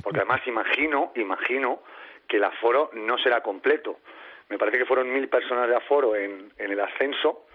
Porque 0.04 0.20
además 0.20 0.42
imagino, 0.48 1.12
imagino 1.16 1.82
que 2.28 2.38
el 2.38 2.44
aforo 2.44 2.90
no 2.94 3.18
será 3.18 3.42
completo. 3.42 4.00
Me 4.50 4.58
parece 4.58 4.78
que 4.78 4.86
fueron 4.86 5.12
mil 5.12 5.28
personas 5.28 5.68
de 5.68 5.76
aforo 5.76 6.16
en, 6.16 6.52
en 6.58 6.72
el 6.72 6.80
ascenso 6.80 7.46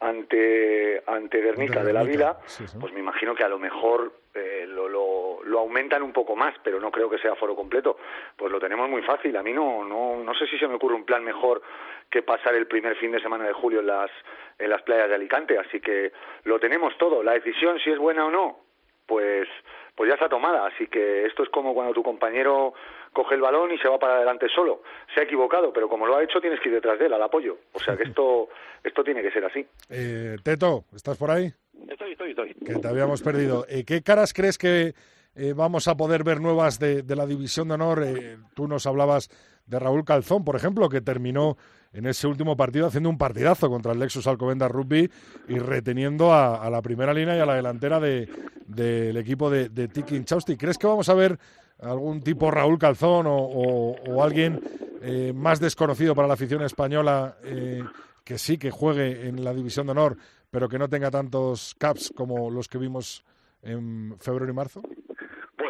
ante 0.00 1.02
ante 1.06 1.40
Guernica 1.40 1.82
de 1.82 1.92
la 1.92 2.02
Vila, 2.02 2.38
pues 2.78 2.92
me 2.92 3.00
imagino 3.00 3.34
que 3.34 3.44
a 3.44 3.48
lo 3.48 3.58
mejor 3.58 4.12
eh, 4.34 4.66
lo, 4.68 4.88
lo, 4.88 5.42
lo, 5.44 5.60
aumentan 5.60 6.02
un 6.02 6.12
poco 6.12 6.36
más, 6.36 6.54
pero 6.62 6.78
no 6.78 6.90
creo 6.90 7.08
que 7.08 7.18
sea 7.18 7.34
foro 7.36 7.56
completo. 7.56 7.96
Pues 8.36 8.52
lo 8.52 8.60
tenemos 8.60 8.88
muy 8.90 9.00
fácil. 9.02 9.34
A 9.36 9.42
mí 9.42 9.52
no, 9.52 9.84
no, 9.84 10.22
no 10.22 10.34
sé 10.34 10.46
si 10.46 10.58
se 10.58 10.68
me 10.68 10.74
ocurre 10.74 10.94
un 10.94 11.06
plan 11.06 11.24
mejor 11.24 11.62
que 12.10 12.22
pasar 12.22 12.54
el 12.54 12.66
primer 12.66 12.96
fin 12.96 13.12
de 13.12 13.20
semana 13.20 13.46
de 13.46 13.54
julio 13.54 13.80
en 13.80 13.86
las, 13.86 14.10
en 14.58 14.68
las 14.68 14.82
playas 14.82 15.08
de 15.08 15.14
Alicante. 15.14 15.58
Así 15.58 15.80
que 15.80 16.12
lo 16.44 16.60
tenemos 16.60 16.96
todo. 16.98 17.22
La 17.22 17.32
decisión, 17.32 17.78
si 17.80 17.90
es 17.90 17.98
buena 17.98 18.26
o 18.26 18.30
no, 18.30 18.58
pues, 19.06 19.48
pues 19.94 20.08
ya 20.08 20.14
está 20.14 20.28
tomada. 20.28 20.66
Así 20.66 20.86
que 20.88 21.24
esto 21.24 21.42
es 21.42 21.48
como 21.48 21.72
cuando 21.72 21.94
tu 21.94 22.02
compañero 22.02 22.74
coge 23.16 23.34
el 23.34 23.40
balón 23.40 23.72
y 23.72 23.78
se 23.78 23.88
va 23.88 23.98
para 23.98 24.16
adelante 24.16 24.46
solo. 24.54 24.82
Se 25.14 25.20
ha 25.20 25.24
equivocado, 25.24 25.72
pero 25.72 25.88
como 25.88 26.06
lo 26.06 26.16
ha 26.16 26.22
hecho, 26.22 26.38
tienes 26.38 26.60
que 26.60 26.68
ir 26.68 26.74
detrás 26.74 26.98
de 26.98 27.06
él, 27.06 27.14
al 27.14 27.22
apoyo. 27.22 27.56
O 27.72 27.80
sea 27.80 27.96
que 27.96 28.02
esto, 28.02 28.50
esto 28.84 29.02
tiene 29.02 29.22
que 29.22 29.30
ser 29.30 29.42
así. 29.42 29.66
Eh, 29.88 30.36
Teto, 30.42 30.84
¿estás 30.94 31.16
por 31.16 31.30
ahí? 31.30 31.50
Estoy, 31.88 32.12
estoy, 32.12 32.30
estoy. 32.30 32.54
Que 32.54 32.74
te 32.74 32.88
habíamos 32.88 33.22
perdido. 33.22 33.64
Eh, 33.70 33.84
¿Qué 33.84 34.02
caras 34.02 34.34
crees 34.34 34.58
que 34.58 34.92
eh, 35.34 35.54
vamos 35.56 35.88
a 35.88 35.96
poder 35.96 36.24
ver 36.24 36.42
nuevas 36.42 36.78
de, 36.78 37.02
de 37.02 37.16
la 37.16 37.24
División 37.24 37.68
de 37.68 37.74
Honor? 37.74 38.02
Eh, 38.04 38.36
tú 38.54 38.68
nos 38.68 38.86
hablabas 38.86 39.30
de 39.64 39.78
Raúl 39.78 40.04
Calzón, 40.04 40.44
por 40.44 40.54
ejemplo, 40.54 40.90
que 40.90 41.00
terminó 41.00 41.56
en 41.94 42.04
ese 42.04 42.26
último 42.26 42.54
partido 42.54 42.86
haciendo 42.86 43.08
un 43.08 43.16
partidazo 43.16 43.70
contra 43.70 43.92
el 43.92 43.98
Lexus 43.98 44.26
Alcobendas 44.26 44.70
Rugby 44.70 45.10
y 45.48 45.58
reteniendo 45.58 46.34
a, 46.34 46.68
la 46.68 46.82
primera 46.82 47.14
línea 47.14 47.34
y 47.34 47.40
a 47.40 47.46
la 47.46 47.54
delantera 47.54 47.98
del 47.98 48.28
de, 48.66 49.18
equipo 49.18 49.48
de, 49.48 49.70
de 49.70 49.88
Tiki 49.88 50.22
Chausti. 50.22 50.58
¿Crees 50.58 50.76
que 50.76 50.86
vamos 50.86 51.08
a 51.08 51.14
ver 51.14 51.38
algún 51.80 52.20
tipo 52.20 52.50
Raúl 52.50 52.78
Calzón 52.78 53.26
o, 53.28 54.22
alguien 54.22 54.60
eh, 55.02 55.32
más 55.34 55.60
desconocido 55.60 56.14
para 56.14 56.28
la 56.28 56.34
afición 56.34 56.62
española 56.62 57.36
eh, 57.44 57.84
que 58.24 58.38
sí 58.38 58.58
que 58.58 58.70
juegue 58.70 59.28
en 59.28 59.44
la 59.44 59.54
división 59.54 59.86
de 59.86 59.92
honor, 59.92 60.16
pero 60.50 60.68
que 60.68 60.78
no 60.78 60.88
tenga 60.88 61.10
tantos 61.10 61.74
caps 61.78 62.12
como 62.14 62.50
los 62.50 62.68
que 62.68 62.78
vimos 62.78 63.24
en 63.62 64.16
febrero 64.18 64.50
y 64.50 64.54
marzo? 64.54 64.82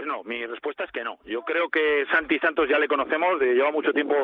No, 0.06 0.22
mi 0.22 0.46
respuesta 0.46 0.84
es 0.84 0.92
que 0.92 1.02
no. 1.02 1.18
Yo 1.24 1.42
creo 1.42 1.68
que 1.68 2.06
Santi 2.12 2.38
Santos 2.38 2.68
ya 2.68 2.78
le 2.78 2.86
conocemos, 2.86 3.40
lleva 3.40 3.72
mucho 3.72 3.92
tiempo 3.92 4.14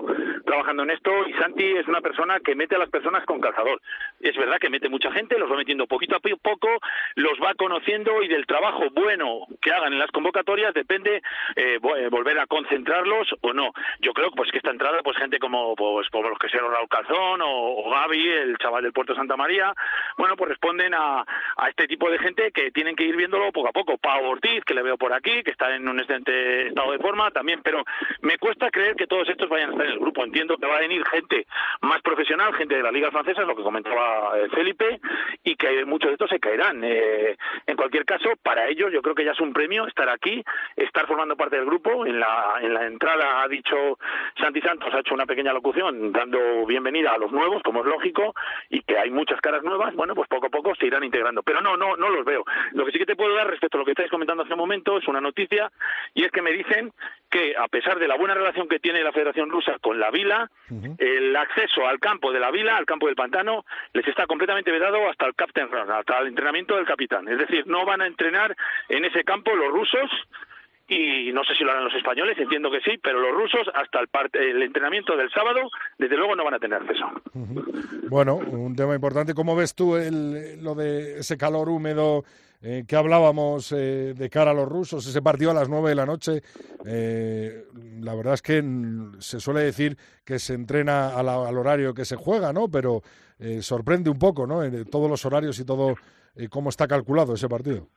trabajando 0.47 0.85
en 0.85 0.91
esto 0.91 1.11
y 1.27 1.33
Santi 1.33 1.73
es 1.73 1.89
una 1.89 2.01
persona 2.01 2.39
que 2.39 2.55
mete 2.55 2.77
a 2.77 2.79
las 2.79 2.89
personas 2.89 3.25
con 3.27 3.41
calzador. 3.41 3.83
Es 4.21 4.37
verdad 4.37 4.61
que 4.61 4.71
mete 4.71 4.89
mucha 4.89 5.11
gente, 5.11 5.37
los 5.41 5.51
va 5.51 5.57
metiendo 5.57 5.89
poquito 5.89 6.15
a 6.15 6.21
poco, 6.21 6.69
los 7.17 7.37
va 7.43 7.55
conociendo 7.55 8.23
y 8.23 8.29
del 8.29 8.47
trabajo 8.47 8.85
bueno 8.93 9.41
que 9.61 9.73
hagan 9.73 9.93
en 9.93 9.99
las 9.99 10.13
convocatorias 10.13 10.73
depende 10.73 11.17
eh, 11.57 11.81
eh, 11.83 12.09
volver 12.09 12.39
a 12.39 12.47
concentrarlos 12.47 13.35
o 13.41 13.53
no. 13.53 13.73
Yo 13.99 14.13
creo 14.13 14.31
pues 14.31 14.53
que 14.53 14.59
esta 14.59 14.71
entrada, 14.71 15.01
pues 15.03 15.17
gente 15.17 15.41
como 15.41 15.75
pues 15.75 16.09
como 16.11 16.29
los 16.29 16.39
que 16.39 16.49
sean 16.49 16.71
Raúl 16.71 16.89
Calzón 16.89 17.41
o, 17.43 17.91
Gaby, 17.91 18.29
el 18.29 18.59
chaval 18.59 18.85
del 18.85 18.93
Puerto 18.93 19.17
Santa 19.17 19.37
María, 19.37 19.75
bueno, 20.17 20.37
pues 20.37 20.51
responden 20.51 20.95
a, 20.95 21.25
a 21.57 21.69
este 21.69 21.89
tipo 21.89 22.09
de 22.09 22.21
gente 22.21 22.53
que 22.53 22.71
tienen 22.71 22.95
que 22.95 23.05
ir 23.05 23.17
viéndolo 23.17 23.51
poco 23.51 23.69
a 23.69 23.73
poco. 23.73 23.99
Pau 23.99 24.25
Ortiz, 24.27 24.63
que 24.65 24.75
le 24.75 24.83
veo 24.83 24.97
por 24.97 25.13
aquí, 25.13 25.43
que 25.43 25.51
está 25.51 25.72
en 25.75 25.89
un 25.89 25.99
excelente 25.99 26.69
estado 26.69 26.93
de 26.93 26.99
forma 26.99 27.31
también, 27.31 27.61
pero 27.63 27.85
me 28.21 28.39
cuesta 28.39 28.71
creer 28.71 28.97
que 28.97 29.07
todos 29.07 29.29
estos 29.29 29.49
vayan 29.49 29.71
a 29.71 29.73
estar 29.73 29.87
en 29.87 29.93
el 29.93 29.99
grupo. 29.99 30.25
Entiendo 30.25 30.57
que 30.57 30.67
va 30.67 30.77
a 30.77 30.81
venir 30.81 31.05
gente 31.07 31.47
más 31.83 32.01
profesional, 32.03 32.55
gente 32.55 32.77
de 32.77 32.83
la 32.83 32.93
Liga 32.93 33.11
Francesa, 33.11 33.43
lo 33.43 33.57
que 33.57 33.63
comentaba 33.63 34.39
eh, 34.39 34.49
Felipe, 34.51 35.01
y 35.45 35.57
que 35.57 35.85
muchos 35.85 36.09
de 36.09 36.15
estos 36.15 36.31
se 36.31 36.41
caerán. 36.41 36.83
Eh, 36.85 37.37
en 37.67 37.77
cualquier 37.77 38.05
caso, 38.05 38.31
para 38.43 38.69
ellos 38.69 38.93
yo 38.93 39.03
creo 39.03 39.15
que 39.15 39.25
ya 39.25 39.33
es 39.33 39.41
un 39.41 39.53
premio 39.53 39.87
estar 39.87 40.09
aquí, 40.09 40.43
estar 40.77 41.07
formando 41.07 41.37
parte 41.37 41.57
del 41.57 41.67
grupo. 41.67 42.07
En 42.07 42.21
la, 42.21 42.55
en 42.61 42.75
la 42.75 42.87
entrada 42.87 43.43
ha 43.43 43.49
dicho 43.49 43.99
Santi 44.41 44.61
Santos, 44.61 44.93
ha 44.93 45.01
hecho 45.01 45.15
una 45.15 45.27
pequeña 45.27 45.53
locución 45.53 46.13
dando 46.13 46.67
bienvenida 46.67 47.13
a 47.13 47.19
los 47.19 47.33
nuevos, 47.33 47.63
como 47.63 47.81
es 47.81 47.87
lógico, 47.87 48.35
y 48.71 48.83
que 48.83 48.99
hay 48.99 49.11
muchas 49.11 49.41
caras 49.41 49.63
nuevas, 49.63 49.95
bueno, 49.95 50.15
pues 50.15 50.29
poco 50.29 50.47
a 50.47 50.51
poco 50.51 50.75
se 50.75 50.87
irán 50.87 51.05
integrando. 51.05 51.43
Pero 51.43 51.61
no, 51.61 51.77
no, 51.77 51.97
no 51.97 52.09
los 52.09 52.25
veo. 52.25 52.45
Lo 52.73 52.85
que 52.85 52.93
sí 52.93 52.99
que 52.99 53.07
te 53.07 53.17
puedo 53.17 53.35
dar 53.35 53.49
respecto 53.49 53.77
a 53.77 53.81
lo 53.81 53.85
que 53.85 53.93
estáis 53.93 54.11
comentando 54.11 54.43
hace 54.43 54.53
un 54.53 54.59
momento 54.59 54.99
es 54.99 55.07
una 55.09 55.21
noticia 55.21 55.62
y 56.15 56.25
es 56.25 56.31
que 56.31 56.43
me 56.43 56.53
dicen 56.53 56.93
que 57.31 57.55
a 57.57 57.69
pesar 57.69 57.99
de 57.99 58.09
la 58.09 58.17
buena 58.17 58.35
relación 58.35 58.69
que 58.69 58.79
tiene 58.79 59.03
la 59.03 59.13
Federación 59.13 59.51
Rusa 59.51 59.79
con 59.81 59.99
la 59.99 60.11
Vila, 60.11 60.51
el 60.99 61.35
acceso 61.35 61.87
al 61.87 61.99
campo 61.99 62.31
de 62.33 62.41
la 62.41 62.51
Vila, 62.51 62.77
al 62.77 62.87
campo 62.87 63.07
del 63.07 63.17
pantano, 63.17 63.65
les 63.93 64.07
está 64.07 64.27
completamente 64.27 64.71
vedado 64.71 65.09
hasta 65.09 65.27
el 65.27 65.35
captain 65.35 65.71
run, 65.71 65.91
hasta 65.91 66.19
el 66.19 66.29
entrenamiento 66.29 66.77
del 66.77 66.85
capitán. 66.85 67.29
Es 67.29 67.39
decir, 67.39 67.67
no 67.67 67.87
van 67.87 68.03
a 68.03 68.07
entrenar 68.07 68.55
en 68.89 69.05
ese 69.05 69.25
campo 69.25 69.55
los 69.55 69.73
rusos 69.73 70.11
y 70.89 71.33
no 71.33 71.43
sé 71.45 71.55
si 71.55 71.65
lo 71.65 71.71
harán 71.71 71.85
los 71.85 71.95
españoles, 71.95 72.37
entiendo 72.39 72.71
que 72.71 72.81
sí, 72.81 72.99
pero 73.03 73.19
los 73.19 73.33
rusos 73.33 73.67
hasta 73.75 74.01
el, 74.01 74.09
el 74.41 74.63
entrenamiento 74.63 75.17
del 75.17 75.31
sábado, 75.31 75.71
desde 75.97 76.17
luego 76.17 76.37
no 76.37 76.45
van 76.45 76.55
a 76.55 76.59
tener 76.59 76.83
acceso. 76.83 77.11
Bueno, 78.11 78.37
un 78.37 78.77
tema 78.77 78.95
importante. 78.95 79.33
¿Cómo 79.33 79.57
ves 79.57 79.75
tú 79.75 79.97
el, 79.97 80.63
lo 80.63 80.75
de 80.75 81.21
ese 81.21 81.39
calor 81.39 81.71
húmedo 81.71 82.25
eh, 82.63 82.85
que 82.87 82.95
hablábamos 82.97 83.73
eh, 83.73 84.15
de 84.17 84.31
cara 84.31 84.53
a 84.53 84.55
los 84.55 84.69
rusos? 84.69 85.07
Ese 85.07 85.21
partido 85.21 85.51
a 85.51 85.55
las 85.55 85.69
nueve 85.69 85.91
de 85.91 85.95
la 85.97 86.07
noche, 86.07 86.43
eh, 86.85 87.65
la 88.01 88.15
verdad 88.15 88.35
es 88.35 88.43
que 88.43 88.63
se 89.19 89.41
suele 89.41 89.61
decir 89.61 89.99
que 90.25 90.39
se 90.39 90.55
entrena 90.55 91.09
al, 91.09 91.59
horario 91.59 91.93
que 91.93 92.05
se 92.05 92.17
juega, 92.17 92.53
¿no? 92.53 92.69
Pero 92.69 93.03
eh, 93.39 93.63
sorprende 93.63 94.11
un 94.11 94.19
poco, 94.19 94.47
¿no? 94.47 94.63
En 94.63 94.85
todos 94.85 95.11
los 95.11 95.25
horarios 95.25 95.59
y 95.59 95.65
todo 95.65 95.97
cómo 96.51 96.71
está 96.71 96.87
calculado 96.87 97.35
ese 97.35 97.49
partido. 97.49 97.89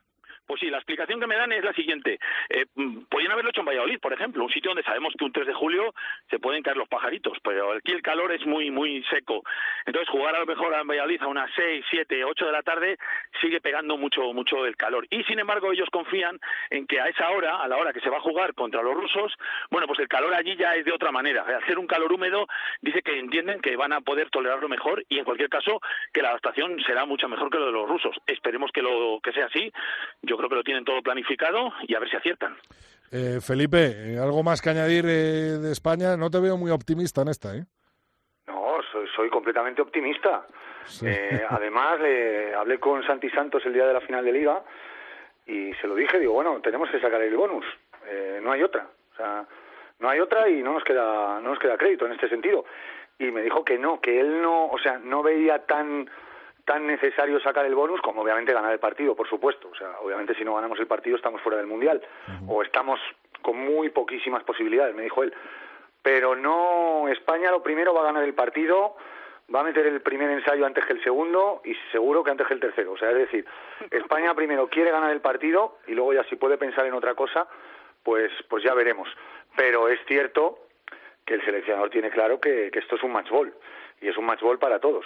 Pues 0.45 0.59
sí, 0.59 0.69
la 0.69 0.77
explicación 0.77 1.19
que 1.19 1.27
me 1.27 1.35
dan 1.35 1.51
es 1.51 1.63
la 1.63 1.73
siguiente. 1.73 2.19
Eh, 2.49 2.65
mm, 2.75 3.05
haberlo 3.35 3.49
hecho 3.49 3.61
en 3.61 3.67
Valladolid, 3.67 3.99
por 3.99 4.13
ejemplo, 4.13 4.43
un 4.43 4.51
sitio 4.51 4.69
donde 4.69 4.83
sabemos 4.83 5.13
que 5.17 5.25
un 5.25 5.31
3 5.31 5.47
de 5.47 5.53
julio 5.53 5.93
se 6.29 6.39
pueden 6.39 6.63
caer 6.63 6.77
los 6.77 6.87
pajaritos, 6.87 7.37
pero 7.43 7.73
aquí 7.73 7.91
el 7.91 8.01
calor 8.01 8.31
es 8.31 8.45
muy, 8.45 8.71
muy 8.71 9.03
seco. 9.09 9.43
Entonces, 9.85 10.09
jugar 10.09 10.35
a 10.35 10.39
lo 10.39 10.45
mejor 10.45 10.73
en 10.73 10.87
Valladolid 10.87 11.21
a 11.21 11.27
unas 11.27 11.51
6, 11.55 11.85
7, 11.89 12.23
8 12.23 12.45
de 12.45 12.51
la 12.51 12.63
tarde 12.63 12.97
sigue 13.41 13.61
pegando 13.61 13.97
mucho, 13.97 14.21
mucho 14.33 14.65
el 14.65 14.77
calor. 14.77 15.05
Y 15.09 15.23
sin 15.23 15.39
embargo, 15.39 15.71
ellos 15.71 15.89
confían 15.91 16.39
en 16.69 16.87
que 16.87 16.99
a 16.99 17.07
esa 17.07 17.29
hora, 17.29 17.57
a 17.57 17.67
la 17.67 17.77
hora 17.77 17.93
que 17.93 17.99
se 17.99 18.09
va 18.09 18.17
a 18.17 18.21
jugar 18.21 18.53
contra 18.53 18.81
los 18.81 18.95
rusos, 18.95 19.33
bueno, 19.69 19.87
pues 19.87 19.99
el 19.99 20.07
calor 20.07 20.33
allí 20.33 20.55
ya 20.55 20.75
es 20.75 20.85
de 20.85 20.93
otra 20.93 21.11
manera. 21.11 21.43
Al 21.43 21.65
ser 21.65 21.77
un 21.77 21.87
calor 21.87 22.11
húmedo, 22.11 22.47
dice 22.81 23.01
que 23.01 23.19
entienden 23.19 23.61
que 23.61 23.75
van 23.75 23.93
a 23.93 24.01
poder 24.01 24.29
tolerarlo 24.29 24.69
mejor 24.69 25.03
y 25.09 25.19
en 25.19 25.25
cualquier 25.25 25.49
caso 25.49 25.81
que 26.13 26.21
la 26.21 26.29
adaptación 26.29 26.81
será 26.85 27.05
mucho 27.05 27.27
mejor 27.27 27.49
que 27.49 27.59
lo 27.59 27.65
de 27.67 27.71
los 27.71 27.89
rusos. 27.89 28.15
Esperemos 28.27 28.71
que 28.71 28.81
lo 28.81 29.19
que 29.21 29.33
sea 29.33 29.45
así. 29.45 29.71
Yo 30.35 30.37
creo 30.37 30.49
que 30.49 30.55
lo 30.55 30.63
tienen 30.63 30.83
todo 30.83 31.01
planificado 31.01 31.71
y 31.87 31.95
a 31.95 31.99
ver 31.99 32.09
si 32.09 32.17
aciertan. 32.17 32.57
Eh, 33.09 33.39
Felipe, 33.39 33.77
eh, 33.77 34.19
¿algo 34.19 34.43
más 34.43 34.61
que 34.61 34.69
añadir 34.69 35.05
eh, 35.05 35.59
de 35.63 35.71
España? 35.71 36.17
No 36.17 36.29
te 36.29 36.41
veo 36.41 36.57
muy 36.57 36.71
optimista 36.71 37.21
en 37.21 37.29
esta, 37.29 37.55
¿eh? 37.55 37.63
No, 38.47 38.77
soy, 39.15 39.29
completamente 39.29 39.81
optimista. 39.81 40.45
además, 41.49 42.01
le 42.01 42.53
hablé 42.53 42.79
con 42.79 43.01
Santi 43.03 43.29
Santos 43.29 43.65
el 43.65 43.73
día 43.73 43.87
de 43.87 43.93
la 43.93 44.01
final 44.01 44.25
de 44.25 44.33
Liga 44.33 44.61
y 45.45 45.73
se 45.75 45.87
lo 45.87 45.95
dije, 45.95 46.19
digo, 46.19 46.33
bueno, 46.33 46.59
tenemos 46.61 46.89
que 46.89 46.99
sacar 46.99 47.21
el 47.21 47.35
bonus, 47.37 47.65
no 48.41 48.51
hay 48.51 48.61
otra. 48.61 48.87
O 49.13 49.15
sea, 49.15 49.45
no 49.99 50.09
hay 50.09 50.19
otra 50.19 50.49
y 50.49 50.61
no 50.61 50.73
nos 50.73 50.83
queda 50.83 51.39
no 51.39 51.51
nos 51.51 51.59
queda 51.59 51.77
crédito 51.77 52.05
en 52.05 52.11
este 52.11 52.27
sentido. 52.27 52.65
Y 53.17 53.31
me 53.31 53.41
dijo 53.41 53.63
que 53.63 53.79
no, 53.79 54.01
que 54.01 54.19
él 54.19 54.41
no, 54.41 54.65
o 54.67 54.77
sea, 54.79 54.99
no 54.99 55.23
veía 55.23 55.65
tan 55.65 56.09
tan 56.65 56.87
necesario 56.87 57.39
sacar 57.39 57.65
el 57.65 57.75
bonus 57.75 58.01
como 58.01 58.21
obviamente 58.21 58.53
ganar 58.53 58.73
el 58.73 58.79
partido, 58.79 59.15
por 59.15 59.29
supuesto. 59.29 59.69
O 59.71 59.75
sea, 59.75 59.99
obviamente 60.01 60.33
si 60.35 60.43
no 60.43 60.55
ganamos 60.55 60.79
el 60.79 60.87
partido 60.87 61.15
estamos 61.15 61.41
fuera 61.41 61.59
del 61.59 61.67
Mundial 61.67 62.01
o 62.47 62.63
estamos 62.63 62.99
con 63.41 63.57
muy 63.57 63.89
poquísimas 63.89 64.43
posibilidades, 64.43 64.95
me 64.95 65.03
dijo 65.03 65.23
él. 65.23 65.33
Pero 66.01 66.35
no, 66.35 67.07
España 67.07 67.51
lo 67.51 67.61
primero 67.61 67.93
va 67.93 68.01
a 68.01 68.05
ganar 68.05 68.23
el 68.23 68.33
partido, 68.33 68.95
va 69.53 69.61
a 69.61 69.63
meter 69.63 69.85
el 69.85 70.01
primer 70.01 70.29
ensayo 70.31 70.65
antes 70.65 70.85
que 70.85 70.93
el 70.93 71.03
segundo 71.03 71.61
y 71.63 71.75
seguro 71.91 72.23
que 72.23 72.31
antes 72.31 72.47
que 72.47 72.55
el 72.55 72.59
tercero. 72.59 72.93
O 72.93 72.97
sea, 72.97 73.11
es 73.11 73.17
decir, 73.17 73.45
España 73.91 74.33
primero 74.33 74.67
quiere 74.67 74.91
ganar 74.91 75.11
el 75.11 75.21
partido 75.21 75.77
y 75.87 75.93
luego 75.93 76.13
ya 76.13 76.23
si 76.25 76.35
puede 76.35 76.57
pensar 76.57 76.85
en 76.87 76.93
otra 76.93 77.13
cosa, 77.13 77.47
pues, 78.03 78.31
pues 78.49 78.63
ya 78.63 78.73
veremos. 78.73 79.07
Pero 79.55 79.87
es 79.87 79.99
cierto 80.07 80.59
que 81.25 81.35
el 81.35 81.45
seleccionador 81.45 81.89
tiene 81.91 82.09
claro 82.09 82.39
que, 82.39 82.69
que 82.71 82.79
esto 82.79 82.95
es 82.95 83.03
un 83.03 83.11
match 83.11 83.29
ball 83.29 83.53
y 84.01 84.07
es 84.07 84.17
un 84.17 84.25
match 84.25 84.41
ball 84.41 84.59
para 84.59 84.79
todos. 84.79 85.05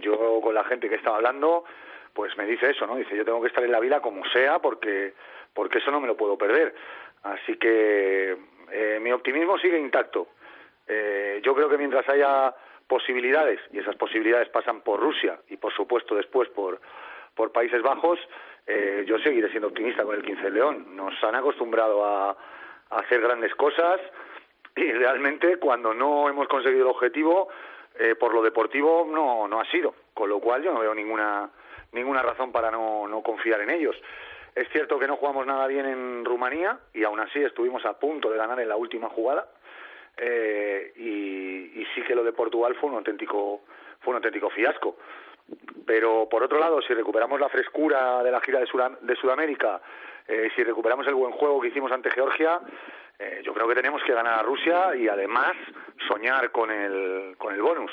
Yo 0.00 0.40
con 0.40 0.54
la 0.54 0.64
gente 0.64 0.88
que 0.88 0.96
estaba 0.96 1.16
hablando, 1.16 1.64
pues 2.12 2.36
me 2.36 2.46
dice 2.46 2.70
eso, 2.70 2.86
¿no? 2.86 2.96
Dice, 2.96 3.16
yo 3.16 3.24
tengo 3.24 3.40
que 3.40 3.48
estar 3.48 3.64
en 3.64 3.72
la 3.72 3.80
vida 3.80 4.00
como 4.00 4.24
sea 4.30 4.58
porque, 4.58 5.14
porque 5.54 5.78
eso 5.78 5.90
no 5.90 6.00
me 6.00 6.06
lo 6.06 6.16
puedo 6.16 6.36
perder. 6.36 6.74
Así 7.22 7.56
que 7.56 8.36
eh, 8.72 8.98
mi 9.00 9.12
optimismo 9.12 9.58
sigue 9.58 9.78
intacto. 9.78 10.28
Eh, 10.86 11.40
yo 11.44 11.54
creo 11.54 11.68
que 11.68 11.78
mientras 11.78 12.08
haya 12.08 12.54
posibilidades, 12.86 13.60
y 13.72 13.78
esas 13.78 13.94
posibilidades 13.96 14.48
pasan 14.48 14.80
por 14.80 14.98
Rusia 14.98 15.38
y 15.48 15.56
por 15.56 15.72
supuesto 15.72 16.16
después 16.16 16.48
por, 16.48 16.80
por 17.34 17.52
Países 17.52 17.82
Bajos, 17.82 18.18
eh, 18.66 19.04
yo 19.06 19.18
seguiré 19.20 19.48
siendo 19.50 19.68
optimista 19.68 20.02
con 20.04 20.16
el 20.16 20.22
15 20.22 20.42
de 20.42 20.50
León. 20.50 20.96
Nos 20.96 21.22
han 21.22 21.36
acostumbrado 21.36 22.04
a, 22.04 22.30
a 22.30 22.96
hacer 22.98 23.20
grandes 23.20 23.54
cosas 23.54 24.00
y 24.76 24.92
realmente 24.92 25.58
cuando 25.58 25.94
no 25.94 26.28
hemos 26.28 26.48
conseguido 26.48 26.82
el 26.82 26.90
objetivo, 26.90 27.48
eh, 28.00 28.14
por 28.16 28.32
lo 28.34 28.42
deportivo 28.42 29.06
no, 29.10 29.46
no 29.46 29.60
ha 29.60 29.64
sido. 29.66 29.94
Con 30.14 30.28
lo 30.30 30.40
cual 30.40 30.62
yo 30.62 30.72
no 30.72 30.80
veo 30.80 30.94
ninguna, 30.94 31.50
ninguna 31.92 32.22
razón 32.22 32.50
para 32.50 32.70
no, 32.70 33.06
no 33.06 33.22
confiar 33.22 33.60
en 33.60 33.70
ellos. 33.70 33.96
Es 34.54 34.68
cierto 34.70 34.98
que 34.98 35.06
no 35.06 35.16
jugamos 35.16 35.46
nada 35.46 35.66
bien 35.66 35.86
en 35.86 36.24
Rumanía 36.24 36.78
y 36.92 37.04
aún 37.04 37.20
así 37.20 37.42
estuvimos 37.42 37.84
a 37.84 37.98
punto 37.98 38.30
de 38.30 38.38
ganar 38.38 38.58
en 38.58 38.68
la 38.68 38.76
última 38.76 39.08
jugada. 39.08 39.48
Eh, 40.16 40.92
y, 40.96 41.84
sí 41.94 42.02
que 42.02 42.14
lo 42.14 42.22
de 42.22 42.32
Portugal 42.32 42.74
fue 42.80 42.90
un 42.90 42.96
auténtico 42.96 43.62
fue 44.00 44.12
un 44.12 44.16
auténtico 44.16 44.48
fiasco. 44.50 44.96
Pero 45.86 46.28
por 46.28 46.42
otro 46.42 46.58
lado, 46.58 46.80
si 46.82 46.94
recuperamos 46.94 47.40
la 47.40 47.48
frescura 47.48 48.22
de 48.22 48.30
la 48.30 48.40
gira 48.40 48.60
de, 48.60 48.66
Sudam- 48.66 48.98
de 49.00 49.16
Sudamérica, 49.16 49.80
eh, 50.28 50.50
si 50.54 50.62
recuperamos 50.62 51.06
el 51.08 51.14
buen 51.14 51.32
juego 51.32 51.60
que 51.60 51.68
hicimos 51.68 51.90
ante 51.90 52.10
Georgia, 52.10 52.60
eh, 53.20 53.42
yo 53.44 53.52
creo 53.54 53.68
que 53.68 53.74
tenemos 53.74 54.02
que 54.04 54.12
ganar 54.14 54.40
a 54.40 54.42
Rusia 54.42 54.96
y 54.96 55.06
además 55.08 55.52
soñar 56.08 56.50
con 56.50 56.70
el, 56.70 57.36
con 57.38 57.54
el 57.54 57.60
bonus. 57.62 57.92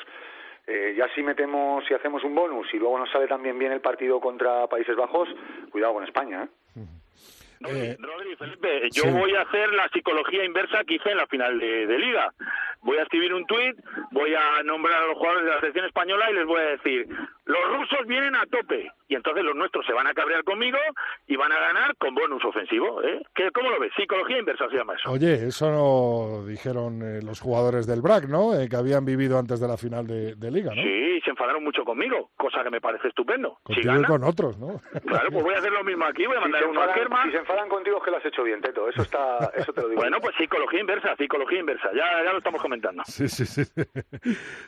Eh, 0.66 0.96
ya 0.98 1.08
si 1.16 1.22
metemos, 1.24 1.86
si 1.86 1.94
hacemos 1.94 2.24
un 2.24 2.36
bonus 2.36 2.68
y 2.74 2.78
luego 2.78 2.98
nos 3.00 3.10
sale 3.12 3.28
también 3.28 3.58
bien 3.60 3.72
el 3.72 3.82
partido 3.82 4.20
contra 4.20 4.68
Países 4.68 4.96
Bajos, 4.96 5.30
cuidado 5.72 5.94
con 5.94 6.04
España. 6.04 6.44
¿eh? 6.44 6.50
Rodri, 7.60 7.80
Eh, 7.80 7.98
Rodri, 8.00 8.36
Felipe, 8.36 8.90
yo 8.92 9.04
sí. 9.04 9.10
voy 9.10 9.34
a 9.36 9.42
hacer 9.42 9.74
la 9.74 9.88
psicología 9.90 10.44
inversa 10.46 10.84
que 10.84 10.96
hice 10.96 11.10
en 11.12 11.18
la 11.18 11.26
final 11.28 11.58
de, 11.60 11.88
de 11.88 11.98
Liga. 11.98 12.32
Voy 12.82 12.98
a 12.98 13.04
escribir 13.04 13.34
un 13.34 13.46
tuit, 13.48 13.76
voy 14.12 14.36
a 14.36 14.62
nombrar 14.64 15.02
a 15.02 15.08
los 15.08 15.18
jugadores 15.18 15.46
de 15.46 15.52
la 15.52 15.60
selección 15.62 15.86
española 15.86 16.30
y 16.30 16.34
les 16.36 16.46
voy 16.46 16.62
a 16.62 16.66
decir, 16.78 17.08
los 17.48 17.78
rusos 17.78 18.06
vienen 18.08 18.36
a 18.36 18.46
tope. 18.46 18.92
Y 19.10 19.16
entonces 19.16 19.44
los 19.44 19.56
nuestros 19.56 19.86
se 19.86 19.94
van 19.94 20.06
a 20.08 20.14
cabrear 20.14 20.44
conmigo 20.44 20.78
y 21.28 21.36
van 21.38 21.52
a 21.52 21.60
ganar 21.60 21.96
con 21.98 22.14
bonus 22.14 22.44
ofensivo. 22.44 23.02
¿eh? 23.04 23.22
¿Qué, 23.34 23.50
¿Cómo 23.54 23.70
lo 23.70 23.80
ves? 23.80 23.92
Psicología 23.96 24.38
inversa 24.40 24.68
se 24.70 24.76
llama 24.76 24.96
eso. 24.96 25.10
Oye, 25.10 25.48
eso 25.48 25.72
no 25.72 26.46
dijeron 26.46 27.02
eh, 27.02 27.22
los 27.24 27.40
jugadores 27.40 27.88
del 27.88 28.02
BRAC, 28.02 28.26
¿no? 28.28 28.54
Eh, 28.54 28.68
que 28.68 28.76
habían 28.76 29.06
vivido 29.06 29.40
antes 29.40 29.62
de 29.62 29.68
la 29.68 29.78
final 29.78 30.06
de, 30.08 30.36
de 30.36 30.52
Liga, 30.52 30.76
¿no? 30.76 30.82
Sí, 30.82 31.22
se 31.24 31.30
enfadaron 31.30 31.64
mucho 31.64 31.86
conmigo, 31.86 32.32
cosa 32.36 32.64
que 32.64 32.70
me 32.70 32.82
parece 32.82 33.08
estupendo. 33.08 33.60
Si 33.74 33.80
y 33.80 34.04
con 34.04 34.24
otros, 34.26 34.58
¿no? 34.58 34.82
claro, 35.06 35.30
pues 35.32 35.44
voy 35.44 35.54
a 35.54 35.58
hacer 35.60 35.72
lo 35.72 35.84
mismo 35.86 36.06
aquí, 36.06 36.26
voy 36.26 36.36
a 36.36 36.40
Si 36.40 36.44
mandar 36.44 36.62
se, 36.64 36.68
uno 36.68 36.82
a 36.82 36.94
Kerman. 36.94 37.26
si 37.28 37.32
se 37.32 37.38
enfadan 37.40 37.70
contigo 37.70 37.98
es 37.98 38.04
que 38.04 38.12
lo 38.12 38.18
has 38.18 38.26
hecho 38.26 38.44
bien, 38.44 38.62
Teto. 38.62 38.90
Eso, 38.90 39.02
está, 39.04 39.52
eso 39.56 39.72
te 39.72 39.82
lo 39.82 39.88
digo. 39.90 40.02
Bueno, 40.02 40.20
pues 40.20 40.36
psicología 40.36 40.82
inversa, 40.82 41.16
psicología 41.16 41.60
inversa, 41.60 41.90
ya, 41.94 42.24
ya 42.26 42.32
lo 42.34 42.40
estamos 42.40 42.62
comentando. 42.62 43.04
Sí, 43.06 43.30
sí, 43.30 43.46
sí. 43.46 43.64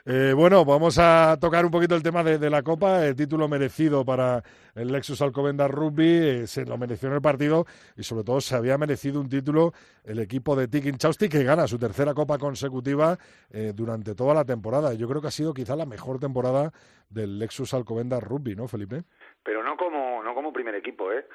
Eh, 0.05 0.33
bueno, 0.35 0.65
vamos 0.65 0.97
a 0.97 1.37
tocar 1.39 1.65
un 1.65 1.71
poquito 1.71 1.93
el 1.95 2.01
tema 2.03 2.23
de, 2.23 2.37
de 2.37 2.49
la 2.49 2.63
Copa, 2.69 3.03
el 3.03 3.15
título 3.15 3.47
merecido 3.47 4.05
para 4.05 4.43
el 4.75 4.91
Lexus 4.91 5.23
Alcobendas 5.23 5.71
Rugby, 5.71 6.05
eh, 6.05 6.45
se 6.45 6.67
lo 6.67 6.77
mereció 6.77 7.09
en 7.09 7.15
el 7.15 7.21
partido 7.21 7.65
y 7.97 8.03
sobre 8.03 8.23
todo 8.23 8.39
se 8.41 8.55
había 8.55 8.77
merecido 8.77 9.19
un 9.19 9.27
título 9.27 9.73
el 10.05 10.19
equipo 10.19 10.55
de 10.55 10.67
Tiki 10.67 10.91
Chausti 10.91 11.29
que 11.29 11.43
gana 11.43 11.65
su 11.65 11.79
tercera 11.79 12.13
Copa 12.13 12.37
consecutiva 12.37 13.17
eh, 13.49 13.73
durante 13.73 14.13
toda 14.13 14.35
la 14.35 14.45
temporada. 14.45 14.93
Yo 14.93 15.07
creo 15.07 15.19
que 15.19 15.29
ha 15.29 15.31
sido 15.31 15.51
quizá 15.51 15.75
la 15.75 15.87
mejor 15.87 16.19
temporada 16.19 16.71
del 17.09 17.39
Lexus 17.39 17.73
Alcobendas 17.73 18.21
Rugby, 18.21 18.55
¿no, 18.55 18.67
Felipe? 18.67 19.01
Pero 19.41 19.63
no 19.63 19.75
como, 19.75 20.21
no 20.21 20.35
como 20.35 20.53
primer 20.53 20.75
equipo, 20.75 21.11
¿eh? 21.11 21.25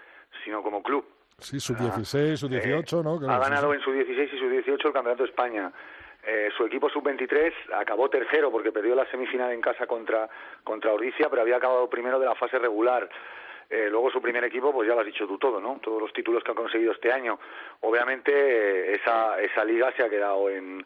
sino 0.45 0.63
como 0.63 0.85
club. 0.85 1.05
Sí, 1.39 1.59
sub 1.59 1.77
16, 1.77 2.39
sub 2.39 2.49
18, 2.49 3.03
¿no? 3.03 3.19
Que 3.19 3.27
Ha 3.27 3.43
sí, 3.43 3.51
ganado 3.51 3.75
en 3.75 3.81
su 3.81 3.91
16 3.91 4.31
y 4.35 4.39
su 4.39 4.49
18 4.49 4.87
el 4.87 4.95
Campeonato 4.95 5.25
de 5.25 5.31
España. 5.31 5.73
Eh, 6.27 6.51
su 6.57 6.65
equipo 6.65 6.89
sub-23 6.89 7.53
acabó 7.75 8.09
tercero 8.09 8.51
porque 8.51 8.73
perdió 8.73 8.95
la 8.95 9.05
semifinal 9.11 9.53
en 9.53 9.61
casa 9.61 9.87
contra, 9.87 10.29
contra 10.63 10.93
Ordicia, 10.93 11.29
pero 11.29 11.43
había 11.43 11.57
acabado 11.57 11.89
primero 11.89 12.19
de 12.19 12.27
la 12.27 12.35
fase 12.35 12.59
regular. 12.59 13.09
Eh, 13.69 13.89
luego 13.91 14.11
su 14.11 14.23
primer 14.23 14.45
equipo, 14.45 14.73
pues 14.73 14.89
ya 14.89 14.95
lo 14.95 15.01
has 15.01 15.07
dicho 15.07 15.27
tú 15.27 15.39
todo, 15.39 15.61
¿no? 15.61 15.79
Todos 15.83 16.01
los 16.01 16.13
títulos 16.13 16.43
que 16.43 16.53
ha 16.53 16.55
conseguido 16.55 16.93
este 16.93 17.13
año. 17.13 17.39
Obviamente 17.81 18.95
esa, 18.95 19.41
esa 19.41 19.65
liga 19.65 19.93
se 19.97 20.03
ha 20.03 20.09
quedado 20.09 20.49
en... 20.51 20.85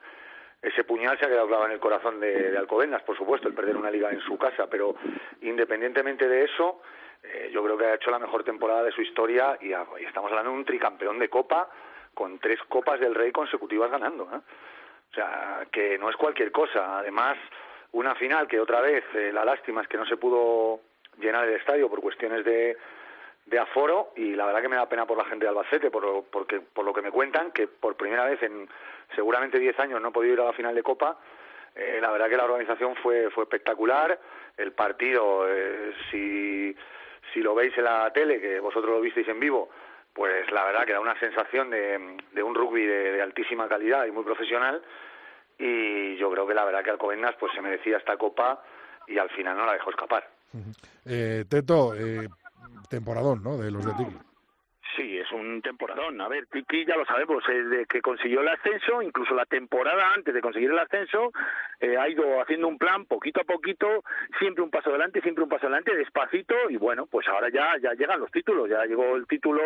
Ese 0.61 0.83
puñal 0.83 1.17
se 1.19 1.25
ha 1.25 1.29
quedado 1.29 1.47
clavado 1.47 1.69
en 1.69 1.75
el 1.75 1.81
corazón 1.81 2.19
de, 2.19 2.59
Alcobendas, 2.59 3.03
por 3.03 3.17
supuesto, 3.17 3.47
el 3.47 3.55
perder 3.55 3.77
una 3.77 3.93
liga 3.93 4.11
en 4.11 4.21
su 4.21 4.37
casa, 4.37 4.67
pero 4.69 4.97
independientemente 5.43 6.27
de 6.27 6.47
eso, 6.47 6.83
eh, 7.23 7.51
yo 7.53 7.63
creo 7.63 7.79
que 7.79 7.85
ha 7.85 7.95
hecho 7.95 8.11
la 8.11 8.19
mejor 8.19 8.43
temporada 8.43 8.83
de 8.83 8.91
su 8.91 9.01
historia 9.03 9.57
y, 9.61 9.69
y 9.69 10.05
estamos 10.05 10.33
hablando 10.33 10.51
de 10.51 10.57
un 10.57 10.65
tricampeón 10.65 11.21
de 11.21 11.29
Copa 11.29 11.71
con 12.13 12.41
tres 12.41 12.59
Copas 12.69 12.99
del 12.99 13.15
Rey 13.15 13.31
consecutivas 13.31 13.89
ganando. 13.89 14.25
¿eh? 14.35 14.41
O 15.11 15.15
sea, 15.15 15.67
que 15.73 15.99
no 15.99 16.11
es 16.11 16.17
cualquier 16.17 16.53
cosa. 16.53 16.99
Además, 16.99 17.37
una 17.93 18.15
final 18.15 18.47
que 18.47 18.61
otra 18.61 18.81
vez, 18.81 19.05
eh, 19.15 19.31
la 19.33 19.45
lástima 19.45 19.83
es 19.83 19.89
que 19.89 19.97
no 19.97 20.07
se 20.07 20.17
pudo 20.17 20.81
llenar 21.19 21.49
el 21.49 21.55
estadio 21.55 21.89
por 21.89 22.01
cuestiones 22.01 22.45
de, 22.45 22.77
de 23.47 23.59
aforo 23.59 24.13
y 24.17 24.35
la 24.35 24.47
verdad 24.47 24.61
que 24.61 24.69
me 24.69 24.77
da 24.77 24.89
pena 24.89 25.07
por 25.07 25.17
la 25.17 25.25
gente 25.25 25.45
de 25.45 25.49
Albacete, 25.49 25.91
por 25.91 26.03
lo, 26.03 26.23
porque, 26.23 26.61
por 26.61 26.85
lo 26.85 26.93
que 26.93 27.03
me 27.03 27.11
cuentan, 27.11 27.51
que 27.51 27.67
por 27.67 27.97
primera 27.97 28.25
vez 28.25 28.43
en 28.43 28.69
seguramente 29.15 29.59
10 29.59 29.79
años 29.81 30.01
no 30.01 30.09
he 30.09 30.13
podido 30.13 30.35
ir 30.35 30.41
a 30.41 30.47
la 30.47 30.53
final 30.53 30.75
de 30.75 30.83
Copa. 30.83 31.19
Eh, 31.75 31.99
la 32.01 32.11
verdad 32.11 32.29
que 32.29 32.37
la 32.37 32.45
organización 32.45 32.95
fue, 32.97 33.31
fue 33.31 33.45
espectacular. 33.45 34.19
El 34.57 34.73
partido, 34.73 35.49
eh, 35.49 35.93
si, 36.11 36.77
si 37.33 37.41
lo 37.41 37.55
veis 37.55 37.77
en 37.79 37.85
la 37.85 38.13
tele, 38.13 38.41
que 38.41 38.61
vosotros 38.61 38.93
lo 38.93 39.01
visteis 39.01 39.29
en 39.29 39.41
vivo, 39.41 39.71
pues 40.19 40.51
la 40.51 40.65
verdad 40.65 40.85
que 40.85 40.93
da 40.93 41.01
una 41.01 41.19
sensación 41.21 41.71
de, 41.71 42.17
de 42.33 42.43
un 42.43 42.53
rugby 42.53 42.85
de, 42.85 43.13
de 43.13 43.23
altísima 43.23 43.69
calidad 43.69 44.05
y 44.05 44.11
muy 44.11 44.25
profesional. 44.25 44.83
Y 45.57 46.17
yo 46.17 46.29
creo 46.33 46.45
que 46.45 46.55
la 46.55 46.65
verdad 46.65 46.83
que 46.83 46.91
Alcobendas 46.91 47.37
pues 47.39 47.53
se 47.55 47.63
merecía 47.63 47.99
esta 47.99 48.17
copa 48.17 48.61
y 49.07 49.17
al 49.17 49.31
final 49.31 49.57
no 49.57 49.65
la 49.65 49.75
dejó 49.75 49.91
escapar. 49.91 50.29
Eh, 51.07 51.45
Teto, 51.49 51.95
eh, 51.95 52.29
temporadón, 52.91 53.45
¿no? 53.45 53.59
De 53.59 53.71
los 53.71 53.87
de 53.87 53.93
Tiki. 53.93 54.19
Sí, 54.99 55.17
es 55.17 55.31
un 55.31 55.63
temporadón. 55.63 56.21
A 56.21 56.27
ver, 56.27 56.47
Tiki 56.49 56.85
ya 56.85 56.97
lo 56.97 57.07
sabemos, 57.07 57.45
desde 57.47 57.87
que 57.87 58.01
consiguió 58.03 58.41
el 58.41 58.49
ascenso, 58.49 59.01
incluso 59.01 59.33
la 59.33 59.45
temporada 59.47 60.13
antes 60.13 60.35
de 60.35 60.41
conseguir 60.41 60.71
el 60.73 60.79
ascenso, 60.81 61.31
eh, 61.79 61.97
ha 61.97 62.09
ido 62.09 62.43
haciendo 62.43 62.67
un 62.67 62.79
plan 62.79 63.05
poquito 63.07 63.41
a 63.41 63.45
poquito, 63.45 63.87
siempre 64.41 64.65
un 64.65 64.71
paso 64.71 64.91
adelante, 64.91 65.21
siempre 65.21 65.45
un 65.45 65.49
paso 65.49 65.67
adelante, 65.69 65.95
despacito, 65.95 66.55
y 66.69 66.77
bueno, 66.79 67.07
pues 67.07 67.29
ahora 67.29 67.49
ya, 67.49 67.77
ya 67.81 67.93
llegan 67.95 68.19
los 68.19 68.33
títulos, 68.33 68.69
ya 68.69 68.85
llegó 68.87 69.15
el 69.15 69.29
título, 69.29 69.63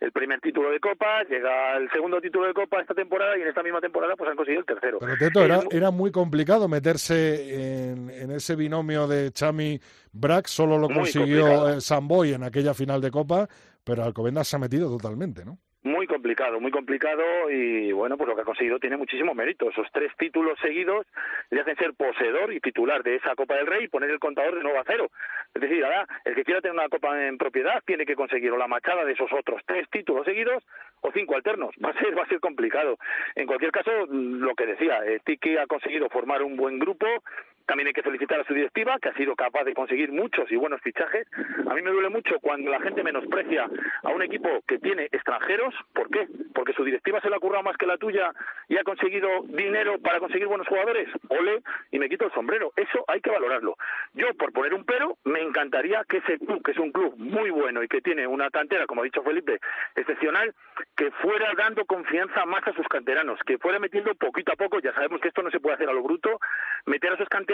el 0.00 0.10
primer 0.10 0.40
título 0.40 0.72
de 0.72 0.80
Copa, 0.80 1.22
llega 1.30 1.76
el 1.76 1.88
segundo 1.92 2.20
título 2.20 2.48
de 2.48 2.54
Copa 2.54 2.80
esta 2.80 2.94
temporada, 2.94 3.38
y 3.38 3.42
en 3.42 3.48
esta 3.48 3.62
misma 3.62 3.80
temporada 3.80 4.16
pues 4.16 4.28
han 4.30 4.36
conseguido 4.36 4.62
el 4.62 4.66
tercero. 4.66 4.98
Pero 4.98 5.14
Teto, 5.16 5.44
era, 5.44 5.58
mu- 5.58 5.68
era 5.70 5.90
muy 5.92 6.10
complicado 6.10 6.66
meterse 6.66 7.92
en, 7.92 8.10
en 8.10 8.32
ese 8.32 8.56
binomio 8.56 9.06
de 9.06 9.30
Chami 9.30 9.78
Brack, 10.12 10.46
solo 10.48 10.76
lo 10.76 10.88
Muy 10.88 10.98
consiguió 10.98 11.68
eh, 11.68 11.80
Samboy 11.80 12.32
en 12.34 12.42
aquella 12.42 12.74
final 12.74 13.00
de 13.00 13.12
Copa, 13.12 13.46
pero 13.84 14.04
Alcobendas 14.04 14.48
se 14.48 14.56
ha 14.56 14.58
metido 14.58 14.88
totalmente, 14.90 15.44
¿no? 15.44 15.58
Muy 15.84 16.06
complicado, 16.06 16.60
muy 16.60 16.70
complicado 16.70 17.50
y 17.50 17.90
bueno, 17.90 18.16
pues 18.16 18.28
lo 18.28 18.36
que 18.36 18.42
ha 18.42 18.44
conseguido 18.44 18.78
tiene 18.78 18.96
muchísimo 18.96 19.34
mérito. 19.34 19.68
Esos 19.68 19.88
tres 19.92 20.12
títulos 20.16 20.56
seguidos 20.62 21.04
le 21.50 21.60
hacen 21.60 21.74
ser 21.76 21.92
poseedor 21.94 22.52
y 22.52 22.60
titular 22.60 23.02
de 23.02 23.16
esa 23.16 23.34
Copa 23.34 23.56
del 23.56 23.66
Rey 23.66 23.84
y 23.84 23.88
poner 23.88 24.10
el 24.10 24.20
contador 24.20 24.54
de 24.54 24.62
nuevo 24.62 24.78
a 24.78 24.84
cero. 24.86 25.10
Es 25.52 25.60
decir, 25.60 25.84
ahora 25.84 26.06
el 26.24 26.36
que 26.36 26.44
quiera 26.44 26.60
tener 26.60 26.76
una 26.76 26.88
Copa 26.88 27.26
en 27.26 27.36
propiedad 27.36 27.82
tiene 27.84 28.06
que 28.06 28.14
conseguir 28.14 28.52
o 28.52 28.56
la 28.56 28.68
machada 28.68 29.04
de 29.04 29.12
esos 29.12 29.32
otros 29.32 29.60
tres 29.66 29.90
títulos 29.90 30.24
seguidos 30.24 30.62
o 31.00 31.10
cinco 31.10 31.34
alternos. 31.34 31.74
Va 31.84 31.90
a 31.90 31.98
ser, 31.98 32.16
va 32.16 32.22
a 32.22 32.28
ser 32.28 32.38
complicado. 32.38 32.96
En 33.34 33.48
cualquier 33.48 33.72
caso, 33.72 33.90
lo 34.06 34.54
que 34.54 34.66
decía, 34.66 35.04
eh, 35.04 35.20
Tiki 35.24 35.56
ha 35.56 35.66
conseguido 35.66 36.08
formar 36.10 36.44
un 36.44 36.56
buen 36.56 36.78
grupo. 36.78 37.06
También 37.66 37.88
hay 37.88 37.92
que 37.92 38.02
felicitar 38.02 38.40
a 38.40 38.44
su 38.44 38.54
directiva, 38.54 38.98
que 39.00 39.08
ha 39.08 39.14
sido 39.14 39.34
capaz 39.34 39.64
de 39.64 39.74
conseguir 39.74 40.12
muchos 40.12 40.50
y 40.50 40.56
buenos 40.56 40.80
fichajes. 40.80 41.26
A 41.68 41.74
mí 41.74 41.82
me 41.82 41.90
duele 41.90 42.08
mucho 42.08 42.38
cuando 42.40 42.70
la 42.70 42.80
gente 42.80 43.02
menosprecia 43.02 43.68
a 44.02 44.08
un 44.10 44.22
equipo 44.22 44.48
que 44.66 44.78
tiene 44.78 45.04
extranjeros. 45.12 45.74
¿Por 45.94 46.08
qué? 46.10 46.26
Porque 46.54 46.72
su 46.72 46.84
directiva 46.84 47.20
se 47.20 47.30
le 47.30 47.36
ha 47.36 47.40
currado 47.40 47.62
más 47.62 47.76
que 47.76 47.86
la 47.86 47.98
tuya 47.98 48.32
y 48.68 48.76
ha 48.76 48.84
conseguido 48.84 49.28
dinero 49.44 49.98
para 50.00 50.18
conseguir 50.20 50.46
buenos 50.46 50.66
jugadores. 50.68 51.08
Ole, 51.28 51.62
y 51.90 51.98
me 51.98 52.08
quito 52.08 52.26
el 52.26 52.32
sombrero. 52.32 52.72
Eso 52.76 53.04
hay 53.08 53.20
que 53.20 53.30
valorarlo. 53.30 53.76
Yo, 54.14 54.32
por 54.34 54.52
poner 54.52 54.74
un 54.74 54.84
pero, 54.84 55.16
me 55.24 55.40
encantaría 55.40 56.04
que 56.08 56.18
ese 56.18 56.38
club, 56.38 56.62
que 56.62 56.72
es 56.72 56.78
un 56.78 56.92
club 56.92 57.14
muy 57.16 57.50
bueno 57.50 57.82
y 57.82 57.88
que 57.88 58.00
tiene 58.00 58.26
una 58.26 58.50
cantera, 58.50 58.86
como 58.86 59.02
ha 59.02 59.04
dicho 59.04 59.22
Felipe, 59.22 59.58
excepcional, 59.94 60.54
que 60.96 61.10
fuera 61.10 61.52
dando 61.56 61.84
confianza 61.84 62.44
más 62.46 62.66
a 62.66 62.72
sus 62.72 62.86
canteranos, 62.88 63.38
que 63.46 63.58
fuera 63.58 63.78
metiendo 63.78 64.14
poquito 64.14 64.52
a 64.52 64.56
poco. 64.56 64.80
Ya 64.80 64.92
sabemos 64.92 65.20
que 65.20 65.28
esto 65.28 65.42
no 65.42 65.50
se 65.50 65.60
puede 65.60 65.76
hacer 65.76 65.88
a 65.88 65.92
lo 65.92 66.02
bruto, 66.02 66.40
meter 66.86 67.10
a 67.10 67.14
esos 67.14 67.28
canteranos, 67.28 67.51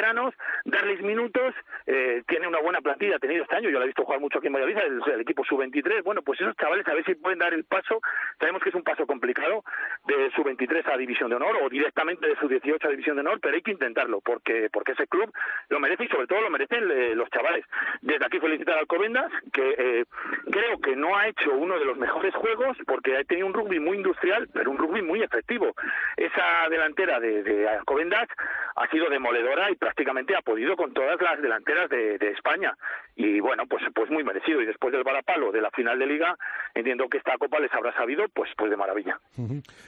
darles 0.65 1.01
minutos, 1.03 1.55
eh, 1.87 2.23
tiene 2.27 2.47
una 2.47 2.61
buena 2.61 2.81
plantilla, 2.81 3.17
ha 3.17 3.19
tenido 3.19 3.43
este 3.43 3.57
año, 3.57 3.71
yo 3.71 3.79
la 3.79 3.85
he 3.85 3.89
visto 3.89 4.05
jugar 4.05 4.21
mucho 4.21 4.39
aquí 4.39 4.47
en 4.47 4.53
Valladolid, 4.53 4.79
el, 5.13 5.21
equipo 5.21 5.45
sub-23, 5.45 6.03
bueno, 6.05 6.23
pues 6.23 6.41
esos 6.41 6.57
chavales 6.57 6.87
a 6.89 6.95
ver 6.95 7.05
si 7.05 7.15
pueden 7.15 7.39
dar 7.39 7.53
el 7.53 7.65
paso, 7.65 8.01
sabemos 8.39 8.63
que 8.63 8.71
es 8.71 8.75
un 8.75 8.83
paso 8.83 9.07
complicado 9.07 9.65
de 10.07 10.31
sub-23 10.35 10.93
a 10.93 10.97
División 10.97 11.31
de 11.31 11.37
Honor 11.37 11.57
o 11.63 11.69
directamente 11.69 12.27
de 12.27 12.37
sub-18 12.37 12.85
a 12.85 12.91
División 12.91 13.17
de 13.17 13.21
Honor, 13.21 13.41
pero 13.41 13.55
hay 13.55 13.63
que 13.63 13.73
intentarlo 13.73 14.21
porque 14.21 14.69
porque 14.73 14.93
ese 14.93 15.07
club 15.07 15.33
lo 15.69 15.81
merece 15.81 16.05
y 16.05 16.09
sobre 16.09 16.27
todo 16.27 16.41
lo 16.41 16.51
merecen 16.51 16.91
eh, 16.91 17.15
los 17.15 17.29
chavales. 17.31 17.65
Desde 18.01 18.25
aquí 18.25 18.39
felicitar 18.39 18.75
al 18.75 18.81
Alcobendas, 18.81 19.31
que 19.53 19.75
eh, 19.77 20.05
creo 20.51 20.79
que 20.79 20.97
no 20.97 21.17
ha 21.17 21.29
hecho 21.29 21.53
uno 21.55 21.79
de 21.79 21.85
los 21.85 21.97
mejores 21.99 22.35
juegos 22.35 22.77
porque 22.87 23.17
ha 23.17 23.25
tenido 23.25 23.47
un 23.47 23.55
rugby 23.55 23.81
muy 23.81 23.97
industrial, 23.97 24.49
pero 24.53 24.71
un 24.71 24.79
rugby 24.79 25.03
muy 25.03 25.23
efectivo. 25.23 25.75
Esa 26.17 26.69
delantera 26.71 27.21
de, 27.21 27.43
de 27.43 27.69
Alcobendas 27.69 28.29
ha 28.77 28.89
sido 28.89 29.09
demoledora 29.11 29.71
y 29.71 29.77
ha 30.37 30.43
podido 30.43 30.77
con 30.77 30.93
todas 30.93 31.21
las 31.21 31.41
delanteras 31.41 31.89
de, 31.91 32.17
España. 32.31 32.77
Y 33.17 33.41
bueno, 33.41 33.65
pues, 33.69 33.83
pues 33.95 34.11
muy 34.11 34.23
merecido. 34.23 34.61
Y 34.63 34.67
después 34.67 34.93
del 34.93 35.03
balapalo 35.03 35.51
de 35.51 35.61
la 35.61 35.71
final 35.71 35.99
de 35.99 36.07
liga, 36.07 36.37
entiendo 36.75 37.09
que 37.09 37.19
esta 37.19 37.37
copa 37.39 37.59
les 37.59 37.73
habrá 37.73 37.93
sabido 37.95 38.27
pues, 38.33 38.51
pues 38.57 38.71
de 38.71 38.77
maravilla. 38.77 39.19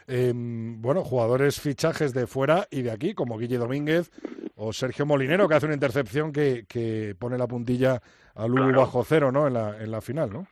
Em, 0.06 0.80
bueno, 0.80 1.02
jugadores 1.02 1.60
fichajes 1.60 2.12
de 2.12 2.26
fuera 2.26 2.66
y 2.70 2.82
de 2.82 2.90
aquí, 2.90 3.14
como 3.14 3.38
Guille 3.38 3.58
Domínguez 3.58 4.10
o 4.56 4.72
Sergio 4.72 5.06
Molinero, 5.06 5.48
que 5.48 5.54
hace 5.54 5.66
una 5.66 5.74
intercepción 5.74 6.32
que, 6.32 6.64
que 6.68 7.14
pone 7.18 7.38
la 7.38 7.46
puntilla 7.46 8.00
al 8.34 8.50
Lugo 8.50 8.72
bajo 8.72 9.04
cero 9.04 9.30
¿no? 9.32 9.46
en, 9.46 9.54
la, 9.54 9.76
en 9.78 9.90
la 9.90 10.00
final, 10.00 10.30
¿no? 10.32 10.46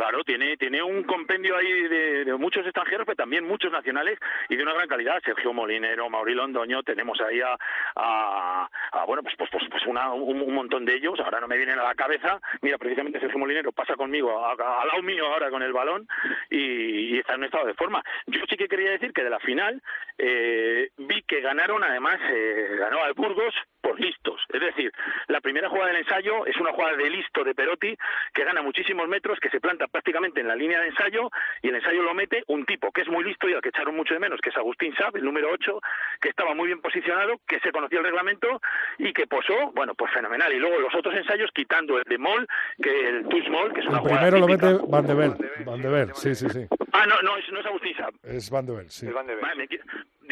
Claro, 0.00 0.24
tiene, 0.24 0.56
tiene 0.56 0.82
un 0.82 1.02
compendio 1.02 1.58
ahí 1.58 1.82
de, 1.86 2.34
muchos 2.38 2.64
extranjeros, 2.64 3.04
pero 3.04 3.16
también 3.16 3.46
muchos 3.46 3.70
nacionales 3.70 4.18
y 4.48 4.56
de 4.56 4.62
una 4.62 4.72
gran 4.72 4.88
calidad. 4.88 5.20
Sergio 5.22 5.52
Molinero, 5.52 6.08
Mauri 6.08 6.32
Londoño, 6.32 6.82
tenemos 6.82 7.20
ahí 7.20 7.42
a, 7.42 7.58
a, 7.96 9.04
bueno, 9.06 9.22
pues, 9.22 9.34
pues, 9.36 9.50
pues, 9.50 9.64
pues 9.70 9.86
una, 9.86 10.10
un, 10.10 10.54
montón 10.54 10.86
de 10.86 10.94
ellos. 10.94 11.20
Ahora 11.20 11.38
no 11.38 11.48
me 11.48 11.58
vienen 11.58 11.78
a 11.78 11.82
la 11.82 11.94
cabeza. 11.94 12.40
Mira, 12.62 12.78
precisamente 12.78 13.20
Sergio 13.20 13.38
Molinero 13.38 13.72
pasa 13.72 13.94
conmigo, 13.94 14.42
al 14.48 14.56
lado 14.88 15.02
mío 15.02 15.26
ahora 15.26 15.50
con 15.50 15.62
el 15.62 15.74
balón 15.74 16.08
y, 16.48 17.18
está 17.18 17.34
en 17.34 17.40
un 17.40 17.44
estado 17.44 17.66
de 17.66 17.74
forma. 17.74 18.02
Yo 18.26 18.40
sí 18.48 18.56
que 18.56 18.68
quería 18.68 18.92
decir 18.92 19.12
que 19.12 19.22
de 19.22 19.28
la 19.28 19.38
final 19.40 19.82
eh, 20.16 20.88
vi 20.96 21.20
que 21.24 21.42
ganaron, 21.42 21.84
además, 21.84 22.16
eh, 22.30 22.68
ganó 22.78 23.04
al 23.04 23.12
Burgos 23.12 23.54
por 23.82 24.00
listos. 24.00 24.40
Es 24.48 24.60
decir, 24.60 24.92
la 25.28 25.42
primera 25.42 25.68
jugada 25.68 25.88
del 25.88 25.98
ensayo 25.98 26.46
es 26.46 26.56
una 26.56 26.72
jugada 26.72 26.96
de 26.96 27.10
listo 27.10 27.44
de 27.44 27.54
Perotti 27.54 27.94
que 28.32 28.44
gana 28.44 28.62
muchísimos 28.62 29.06
metros, 29.06 29.38
que 29.40 29.50
se 29.50 29.60
planta 29.60 29.88
prácticamente 29.90 30.40
en 30.40 30.48
la 30.48 30.56
línea 30.56 30.80
de 30.80 30.88
ensayo 30.88 31.30
y 31.62 31.68
el 31.68 31.76
ensayo 31.76 32.02
lo 32.02 32.14
mete 32.14 32.44
un 32.48 32.64
tipo 32.64 32.90
que 32.92 33.02
es 33.02 33.08
muy 33.08 33.24
listo 33.24 33.48
y 33.48 33.54
al 33.54 33.60
que 33.60 33.70
echaron 33.70 33.96
mucho 33.96 34.14
de 34.14 34.20
menos, 34.20 34.40
que 34.40 34.50
es 34.50 34.56
Agustín 34.56 34.94
Saab, 34.96 35.16
el 35.16 35.24
número 35.24 35.50
8, 35.52 35.80
que 36.20 36.28
estaba 36.28 36.54
muy 36.54 36.66
bien 36.66 36.80
posicionado, 36.80 37.40
que 37.46 37.60
se 37.60 37.72
conocía 37.72 37.98
el 37.98 38.04
reglamento 38.04 38.60
y 38.98 39.12
que 39.12 39.26
posó, 39.26 39.72
bueno, 39.74 39.94
pues 39.94 40.12
fenomenal. 40.12 40.52
Y 40.52 40.58
luego 40.58 40.78
los 40.78 40.94
otros 40.94 41.14
ensayos 41.14 41.50
quitando 41.54 41.98
el 41.98 42.04
de 42.04 42.18
Moll, 42.18 42.46
que 42.82 43.08
el 43.08 43.28
Tush 43.28 43.48
Moll, 43.48 43.72
que 43.72 43.80
es 43.80 43.86
una 43.86 43.98
el 43.98 44.04
primero 44.04 44.38
lo 44.38 44.48
mete 44.48 44.78
Van 44.88 45.06
de 45.06 45.14
Bel, 45.14 45.34
Van 45.64 45.80
de 45.80 45.88
Bel, 45.88 46.10
sí, 46.14 46.34
sí, 46.34 46.48
sí. 46.48 46.66
Ah, 46.92 47.06
no, 47.06 47.20
no, 47.22 47.36
es, 47.36 47.50
no 47.50 47.60
es 47.60 47.66
Agustín 47.66 47.96
Saab. 47.96 48.14
Es 48.22 48.50
Van 48.50 48.66
de 48.66 48.76
Bel, 48.76 48.90
sí. 48.90 49.06
Es 49.06 49.12
Van 49.12 49.26
de. 49.26 49.36
Vale, 49.36 49.68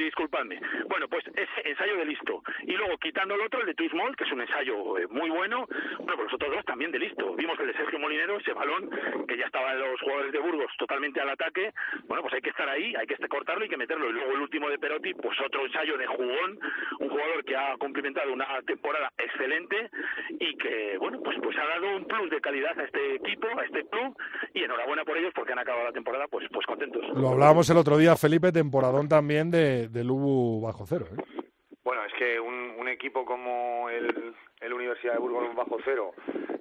disculpadme. 0.05 0.61
Bueno, 0.89 1.09
pues 1.09 1.25
ese 1.35 1.69
ensayo 1.69 1.97
de 1.97 2.05
listo. 2.05 2.43
Y 2.63 2.73
luego 2.73 2.97
quitando 2.99 3.35
el 3.35 3.43
otro, 3.43 3.61
el 3.61 3.67
de 3.67 3.75
Tuismol, 3.75 4.17
que 4.17 4.25
es 4.25 4.33
un 4.33 4.41
ensayo 4.41 4.99
eh, 4.99 5.07
muy 5.09 5.29
bueno. 5.31 5.67
Bueno, 5.99 6.17
pues 6.17 6.25
los 6.25 6.35
otros 6.35 6.55
dos 6.55 6.65
también 6.65 6.93
de 6.93 6.99
listo. 6.99 7.35
Vimos 7.35 7.59
el 7.61 7.67
de 7.69 7.75
Sergio 7.75 7.99
Molinero, 7.99 8.39
ese 8.39 8.53
balón, 8.53 8.91
que 9.27 9.37
ya 9.37 9.47
estaban 9.47 9.79
los 9.79 10.01
jugadores 10.01 10.33
de 10.33 10.39
Burgos 10.39 10.71
totalmente 10.79 11.21
al 11.21 11.31
ataque. 11.31 11.73
Bueno, 12.05 12.23
pues 12.23 12.35
hay 12.35 12.41
que 12.41 12.51
estar 12.51 12.69
ahí, 12.69 12.95
hay 12.97 13.07
que 13.07 13.17
cortarlo 13.29 13.65
y 13.65 13.69
que 13.69 13.77
meterlo. 13.77 14.09
Y 14.09 14.13
luego 14.13 14.33
el 14.33 14.41
último 14.41 14.71
de 14.71 14.79
Perotti, 14.79 15.15
pues 15.15 15.39
otro 15.41 15.67
ensayo 15.67 15.97
de 15.99 16.07
jugón, 16.07 16.59
un 17.01 17.09
jugador 17.09 17.45
que 17.45 17.57
ha 17.57 17.77
cumplimentado 17.79 18.33
una 18.33 18.47
temporada 18.63 19.13
excelente 19.19 19.91
y 20.39 20.57
que, 20.57 20.97
bueno, 20.99 21.21
pues, 21.23 21.37
pues 21.43 21.57
ha 21.59 21.67
dado 21.67 21.97
un 21.97 22.05
plus 22.05 22.31
de 22.31 22.41
calidad 22.41 22.79
a 22.79 22.85
este 22.85 23.17
equipo, 23.17 23.49
a 23.59 23.65
este 23.65 23.85
club, 23.89 24.17
y 24.55 24.63
enhorabuena 24.63 25.05
por 25.05 25.17
ellos 25.17 25.33
porque 25.35 25.53
han 25.53 25.59
acabado 25.59 25.85
la 25.85 25.93
temporada 25.93 26.27
pues, 26.29 26.48
pues 26.53 26.67
contentos. 26.67 27.03
Lo 27.15 27.31
hablábamos 27.31 27.69
el 27.71 27.77
otro 27.77 27.97
día, 27.97 28.17
Felipe, 28.17 28.53
temporadón 28.53 29.09
también 29.09 29.51
de, 29.51 29.89
del 29.89 30.11
Ubu 30.11 30.61
bajo 30.61 30.85
cero. 30.87 31.07
¿eh? 31.13 31.43
Bueno, 31.83 32.05
es 32.05 32.13
que 32.19 32.39
un, 32.39 32.75
un 32.79 32.89
equipo 32.89 33.25
como 33.25 33.89
el, 33.91 34.35
el, 34.61 34.73
Universidad 34.73 35.15
de 35.15 35.21
Burgos 35.21 35.55
bajo 35.55 35.79
cero, 35.85 36.13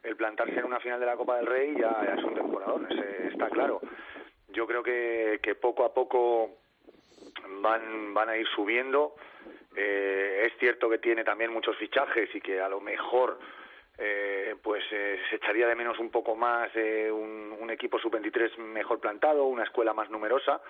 el 0.03 0.15
plantarse 0.15 0.59
en 0.59 0.65
una 0.65 0.79
final 0.79 0.99
de 0.99 1.05
la 1.05 1.17
Copa 1.17 1.37
del 1.37 1.45
Rey 1.45 1.75
ya, 1.77 2.01
es 2.17 2.23
un 2.23 2.33
temporadón, 2.33 2.87
está 2.91 3.49
claro. 3.49 3.81
Yo 4.49 4.65
creo 4.65 4.81
que, 4.81 5.39
que 5.43 5.55
poco 5.55 5.83
a 5.83 5.93
poco 5.93 6.51
van, 7.61 8.13
van 8.13 8.29
a 8.29 8.37
ir 8.37 8.47
subiendo. 8.55 9.15
Eh, 9.75 10.47
es 10.47 10.57
cierto 10.59 10.89
que 10.89 10.97
tiene 10.97 11.23
también 11.23 11.51
muchos 11.51 11.77
fichajes 11.77 12.33
y 12.33 12.41
que 12.41 12.61
a 12.61 12.69
lo 12.69 12.79
mejor 12.79 13.37
eh, 13.97 14.55
pues 14.61 14.83
eh, 14.91 15.19
se 15.29 15.37
echaría 15.37 15.67
de 15.67 15.75
menos 15.75 15.97
un 15.99 16.09
poco 16.09 16.35
más 16.35 16.69
eh, 16.75 17.11
un, 17.11 17.55
un 17.59 17.69
equipo 17.71 17.97
sub-23 17.99 18.57
mejor 18.57 18.99
plantado, 18.99 19.45
una 19.45 19.63
escuela 19.63 19.93
más 19.93 20.09
numerosa. 20.09 20.61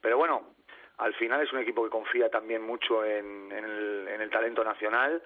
Pero 0.00 0.16
bueno, 0.16 0.54
al 0.98 1.14
final 1.14 1.42
es 1.42 1.52
un 1.52 1.58
equipo 1.58 1.84
que 1.84 1.90
confía 1.90 2.30
también 2.30 2.62
mucho 2.62 3.04
en, 3.04 3.50
el, 3.52 4.30
talento 4.30 4.62
nacional 4.62 5.20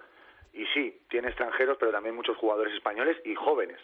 y 0.54 0.64
sí, 0.66 1.02
tiene 1.10 1.28
extranjeros, 1.28 1.76
pero 1.78 1.92
también 1.92 2.14
muchos 2.14 2.38
jugadores 2.38 2.72
españoles 2.72 3.18
y 3.24 3.34
jóvenes. 3.34 3.78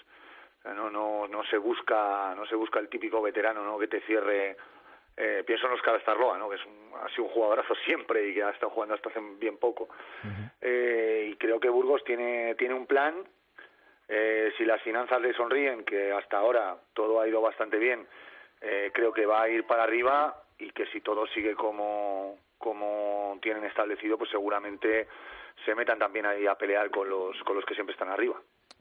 no, 0.64 0.90
no, 0.90 1.28
no 1.28 1.44
se 1.44 1.58
busca, 1.58 2.34
no 2.34 2.46
se 2.46 2.54
busca 2.54 2.78
el 2.78 2.88
típico 2.88 3.20
veterano, 3.20 3.62
¿no? 3.62 3.78
Que 3.78 3.86
te 3.86 4.00
cierre. 4.00 4.56
Eh, 5.16 5.44
pienso 5.46 5.66
en 5.66 5.74
Oscar 5.74 6.00
Starroa, 6.00 6.38
¿no? 6.38 6.48
Que 6.48 6.56
es 6.56 6.64
un, 6.64 6.94
ha 6.94 7.08
sido 7.10 7.24
un 7.24 7.30
jugadorazo 7.30 7.74
siempre 7.84 8.28
y 8.28 8.34
que 8.34 8.42
ha 8.42 8.50
estado 8.50 8.70
jugando 8.70 8.94
hasta 8.94 9.10
hace 9.10 9.20
bien 9.38 9.58
poco. 9.58 9.90
eh, 10.62 11.28
y 11.32 11.36
creo 11.36 11.60
que 11.60 11.68
Burgos 11.68 12.02
tiene, 12.04 12.54
tiene 12.54 12.74
un 12.74 12.86
plan. 12.86 13.14
Eh, 14.12 14.52
si 14.58 14.64
las 14.64 14.82
finanzas 14.82 15.20
le 15.22 15.32
sonríen, 15.34 15.84
que 15.84 16.10
hasta 16.10 16.38
ahora 16.38 16.76
todo 16.94 17.20
ha 17.20 17.28
ido 17.28 17.40
bastante 17.40 17.78
bien, 17.78 18.08
eh, 18.60 18.90
creo 18.92 19.12
que 19.12 19.24
va 19.24 19.42
a 19.42 19.48
ir 19.48 19.64
para 19.64 19.84
arriba 19.84 20.42
y 20.58 20.72
que 20.72 20.86
si 20.86 21.00
todo 21.00 21.28
sigue 21.28 21.54
como, 21.54 22.36
como 22.58 23.38
tienen 23.40 23.62
establecido, 23.64 24.18
pues 24.18 24.28
seguramente 24.30 25.06
se 25.64 25.76
metan 25.76 26.00
también 26.00 26.26
ahí 26.26 26.44
a 26.44 26.56
pelear 26.56 26.90
con 26.90 27.08
los, 27.08 27.40
con 27.44 27.54
los 27.54 27.64
que 27.64 27.74
siempre 27.74 27.92
están 27.92 28.08
arriba. 28.08 28.34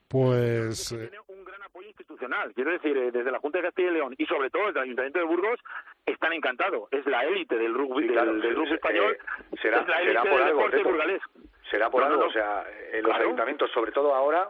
Pues. 0.07 0.91
Eh, 0.93 0.97
tiene 0.97 1.19
un 1.27 1.45
gran 1.45 1.61
apoyo 1.61 1.87
institucional. 1.87 2.51
Quiero 2.55 2.71
decir, 2.71 2.97
eh, 2.97 3.11
desde 3.11 3.31
la 3.31 3.37
Junta 3.37 3.59
de 3.59 3.65
Castilla 3.65 3.89
y 3.89 3.93
León 3.93 4.15
y 4.17 4.25
sobre 4.25 4.49
todo 4.49 4.65
desde 4.65 4.79
el 4.79 4.85
Ayuntamiento 4.85 5.19
de 5.19 5.25
Burgos 5.25 5.59
están 6.07 6.33
encantados. 6.33 6.89
Es 6.89 7.05
la 7.05 7.23
élite 7.25 7.55
del 7.55 7.75
rugby, 7.75 8.07
del, 8.07 8.55
rugby 8.55 8.73
español. 8.73 9.15
será, 9.61 9.85
será 9.85 10.23
por 10.23 10.41
algo, 10.41 10.67
burgalés. 10.83 11.21
Será 11.69 11.91
por 11.91 12.03
algo. 12.03 12.25
O 12.25 12.31
sea, 12.31 12.65
en 12.91 13.03
los 13.03 13.15
ayuntamientos, 13.15 13.69
sobre 13.71 13.91
todo 13.91 14.15
ahora, 14.15 14.49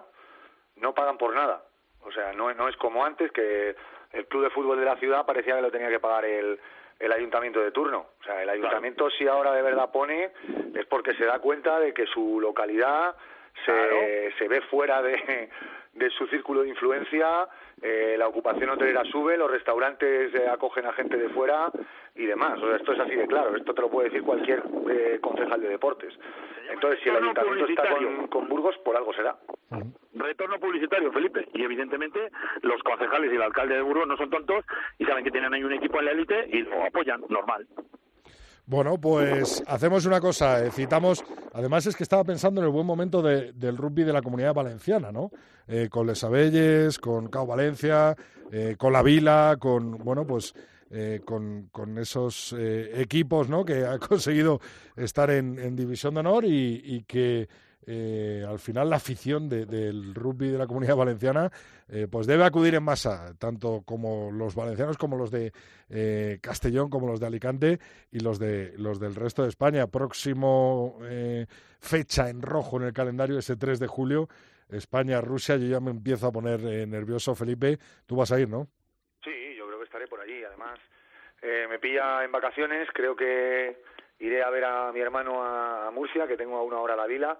no 0.81 0.93
pagan 0.93 1.17
por 1.17 1.33
nada. 1.33 1.63
O 2.01 2.11
sea, 2.11 2.33
no, 2.33 2.53
no 2.53 2.67
es 2.67 2.75
como 2.77 3.05
antes 3.05 3.31
que 3.31 3.75
el 4.13 4.27
club 4.27 4.43
de 4.43 4.49
fútbol 4.49 4.79
de 4.79 4.85
la 4.85 4.97
ciudad 4.97 5.25
parecía 5.25 5.55
que 5.55 5.61
lo 5.61 5.71
tenía 5.71 5.89
que 5.89 5.99
pagar 5.99 6.25
el, 6.25 6.59
el 6.99 7.11
ayuntamiento 7.11 7.59
de 7.59 7.71
turno. 7.71 8.07
O 8.19 8.23
sea, 8.23 8.41
el 8.41 8.49
ayuntamiento 8.49 9.09
si 9.11 9.27
ahora 9.27 9.53
de 9.53 9.61
verdad 9.61 9.91
pone 9.91 10.31
es 10.75 10.85
porque 10.87 11.13
se 11.15 11.25
da 11.25 11.39
cuenta 11.39 11.79
de 11.79 11.93
que 11.93 12.05
su 12.07 12.39
localidad 12.39 13.15
se, 13.65 14.31
se 14.37 14.47
ve 14.47 14.61
fuera 14.61 15.01
de, 15.01 15.49
de 15.93 16.09
su 16.11 16.27
círculo 16.27 16.61
de 16.61 16.69
influencia, 16.69 17.47
eh, 17.81 18.15
la 18.17 18.27
ocupación 18.27 18.69
hotelera 18.69 19.03
sube, 19.05 19.37
los 19.37 19.49
restaurantes 19.49 20.33
eh, 20.33 20.47
acogen 20.49 20.85
a 20.85 20.93
gente 20.93 21.17
de 21.17 21.29
fuera 21.29 21.71
y 22.15 22.25
demás. 22.25 22.59
O 22.61 22.67
sea, 22.67 22.75
esto 22.75 22.93
es 22.93 22.99
así 22.99 23.15
de 23.15 23.27
claro, 23.27 23.55
esto 23.55 23.73
te 23.73 23.81
lo 23.81 23.89
puede 23.89 24.09
decir 24.09 24.23
cualquier 24.23 24.63
eh, 24.89 25.19
concejal 25.21 25.61
de 25.61 25.69
deportes. 25.69 26.13
Entonces, 26.71 26.99
si 27.01 27.09
el 27.09 27.15
ayuntamiento 27.17 27.65
está 27.65 27.83
con, 28.29 28.47
Burgos, 28.47 28.77
por 28.79 28.95
algo 28.95 29.13
será. 29.13 29.35
Retorno 30.13 30.59
publicitario, 30.59 31.11
Felipe. 31.11 31.47
Y 31.53 31.63
evidentemente 31.63 32.29
los 32.61 32.81
concejales 32.83 33.31
y 33.31 33.35
el 33.35 33.41
alcalde 33.41 33.75
de 33.75 33.81
Burgos 33.81 34.07
no 34.07 34.17
son 34.17 34.29
tontos 34.29 34.65
y 34.97 35.05
saben 35.05 35.23
que 35.23 35.31
tienen 35.31 35.53
ahí 35.53 35.63
un 35.63 35.73
equipo 35.73 35.99
en 35.99 36.05
la 36.05 36.11
élite 36.11 36.47
y 36.51 36.61
lo 36.63 36.83
apoyan, 36.83 37.21
normal. 37.29 37.65
Bueno, 38.69 39.01
pues 39.01 39.63
hacemos 39.65 40.05
una 40.05 40.21
cosa, 40.21 40.63
eh, 40.63 40.69
citamos, 40.69 41.23
además 41.53 41.87
es 41.87 41.95
que 41.95 42.03
estaba 42.03 42.23
pensando 42.23 42.61
en 42.61 42.65
el 42.67 42.71
buen 42.71 42.85
momento 42.85 43.23
del 43.23 43.75
rugby 43.75 44.03
de 44.03 44.13
la 44.13 44.21
comunidad 44.21 44.53
valenciana, 44.53 45.11
¿no? 45.11 45.31
Eh, 45.67 45.89
con 45.89 46.05
Les 46.05 46.23
Abelles, 46.23 46.99
con 46.99 47.29
Cao 47.29 47.47
Valencia, 47.47 48.15
eh, 48.51 48.75
con 48.77 48.93
La 48.93 49.01
Vila, 49.01 49.57
con, 49.59 49.97
bueno, 49.97 50.27
pues 50.27 50.53
con, 51.25 51.69
con, 51.71 51.97
esos 51.97 52.55
equipos, 52.59 53.49
¿no? 53.49 53.65
Que 53.65 53.87
han 53.87 53.97
conseguido 54.07 54.61
estar 54.95 55.31
en, 55.31 55.75
División 55.75 56.13
de 56.13 56.19
Honor 56.19 56.45
y 56.45 57.05
que 57.07 57.49
eh, 57.91 58.45
al 58.47 58.59
final 58.59 58.87
la 58.87 58.97
afición 58.97 59.49
del 59.49 60.13
rugby 60.13 60.49
de 60.49 60.59
la 60.59 60.67
comunidad 60.67 60.95
valenciana 60.95 61.49
eh, 61.91 62.05
pues 62.09 62.27
debe 62.27 62.45
acudir 62.45 62.75
en 62.75 62.83
masa, 62.83 63.33
tanto 63.39 63.81
como 63.83 64.29
los 64.31 64.53
valencianos 64.53 64.95
como 64.95 65.17
los 65.17 65.31
de 65.31 65.51
eh, 65.89 66.37
Castellón, 66.39 66.91
como 66.91 67.07
los 67.07 67.19
de 67.19 67.25
Alicante 67.25 67.79
y 68.11 68.19
los 68.19 68.37
de 68.37 68.73
los 68.77 68.99
del 68.99 69.15
resto 69.15 69.41
de 69.41 69.49
España. 69.49 69.87
Próximo 69.87 70.99
fecha 71.79 72.29
en 72.29 72.43
rojo 72.43 72.77
en 72.77 72.83
el 72.83 72.93
calendario, 72.93 73.39
ese 73.39 73.55
3 73.55 73.79
de 73.79 73.87
julio, 73.87 74.27
España-Rusia. 74.69 75.57
Yo 75.57 75.65
ya 75.65 75.79
me 75.79 75.89
empiezo 75.89 76.27
a 76.27 76.31
poner 76.31 76.61
nervioso, 76.87 77.33
Felipe. 77.33 77.79
Tú 78.05 78.17
vas 78.17 78.31
a 78.31 78.39
ir, 78.39 78.49
¿no? 78.49 78.67
Sí, 79.23 79.55
yo 79.57 79.65
creo 79.65 79.79
que 79.79 79.85
estaré 79.85 80.07
por 80.07 80.19
allí. 80.21 80.43
Además, 80.43 80.77
me 81.41 81.79
pilla 81.79 82.23
en 82.23 82.31
vacaciones. 82.31 82.87
Creo 82.93 83.15
que 83.15 83.81
iré 84.19 84.43
a 84.43 84.51
ver 84.51 84.65
a 84.65 84.91
mi 84.91 84.99
hermano 84.99 85.43
a, 85.43 85.89
Murcia, 85.89 86.27
que 86.27 86.37
tengo 86.37 86.57
a 86.57 86.63
una 86.63 86.77
hora 86.77 86.93
a 86.93 86.97
la 86.97 87.07
vila 87.07 87.39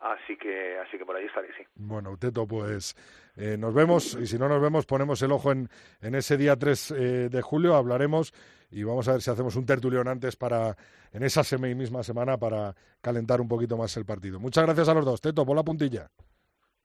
Así 0.00 0.36
que, 0.36 0.78
así 0.78 0.96
que 0.96 1.04
por 1.04 1.16
ahí 1.16 1.26
estaré, 1.26 1.48
sí. 1.56 1.64
Bueno, 1.74 2.16
Teto, 2.16 2.46
pues 2.46 2.94
eh, 3.36 3.56
nos 3.58 3.74
vemos 3.74 4.14
y 4.14 4.26
si 4.26 4.38
no 4.38 4.48
nos 4.48 4.60
vemos 4.60 4.86
ponemos 4.86 5.20
el 5.22 5.32
ojo 5.32 5.50
en, 5.50 5.68
en 6.00 6.14
ese 6.14 6.36
día 6.36 6.56
3 6.56 6.90
eh, 6.90 6.94
de 7.28 7.42
julio, 7.42 7.74
hablaremos 7.74 8.32
y 8.70 8.82
vamos 8.84 9.08
a 9.08 9.12
ver 9.12 9.22
si 9.22 9.30
hacemos 9.30 9.56
un 9.56 9.66
tertulión 9.66 10.06
antes 10.08 10.36
para 10.36 10.76
en 11.12 11.22
esa 11.22 11.42
semi 11.42 11.74
misma 11.74 12.02
semana 12.02 12.36
para 12.36 12.74
calentar 13.00 13.40
un 13.40 13.48
poquito 13.48 13.76
más 13.76 13.96
el 13.96 14.04
partido. 14.04 14.38
Muchas 14.38 14.64
gracias 14.64 14.88
a 14.88 14.94
los 14.94 15.04
dos. 15.04 15.20
Teto, 15.20 15.44
por 15.44 15.56
la 15.56 15.64
puntilla. 15.64 16.10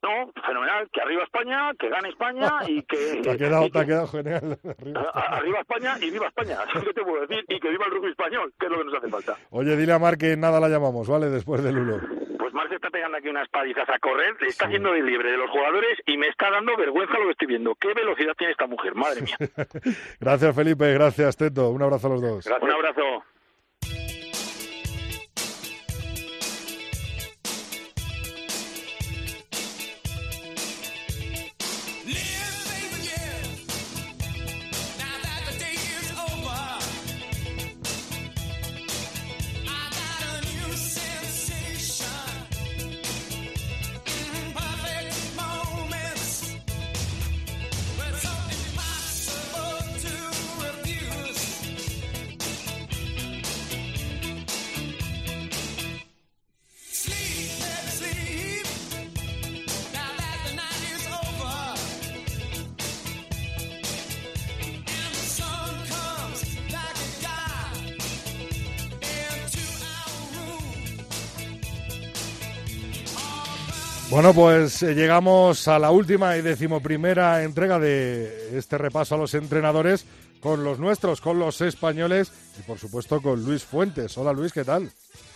No, 0.04 0.32
fenomenal. 0.46 0.90
Que 0.92 1.02
arriba 1.02 1.24
España, 1.24 1.72
que 1.80 1.90
gane 1.90 2.10
España 2.10 2.50
y 2.68 2.84
que... 2.84 3.22
te 3.24 3.32
ha 3.32 3.38
quedado, 3.38 3.70
te 3.70 3.80
ha 3.80 3.82
que- 3.82 3.88
quedado 3.88 4.08
genial. 4.08 4.60
Arriba 5.14 5.60
España 5.62 5.96
y 6.02 6.10
viva 6.12 6.28
España. 6.28 6.58
Así 6.76 6.86
que 6.86 6.94
te 6.94 7.04
puedo 7.04 7.26
decir. 7.26 7.46
Y 7.48 7.60
que 7.60 7.70
viva 7.70 7.86
el 7.86 7.92
rugby 7.92 8.10
español, 8.12 8.54
que 8.60 8.66
es 8.66 8.72
lo 8.72 8.78
que 8.80 8.84
nos 8.86 8.94
hace 8.96 9.10
falta. 9.10 9.38
Oye, 9.52 9.76
dile 9.78 9.94
a 9.94 10.00
Mar 10.00 10.18
que 10.18 10.36
nada 10.36 10.60
la 10.60 10.68
llamamos, 10.70 11.08
¿vale? 11.08 11.30
Después 11.30 11.64
del 11.64 11.76
Lulo. 11.76 12.00
Pues 12.38 12.54
Marc 12.54 12.72
está 12.74 12.90
pegando 12.90 13.18
aquí 13.18 13.30
unas 13.30 13.48
palizas 13.50 13.88
a 13.90 13.98
correr, 14.00 14.36
le 14.42 14.50
está 14.50 14.66
haciendo 14.66 14.92
de 14.92 15.02
libre 15.02 15.32
de 15.32 15.38
los 15.38 15.50
jugadores 15.50 15.98
y 16.06 16.18
me 16.18 16.28
está 16.28 16.52
dando 16.52 16.76
vergüenza 16.76 17.18
lo 17.18 17.26
que 17.28 17.32
estoy 17.32 17.48
viendo. 17.48 17.74
¿Qué 17.76 17.94
velocidad 17.94 18.34
tiene 18.38 18.52
esta 18.52 18.68
mujer? 18.68 18.94
Madre 18.96 19.22
mía. 19.22 19.38
Gracias, 20.20 20.54
Felipe. 20.54 20.94
Gracias, 20.94 21.38
Teto. 21.38 21.70
Un 21.70 21.82
abrazo 21.82 22.08
a 22.08 22.10
los 22.10 22.22
dos. 22.22 22.46
Gracias. 22.46 22.62
Un 22.64 22.72
abrazo. 22.76 23.24
Bueno, 74.24 74.40
pues 74.40 74.82
eh, 74.84 74.96
llegamos 74.96 75.68
a 75.68 75.78
la 75.78 75.92
última 75.92 76.38
y 76.38 76.42
decimoprimera 76.42 77.44
entrega 77.44 77.78
de 77.78 78.58
este 78.58 78.78
repaso 78.78 79.16
a 79.16 79.18
los 79.18 79.34
entrenadores 79.34 80.06
con 80.40 80.64
los 80.64 80.80
nuestros, 80.80 81.20
con 81.20 81.40
los 81.40 81.60
españoles 81.60 82.32
y 82.58 82.62
por 82.62 82.80
supuesto 82.80 83.22
con 83.22 83.44
Luis 83.44 83.66
Fuentes. 83.66 84.18
Hola 84.18 84.32
Luis, 84.32 84.54
¿qué 84.54 84.64
tal? 84.64 84.90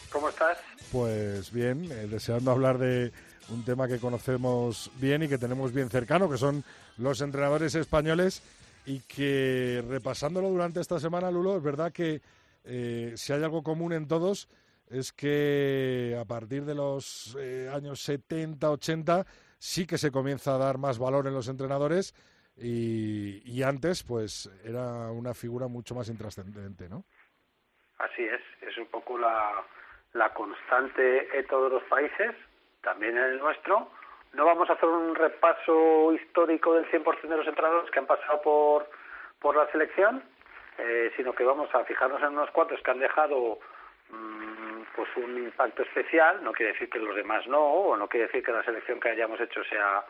¿Cómo 0.10 0.30
estás? 0.30 0.58
Pues 0.90 1.52
bien, 1.52 1.92
eh, 1.92 2.08
deseando 2.10 2.50
hablar 2.50 2.78
de 2.78 3.12
un 3.50 3.66
tema 3.66 3.90
que 3.90 4.00
conocemos 4.00 4.90
bien 5.02 5.22
y 5.22 5.28
que 5.28 5.38
tenemos 5.38 5.74
bien 5.74 5.90
cercano, 5.90 6.30
que 6.30 6.38
son 6.38 6.64
los 6.96 7.20
entrenadores 7.20 7.76
españoles 7.76 8.42
y 8.86 9.02
que 9.02 9.84
repasándolo 9.86 10.48
durante 10.48 10.80
esta 10.80 10.98
semana, 10.98 11.30
Lulo, 11.30 11.58
es 11.58 11.62
verdad 11.62 11.92
que 11.92 12.22
eh, 12.64 13.16
si 13.18 13.34
hay 13.34 13.44
algo 13.44 13.64
común 13.64 13.92
en 13.92 14.08
todos 14.08 14.48
es 14.90 15.12
que 15.12 16.18
a 16.20 16.26
partir 16.26 16.64
de 16.64 16.76
los 16.76 17.38
eh, 17.40 17.70
años 17.74 18.02
70, 18.02 18.70
80 18.70 19.26
sí 19.58 19.86
que 19.86 19.98
se 19.98 20.12
comienza 20.12 20.56
a 20.56 20.58
dar 20.58 20.78
más 20.78 21.00
valor 21.00 21.28
en 21.28 21.34
los 21.34 21.48
entrenadores 21.48 22.14
y, 22.60 23.62
antes 23.64 24.04
pues 24.04 24.50
era 24.64 25.12
una 25.12 25.34
figura 25.34 25.68
mucho 25.68 25.94
más 25.94 26.10
intrascendente, 26.10 26.90
¿no? 26.90 27.04
Así 28.00 28.24
es, 28.24 28.42
es 28.62 28.78
un 28.78 28.88
poco 28.88 29.18
la, 29.18 29.64
la 30.14 30.34
constante 30.34 31.38
en 31.38 31.46
todos 31.48 31.72
los 31.72 31.84
países, 31.84 32.36
también 32.82 33.18
en 33.18 33.24
el 33.24 33.40
nuestro. 33.40 33.92
No 34.34 34.46
vamos 34.46 34.70
a 34.70 34.74
hacer 34.74 34.90
un 34.90 35.16
repaso 35.16 36.14
histórico 36.14 36.74
del 36.74 36.90
100% 36.90 37.22
de 37.22 37.38
los 37.38 37.48
entrenadores 37.48 37.90
que 37.92 38.00
han 38.00 38.06
pasado 38.06 38.42
por, 38.42 38.90
por 39.40 39.56
la 39.56 39.70
selección, 39.72 40.24
eh, 40.78 41.12
sino 41.16 41.34
que 41.34 41.44
vamos 41.44 41.74
a 41.74 41.84
fijarnos 41.86 42.22
en 42.22 42.30
unos 42.30 42.52
cuantos 42.52 42.82
que 42.82 42.92
han 42.92 43.00
dejado 43.00 43.60
mm, 44.10 44.47
pues 44.98 45.08
un 45.16 45.38
impacto 45.38 45.84
especial. 45.84 46.43
No 46.43 46.52
quiere 46.52 46.74
decir 46.74 46.89
que 46.89 46.98
los 46.98 47.16
demás 47.16 47.45
no, 47.48 47.62
o 47.64 47.95
no 47.95 48.10
quiere 48.10 48.26
decir 48.26 48.43
que 48.43 48.52
la 48.52 48.64
selección 48.64 49.00
que 49.00 49.10
hayamos 49.10 49.39
hecho 49.39 49.64
sea, 49.66 50.04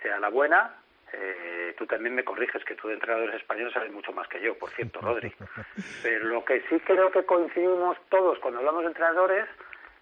sea 0.00 0.20
la 0.20 0.28
buena. 0.28 0.76
Eh, 1.12 1.74
tú 1.76 1.84
también 1.86 2.14
me 2.14 2.22
corriges 2.22 2.64
que 2.64 2.76
tú 2.76 2.86
de 2.86 2.94
entrenadores 2.94 3.34
españoles 3.34 3.74
sabes 3.74 3.90
mucho 3.92 4.12
más 4.12 4.28
que 4.28 4.40
yo, 4.40 4.56
por 4.56 4.70
cierto, 4.70 5.00
Rodri. 5.00 5.34
Pero 6.04 6.26
lo 6.26 6.44
que 6.44 6.60
sí 6.68 6.78
creo 6.78 7.10
que 7.10 7.24
coincidimos 7.24 7.98
todos 8.08 8.38
cuando 8.38 8.60
hablamos 8.60 8.82
de 8.82 8.88
entrenadores 8.88 9.48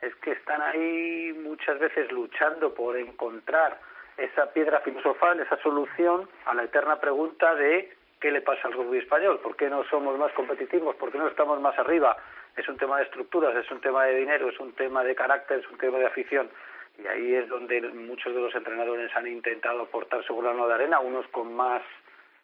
es 0.03 0.15
que 0.17 0.33
están 0.33 0.61
ahí 0.61 1.33
muchas 1.43 1.79
veces 1.79 2.13
luchando 2.13 2.75
por 2.75 2.99
encontrar 2.99 3.81
esa 4.19 4.53
piedra 4.53 4.81
filosofal, 4.81 5.41
esa 5.41 5.57
solución 5.63 6.29
a 6.45 6.55
la 6.55 6.65
eterna 6.65 7.01
pregunta 7.01 7.55
de 7.55 7.97
qué 8.21 8.31
le 8.31 8.43
pasa 8.43 8.69
al 8.69 8.75
rugby 8.75 8.99
español, 8.99 9.41
por 9.43 9.57
qué 9.57 9.71
no 9.71 9.85
somos 9.85 10.19
más 10.19 10.33
competitivos, 10.33 10.97
por 10.97 11.11
qué 11.11 11.19
no 11.19 11.29
estamos 11.29 11.59
más 11.61 11.79
arriba. 11.79 12.17
Es 12.59 12.69
un 12.69 12.77
tema 12.77 12.99
de 12.99 13.05
estructuras, 13.05 13.55
es 13.57 13.71
un 13.71 13.81
tema 13.81 14.05
de 14.05 14.17
dinero, 14.17 14.49
es 14.49 14.59
un 14.59 14.73
tema 14.73 15.05
de 15.05 15.15
carácter, 15.15 15.61
es 15.61 15.71
un 15.71 15.79
tema 15.79 15.99
de 15.99 16.07
afición. 16.07 16.51
Y 16.99 17.07
ahí 17.07 17.35
es 17.37 17.49
donde 17.49 17.81
muchos 17.81 18.35
de 18.35 18.41
los 18.41 18.55
entrenadores 18.55 19.15
han 19.15 19.29
intentado 19.29 19.83
aportar 19.83 20.25
su 20.25 20.37
grano 20.37 20.67
de 20.67 20.75
arena, 20.75 20.99
unos 20.99 21.27
con 21.29 21.55
más 21.55 21.83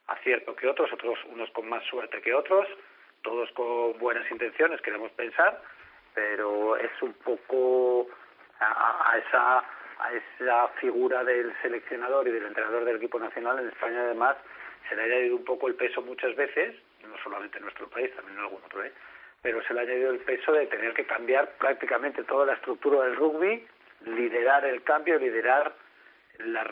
acierto 0.07 0.55
que 0.55 0.69
otros, 0.69 0.93
otros 0.93 1.19
unos 1.33 1.51
con 1.51 1.69
más 1.69 1.83
suerte 1.85 2.21
que 2.23 2.33
otros, 2.33 2.67
todos 3.23 3.51
con 3.53 3.99
buenas 3.99 4.31
intenciones, 4.31 4.81
queremos 4.83 5.11
pensar, 5.13 5.61
pero 6.15 6.77
es 6.77 7.03
un 7.03 7.13
poco 7.15 8.07
a, 8.61 9.13
a 9.13 9.19
esa 9.19 9.65
a 9.99 10.13
esa 10.13 10.69
figura 10.81 11.23
del 11.25 11.55
seleccionador 11.63 12.27
y 12.29 12.33
del 12.33 12.47
entrenador 12.47 12.85
del 12.85 12.97
equipo 12.97 13.19
nacional 13.19 13.61
en 13.61 13.69
España 13.69 14.03
además 14.03 14.37
se 14.89 14.97
le 14.97 15.03
ha 15.03 15.05
añadido 15.05 15.37
un 15.37 15.45
poco 15.45 15.69
el 15.69 15.75
peso 15.75 16.03
muchas 16.03 16.35
veces, 16.37 16.75
no 17.09 17.17
solamente 17.23 17.59
en 17.59 17.65
nuestro 17.65 17.89
país, 17.89 18.15
también 18.15 18.37
en 18.39 18.45
algún 18.45 18.63
otro, 18.65 18.85
¿eh? 18.85 18.93
Pero 19.45 19.63
se 19.69 19.75
le 19.75 19.81
ha 19.81 19.83
añadido 19.83 20.11
el 20.11 20.21
peso 20.21 20.53
de 20.53 20.67
tener 20.69 20.95
que 20.95 21.05
cambiar 21.05 21.59
prácticamente 21.59 22.25
toda 22.25 22.47
la 22.47 22.55
estructura 22.55 23.05
del 23.05 23.15
rugby, 23.15 23.63
liderar 24.07 24.65
el 24.65 24.83
cambio, 24.83 25.19
liderar 25.19 25.77
la, 26.39 26.65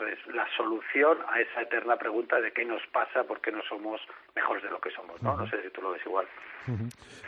solución 0.57 1.19
a 1.29 1.39
esa 1.39 1.61
eterna 1.61 1.97
pregunta 1.97 2.41
de 2.41 2.51
qué 2.51 2.65
nos 2.65 2.81
pasa, 2.91 3.25
por 3.25 3.41
qué 3.41 3.51
no 3.51 3.61
somos 3.69 4.01
mejores 4.35 4.63
de 4.63 4.71
lo 4.71 4.81
que 4.81 4.89
somos, 4.89 5.21
¿no? 5.21 5.37
No 5.37 5.47
sé 5.51 5.61
si 5.61 5.69
tú 5.69 5.83
lo 5.83 5.91
ves 5.91 6.01
igual. 6.03 6.25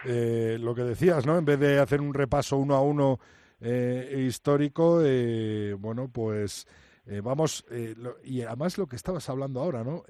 Eh, 0.03 0.57
lo 0.59 0.73
que 0.73 0.81
decías, 0.81 1.27
¿no? 1.27 1.37
En 1.37 1.45
vez 1.45 1.59
de 1.59 1.77
hacer 1.79 2.01
un 2.01 2.15
repaso 2.15 2.57
uno 2.57 2.73
a 2.73 2.81
uno 2.81 3.19
eh, 3.61 4.15
histórico, 4.27 4.99
eh, 5.05 5.75
bueno, 5.77 6.09
pues 6.11 6.67
eh, 7.05 7.21
vamos, 7.23 7.63
eh, 7.69 7.93
lo- 7.95 8.15
y 8.23 8.41
además 8.41 8.79
lo 8.79 8.87
que 8.87 8.95
estabas 8.95 9.29
hablando 9.29 9.59
ahora, 9.61 9.83
¿no? 9.83 10.01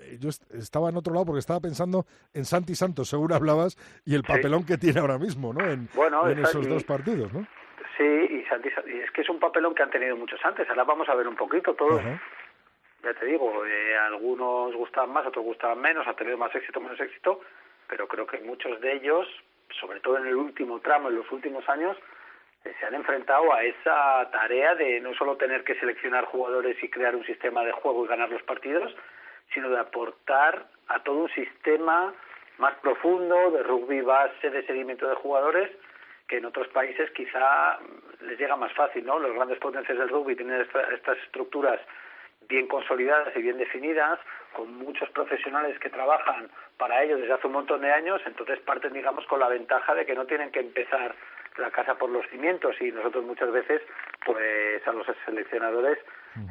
Eh, 0.00 0.18
yo 0.20 0.28
est- 0.28 0.50
estaba 0.54 0.88
en 0.90 0.96
otro 0.96 1.12
lado 1.12 1.26
porque 1.26 1.40
estaba 1.40 1.60
pensando 1.60 2.04
en 2.34 2.44
Santi 2.44 2.74
Santos, 2.74 3.08
según 3.08 3.32
hablabas, 3.32 3.76
y 4.04 4.14
el 4.14 4.22
papelón 4.22 4.64
que 4.64 4.78
tiene 4.78 5.00
ahora 5.00 5.18
mismo, 5.18 5.52
¿no? 5.52 5.60
En, 5.70 5.88
Bueno, 5.94 6.28
en 6.28 6.38
esa- 6.40 6.50
esos 6.50 6.66
y- 6.66 6.70
dos 6.70 6.84
partidos, 6.84 7.32
¿no? 7.32 7.46
Sí, 7.96 8.04
y, 8.04 8.44
Santi, 8.48 8.68
y 8.86 8.98
es 9.00 9.10
que 9.10 9.22
es 9.22 9.28
un 9.28 9.40
papelón 9.40 9.74
que 9.74 9.82
han 9.82 9.90
tenido 9.90 10.16
muchos 10.16 10.38
antes. 10.44 10.68
Ahora 10.68 10.84
vamos 10.84 11.08
a 11.08 11.14
ver 11.14 11.26
un 11.26 11.34
poquito 11.36 11.74
todos. 11.74 12.00
Ya 13.02 13.14
te 13.14 13.26
digo, 13.26 13.64
eh, 13.66 13.96
algunos 13.96 14.74
gustaban 14.74 15.12
más, 15.12 15.26
otros 15.26 15.44
gustaban 15.44 15.80
menos, 15.80 16.06
ha 16.06 16.14
tenido 16.14 16.36
más 16.38 16.54
éxito, 16.54 16.80
menos 16.80 16.98
éxito, 17.00 17.40
pero 17.88 18.06
creo 18.08 18.26
que 18.26 18.38
muchos 18.40 18.80
de 18.80 18.92
ellos, 18.94 19.26
sobre 19.80 20.00
todo 20.00 20.18
en 20.18 20.26
el 20.26 20.34
último 20.34 20.80
tramo, 20.80 21.08
en 21.08 21.16
los 21.16 21.30
últimos 21.32 21.68
años, 21.68 21.96
eh, 22.64 22.72
se 22.78 22.86
han 22.86 22.94
enfrentado 22.94 23.52
a 23.52 23.62
esa 23.62 24.28
tarea 24.32 24.74
de 24.74 25.00
no 25.00 25.14
solo 25.14 25.36
tener 25.36 25.62
que 25.64 25.76
seleccionar 25.76 26.24
jugadores 26.26 26.76
y 26.82 26.90
crear 26.90 27.14
un 27.14 27.24
sistema 27.24 27.64
de 27.64 27.72
juego 27.72 28.04
y 28.04 28.08
ganar 28.08 28.30
los 28.30 28.42
partidos, 28.42 28.92
sino 29.54 29.68
de 29.70 29.78
aportar 29.78 30.66
a 30.88 31.02
todo 31.02 31.16
un 31.16 31.30
sistema 31.30 32.12
más 32.58 32.74
profundo 32.76 33.50
de 33.52 33.62
rugby 33.62 34.00
base, 34.00 34.50
de 34.50 34.66
seguimiento 34.66 35.08
de 35.08 35.14
jugadores, 35.16 35.70
que 36.26 36.38
en 36.38 36.44
otros 36.44 36.68
países 36.68 37.10
quizá 37.12 37.78
les 38.20 38.38
llega 38.38 38.56
más 38.56 38.72
fácil, 38.74 39.04
¿no? 39.06 39.18
Los 39.18 39.34
grandes 39.34 39.58
potencias 39.58 39.96
del 39.96 40.08
rugby 40.08 40.36
tienen 40.36 40.60
esta- 40.60 40.82
estas 40.92 41.18
estructuras 41.18 41.80
bien 42.48 42.66
consolidadas 42.66 43.34
y 43.36 43.42
bien 43.42 43.58
definidas, 43.58 44.18
con 44.54 44.74
muchos 44.76 45.08
profesionales 45.10 45.78
que 45.78 45.90
trabajan 45.90 46.50
para 46.78 47.02
ello 47.02 47.16
desde 47.18 47.32
hace 47.34 47.46
un 47.46 47.52
montón 47.54 47.82
de 47.82 47.92
años, 47.92 48.20
entonces 48.26 48.58
parten, 48.60 48.92
digamos, 48.92 49.26
con 49.26 49.40
la 49.40 49.48
ventaja 49.48 49.94
de 49.94 50.06
que 50.06 50.14
no 50.14 50.26
tienen 50.26 50.50
que 50.50 50.60
empezar 50.60 51.14
la 51.58 51.70
casa 51.70 51.96
por 51.96 52.08
los 52.10 52.26
cimientos 52.28 52.80
y 52.80 52.90
nosotros 52.92 53.24
muchas 53.24 53.50
veces, 53.50 53.82
pues 54.24 54.86
a 54.86 54.92
los 54.92 55.06
seleccionadores, 55.24 55.98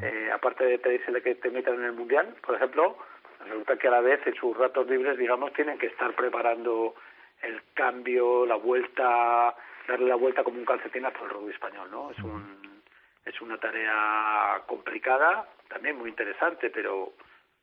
eh, 0.01 0.29
aparte 0.33 0.65
de 0.65 0.79
pedirse 0.79 1.21
que 1.21 1.35
te 1.35 1.51
metan 1.51 1.75
en 1.75 1.85
el 1.85 1.93
Mundial, 1.93 2.35
por 2.45 2.55
ejemplo, 2.55 2.97
resulta 3.45 3.77
que 3.77 3.87
a 3.87 3.91
la 3.91 4.01
vez 4.01 4.25
en 4.25 4.35
sus 4.35 4.57
ratos 4.57 4.87
libres, 4.87 5.17
digamos, 5.17 5.53
tienen 5.53 5.77
que 5.77 5.87
estar 5.87 6.13
preparando 6.15 6.95
el 7.41 7.61
cambio, 7.73 8.45
la 8.45 8.55
vuelta, 8.55 9.55
darle 9.87 10.07
la 10.07 10.15
vuelta 10.15 10.43
como 10.43 10.57
un 10.57 10.65
calcetín 10.65 11.05
a 11.05 11.11
todo 11.11 11.25
el 11.25 11.31
rugby 11.31 11.51
español, 11.51 11.89
¿no? 11.91 12.11
Es 12.11 12.19
un 12.19 12.67
es 13.27 13.41
una 13.41 13.57
tarea 13.57 14.61
complicada, 14.67 15.45
también 15.67 15.97
muy 15.97 16.09
interesante, 16.09 16.69
pero 16.69 17.13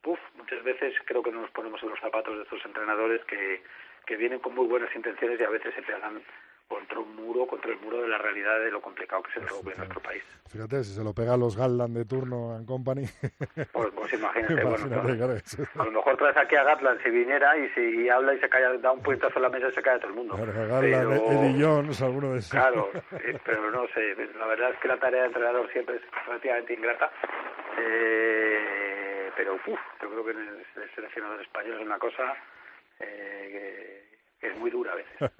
uf, 0.05 0.19
muchas 0.35 0.63
veces 0.63 0.93
creo 1.05 1.23
que 1.23 1.31
no 1.31 1.41
nos 1.41 1.49
ponemos 1.51 1.81
en 1.81 1.89
los 1.89 1.99
zapatos 1.99 2.37
de 2.37 2.43
estos 2.43 2.63
entrenadores 2.65 3.23
que, 3.25 3.63
que 4.05 4.15
vienen 4.15 4.39
con 4.39 4.53
muy 4.53 4.67
buenas 4.67 4.95
intenciones 4.95 5.39
y 5.39 5.43
a 5.43 5.49
veces 5.49 5.73
se 5.73 5.81
pegan 5.81 6.21
contra 6.67 6.99
un 6.99 7.15
muro, 7.15 7.45
contra 7.47 7.71
el 7.71 7.79
muro 7.79 8.01
de 8.01 8.07
la 8.07 8.17
realidad 8.17 8.59
de 8.59 8.71
lo 8.71 8.81
complicado 8.81 9.21
que 9.23 9.29
es 9.31 9.37
el 9.37 9.47
rugby 9.47 9.71
en 9.71 9.77
nuestro 9.77 9.99
país. 10.01 10.23
Fíjate, 10.47 10.83
si 10.83 10.93
se 10.95 11.03
lo 11.03 11.13
pega 11.13 11.33
a 11.33 11.37
los 11.37 11.55
Gatland 11.55 11.95
de 11.95 12.05
turno 12.05 12.55
en 12.57 12.65
Company. 12.65 13.05
Pues, 13.71 13.89
pues 13.95 14.13
imagínate, 14.19 14.53
bueno, 14.63 14.77
Imagínate, 14.87 15.17
claro. 15.17 15.17
claro, 15.17 15.81
a 15.81 15.85
lo 15.85 15.91
mejor 15.91 16.17
traes 16.17 16.37
aquí 16.37 16.55
a 16.55 16.63
Gatland 16.63 17.03
si 17.03 17.09
viniera 17.09 17.57
y, 17.57 17.69
si, 17.69 18.09
habla 18.09 18.33
y 18.33 18.39
se 18.39 18.49
calla, 18.49 18.73
da 18.77 18.91
un 18.91 19.01
puñetazo 19.03 19.37
en 19.37 19.41
la 19.43 19.49
mesa 19.49 19.67
y 19.67 19.71
se 19.73 19.81
cae 19.81 19.99
todo 19.99 20.09
el 20.09 20.15
mundo. 20.15 20.35
Claro, 20.35 20.53
Gatland, 20.53 20.81
Pero- 20.81 21.31
Eddie 21.31 21.63
Jones, 21.63 22.01
alguno 22.01 22.31
de 22.33 22.39
esos. 22.39 22.51
Claro, 22.51 22.89
eh, 23.11 23.39
pero 23.45 23.69
no 23.71 23.87
sé, 23.93 24.15
la 24.37 24.47
verdad 24.47 24.71
es 24.71 24.79
que 24.79 24.87
la 24.87 24.97
tarea 24.97 25.21
de 25.21 25.27
entrenador 25.27 25.71
siempre 25.71 25.95
es 25.97 26.01
relativamente 26.25 26.73
ingrata. 26.73 27.11
Eh, 27.77 29.29
pero 29.35 29.55
uf, 29.55 29.67
yo 30.01 30.09
creo 30.09 30.25
que 30.25 30.31
en 30.31 30.39
el, 30.39 30.65
el 30.83 30.95
seleccionador 30.95 31.41
español 31.41 31.79
es 31.79 31.85
una 31.85 31.99
cosa 31.99 32.33
eh, 32.99 34.14
que, 34.39 34.47
es 34.47 34.57
muy 34.57 34.69
dura 34.69 34.93
a 34.93 34.95
veces. 34.95 35.31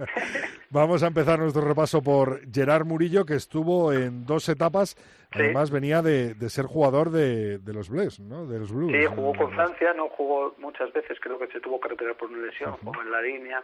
Vamos 0.70 1.04
a 1.04 1.08
empezar 1.08 1.40
nuestro 1.40 1.62
repaso 1.62 2.02
por 2.02 2.42
Gerard 2.52 2.86
Murillo, 2.86 3.26
que 3.26 3.36
estuvo 3.36 3.94
en 3.94 4.26
dos 4.26 4.50
etapas. 4.50 4.96
Sí. 5.34 5.40
Además, 5.40 5.72
venía 5.72 6.02
de, 6.02 6.34
de 6.34 6.50
ser 6.50 6.66
jugador 6.66 7.10
de, 7.10 7.58
de 7.60 7.74
los 7.74 7.90
Blues, 7.90 8.20
¿no? 8.20 8.46
De 8.46 8.60
los 8.60 8.72
Blues. 8.72 8.92
Sí, 8.92 9.06
jugó 9.06 9.34
con 9.36 9.52
Francia, 9.54 9.94
no 9.94 10.10
jugó 10.10 10.56
muchas 10.58 10.92
veces, 10.94 11.20
creo 11.20 11.38
que 11.40 11.48
se 11.48 11.60
tuvo 11.60 11.80
que 11.80 11.90
retirar 11.90 12.16
por 12.16 12.30
una 12.30 12.46
lesión, 12.46 12.74
jugó 12.78 13.02
en 13.02 13.12
la 13.12 13.22
línea. 13.22 13.64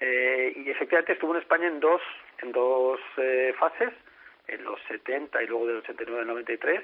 Eh, 0.00 0.54
y 0.56 0.70
efectivamente 0.70 1.12
estuvo 1.12 1.34
en 1.34 1.42
España 1.42 1.68
en 1.68 1.78
dos, 1.78 2.00
en 2.42 2.52
dos 2.52 2.98
eh, 3.18 3.54
fases, 3.58 3.92
en 4.48 4.64
los 4.64 4.80
70 4.88 5.42
y 5.42 5.46
luego 5.46 5.66
del 5.66 5.76
89 5.78 6.22
al 6.22 6.26
93. 6.28 6.82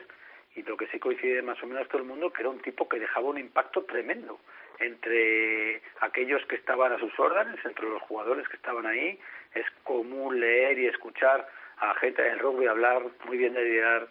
Y 0.55 0.63
lo 0.63 0.77
que 0.77 0.87
sí 0.89 0.99
coincide 0.99 1.43
más 1.43 1.63
o 1.63 1.67
menos 1.67 1.89
todo 1.89 2.01
el 2.01 2.09
mundo, 2.09 2.33
que 2.33 2.43
era 2.43 2.51
un 2.51 2.61
tipo 2.61 2.89
que 2.89 2.99
dejaba 2.99 3.29
un 3.29 3.39
impacto 3.39 3.85
tremendo 3.85 4.39
entre 4.81 5.83
aquellos 6.01 6.45
que 6.47 6.57
estaban 6.57 6.93
a 6.93 6.99
sus 6.99 7.19
órdenes, 7.19 7.65
entre 7.65 7.89
los 7.89 8.03
jugadores 8.03 8.47
que 8.49 8.57
estaban 8.57 8.87
ahí. 8.87 9.19
Es 9.55 9.67
común 9.85 10.39
leer 10.39 10.79
y 10.79 10.87
escuchar 10.87 11.49
a 11.79 11.95
gente 11.95 12.23
del 12.23 12.39
rugby 12.39 12.67
hablar 12.67 13.03
muy 13.25 13.37
bien 13.37 13.55
de 13.55 13.65
Gerard 13.65 14.09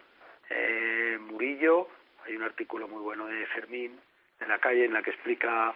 eh, 0.50 1.18
Murillo. 1.20 1.88
Hay 2.26 2.36
un 2.36 2.44
artículo 2.44 2.88
muy 2.88 3.02
bueno 3.02 3.28
de 3.28 3.46
Fermín 3.48 4.00
de 4.40 4.48
la 4.48 4.60
calle 4.60 4.86
en 4.86 4.94
la 4.94 5.02
que 5.02 5.12
explica 5.12 5.74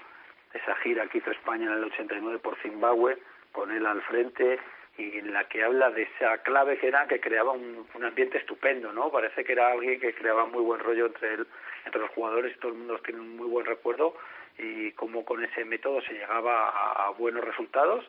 esa 0.53 0.75
gira 0.77 1.07
que 1.07 1.19
hizo 1.19 1.31
España 1.31 1.67
en 1.67 1.73
el 1.73 1.83
89 1.85 2.39
por 2.39 2.57
Zimbabue, 2.61 3.17
con 3.51 3.71
él 3.71 3.85
al 3.85 4.01
frente 4.03 4.59
y 4.97 5.19
en 5.19 5.31
la 5.31 5.47
que 5.47 5.63
habla 5.63 5.91
de 5.91 6.03
esa 6.03 6.39
clave 6.39 6.77
que 6.77 6.87
era 6.87 7.07
que 7.07 7.21
creaba 7.21 7.51
un, 7.51 7.87
un 7.93 8.03
ambiente 8.03 8.39
estupendo, 8.39 8.91
¿no? 8.91 9.11
Parece 9.11 9.43
que 9.45 9.53
era 9.53 9.71
alguien 9.71 9.99
que 9.99 10.13
creaba 10.13 10.45
muy 10.45 10.61
buen 10.61 10.79
rollo 10.79 11.05
entre 11.05 11.99
los 11.99 12.09
jugadores 12.11 12.55
y 12.55 12.59
todo 12.59 12.71
el 12.71 12.79
mundo 12.79 12.99
tiene 12.99 13.21
un 13.21 13.37
muy 13.37 13.47
buen 13.47 13.65
recuerdo 13.65 14.15
y 14.59 14.91
cómo 14.91 15.23
con 15.25 15.43
ese 15.43 15.63
método 15.65 16.01
se 16.01 16.13
llegaba 16.13 16.69
a, 16.69 17.09
buenos 17.11 17.43
resultados. 17.43 18.05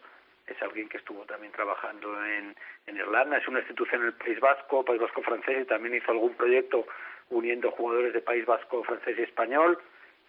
Es 0.47 0.61
alguien 0.63 0.89
que 0.89 0.97
estuvo 0.97 1.25
también 1.25 1.53
trabajando 1.53 2.25
en, 2.25 2.57
en 2.87 2.97
Irlanda, 2.97 3.39
es 3.39 3.47
una 3.47 3.61
institución 3.61 4.01
en 4.03 4.09
el 4.09 4.15
País 4.15 4.41
Vasco, 4.41 4.85
País 4.85 5.01
Vasco 5.01 5.23
francés 5.23 5.63
y 5.63 5.65
también 5.65 5.95
hizo 5.95 6.11
algún 6.11 6.35
proyecto 6.35 6.87
uniendo 7.31 7.71
jugadores 7.71 8.13
de 8.13 8.21
País 8.21 8.45
Vasco, 8.45 8.83
francés 8.83 9.17
y 9.19 9.23
español 9.23 9.79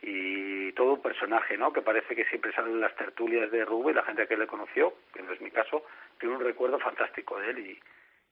y 0.04 0.72
todo 0.74 0.94
un 0.94 1.02
personaje, 1.02 1.58
¿no? 1.58 1.74
Que 1.74 1.82
parece 1.82 2.16
que 2.16 2.26
siempre 2.26 2.54
sale 2.54 2.70
en 2.70 2.82
las 2.82 2.96
tertulias 2.96 3.52
de 3.52 3.66
rugby, 3.66 3.94
la 3.94 4.04
gente 4.04 4.28
que 4.28 4.38
le 4.38 4.48
conoció, 4.48 4.94
que 5.14 5.22
no 5.22 5.32
es 5.32 5.42
mi 5.42 5.52
caso, 5.52 5.86
tiene 6.20 6.36
un 6.36 6.44
recuerdo 6.44 6.80
fantástico 6.80 7.40
de 7.40 7.50
él 7.50 7.60
y, 7.60 7.80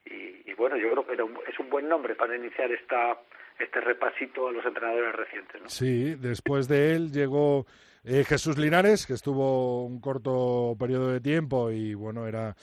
y, 0.09 0.49
y 0.49 0.53
bueno, 0.55 0.75
yo 0.77 0.91
creo 0.91 1.05
que 1.05 1.13
era 1.13 1.23
un- 1.23 1.37
es 1.51 1.59
un 1.59 1.69
buen 1.69 1.87
nombre 1.87 2.15
para 2.15 2.35
iniciar 2.35 2.71
esta 2.71 3.17
este 3.59 3.81
repasito 3.81 4.47
a 4.47 4.51
los 4.53 4.65
entrenadores 4.65 5.13
recientes, 5.15 5.61
¿no? 5.61 5.67
Sí, 5.69 6.15
después 6.15 6.69
de 6.69 6.95
él 6.95 7.11
llegó 7.11 7.65
eh, 8.05 8.23
Jesús 8.25 8.57
Linares, 8.57 9.05
que 9.05 9.11
estuvo 9.13 9.85
un 9.85 9.99
corto 9.99 10.77
periodo 10.79 11.09
de 11.11 11.19
tiempo 11.19 11.69
y 11.69 11.93
bueno, 11.93 12.25
era 12.25 12.55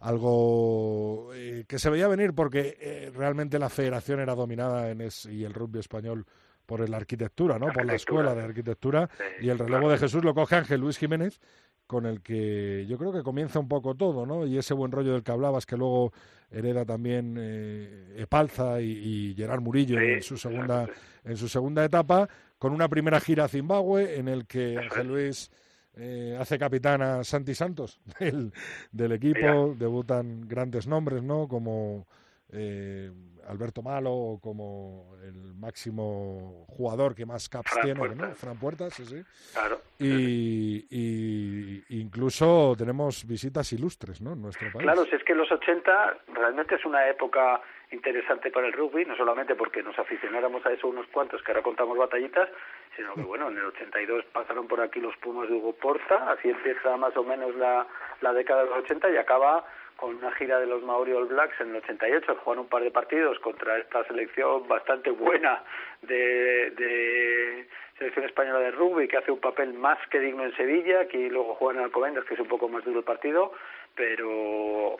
algo 0.00 1.30
eh, 1.34 1.64
que 1.68 1.78
se 1.78 1.90
veía 1.90 2.08
venir 2.08 2.32
porque 2.34 2.76
eh, 2.80 3.10
realmente 3.14 3.58
la 3.58 3.68
federación 3.68 4.20
era 4.20 4.34
dominada 4.34 4.90
en 4.90 5.00
es, 5.00 5.26
y 5.26 5.44
el 5.44 5.54
rugby 5.54 5.80
español 5.80 6.24
por 6.66 6.86
la 6.88 6.96
arquitectura, 6.98 7.58
¿no? 7.58 7.66
Por 7.72 7.84
la 7.86 7.94
escuela 7.94 8.34
de 8.34 8.42
arquitectura 8.42 9.08
Sí, 9.16 9.46
y 9.46 9.48
el 9.50 9.58
relevo 9.58 9.80
claro. 9.82 9.92
de 9.92 9.98
Jesús 9.98 10.22
lo 10.24 10.34
coge 10.34 10.56
Ángel 10.56 10.80
Luis 10.80 10.98
Jiménez 10.98 11.40
con 11.86 12.04
el 12.04 12.20
que 12.22 12.84
yo 12.86 12.98
creo 12.98 13.12
que 13.12 13.22
comienza 13.22 13.58
un 13.58 13.68
poco 13.68 13.94
todo, 13.94 14.26
¿no? 14.26 14.46
Y 14.46 14.58
ese 14.58 14.74
buen 14.74 14.92
rollo 14.92 15.12
del 15.12 15.22
que 15.22 15.32
hablabas 15.32 15.64
que 15.64 15.76
luego 15.78 16.12
hereda 16.50 16.84
también 16.84 17.36
eh, 17.38 18.14
Epalza 18.16 18.80
y, 18.80 19.30
y 19.30 19.34
Gerard 19.36 19.60
Murillo 19.60 19.98
Sí, 19.98 20.04
en 20.06 20.22
su 20.22 20.36
segunda 20.36 20.88
en 21.24 21.36
su 21.36 21.48
segunda 21.48 21.84
etapa, 21.84 22.28
con 22.58 22.72
una 22.72 22.88
primera 22.88 23.20
gira 23.20 23.44
a 23.44 23.48
Zimbabue 23.48 24.18
en 24.18 24.28
el 24.28 24.46
que 24.46 24.78
Ángel. 24.78 25.08
Luis 25.08 25.50
eh, 25.94 26.36
hace 26.40 26.58
capitán 26.58 27.02
a 27.02 27.22
Santi 27.24 27.54
Santos 27.54 28.00
del, 28.20 28.52
del 28.92 29.12
equipo, 29.12 29.38
Mira. 29.40 29.74
debutan 29.78 30.48
grandes 30.48 30.86
nombres, 30.86 31.22
¿no? 31.22 31.48
Como 31.48 32.06
eh, 32.52 33.10
Alberto 33.48 33.82
Malo 33.82 34.38
como 34.42 35.16
el 35.22 35.54
máximo 35.54 36.64
jugador 36.68 37.14
que 37.14 37.26
más 37.26 37.48
caps 37.48 37.70
Fran 37.70 37.84
tiene, 37.84 38.14
¿no? 38.14 38.34
Fran 38.34 38.58
Puertas, 38.58 38.94
sí, 38.94 39.04
sí. 39.04 39.22
Claro. 39.52 39.80
Y, 39.98 40.86
y 40.90 42.00
incluso 42.00 42.74
tenemos 42.76 43.26
visitas 43.26 43.72
ilustres, 43.72 44.20
¿no? 44.20 44.32
En 44.32 44.42
nuestro 44.42 44.70
país. 44.72 44.84
Claro, 44.84 45.04
si 45.06 45.16
es 45.16 45.24
que 45.24 45.34
los 45.34 45.50
80 45.50 46.18
realmente 46.34 46.76
es 46.76 46.84
una 46.84 47.08
época 47.08 47.60
interesante 47.90 48.50
para 48.50 48.66
el 48.66 48.72
rugby, 48.72 49.04
no 49.04 49.16
solamente 49.16 49.54
porque 49.54 49.82
nos 49.82 49.98
aficionáramos 49.98 50.64
a 50.66 50.72
eso 50.72 50.88
unos 50.88 51.06
cuantos 51.08 51.42
que 51.42 51.52
ahora 51.52 51.62
contamos 51.62 51.96
batallitas, 51.96 52.48
sino 52.96 53.14
que 53.14 53.22
bueno, 53.22 53.48
en 53.48 53.58
el 53.58 53.64
82 53.66 54.24
pasaron 54.26 54.66
por 54.68 54.80
aquí 54.80 55.00
los 55.00 55.16
Pumas 55.16 55.48
de 55.48 55.54
Hugo 55.54 55.72
Porta, 55.74 56.30
así 56.30 56.50
empieza 56.50 56.96
más 56.96 57.16
o 57.16 57.24
menos 57.24 57.54
la, 57.56 57.86
la 58.20 58.32
década 58.32 58.64
de 58.64 58.70
los 58.70 58.78
80 58.84 59.10
y 59.10 59.16
acaba 59.16 59.64
con 59.98 60.14
una 60.14 60.30
gira 60.32 60.60
de 60.60 60.66
los 60.66 60.80
Maori 60.84 61.12
All 61.12 61.26
Blacks 61.26 61.60
en 61.60 61.70
el 61.70 61.76
88, 61.76 62.36
juegan 62.44 62.60
un 62.60 62.68
par 62.68 62.84
de 62.84 62.92
partidos 62.92 63.36
contra 63.40 63.78
esta 63.78 64.04
selección 64.04 64.68
bastante 64.68 65.10
buena 65.10 65.64
de, 66.02 66.70
de 66.70 67.68
selección 67.98 68.24
española 68.24 68.60
de 68.60 68.70
rugby 68.70 69.08
que 69.08 69.16
hace 69.16 69.32
un 69.32 69.40
papel 69.40 69.74
más 69.74 69.98
que 70.08 70.20
digno 70.20 70.44
en 70.44 70.54
Sevilla, 70.56 71.00
aquí 71.00 71.28
luego 71.28 71.56
juegan 71.56 71.78
en 71.78 71.84
Alcobendas 71.86 72.24
que 72.26 72.34
es 72.34 72.40
un 72.40 72.46
poco 72.46 72.68
más 72.68 72.84
duro 72.84 73.00
el 73.00 73.04
partido, 73.04 73.52
pero 73.96 74.98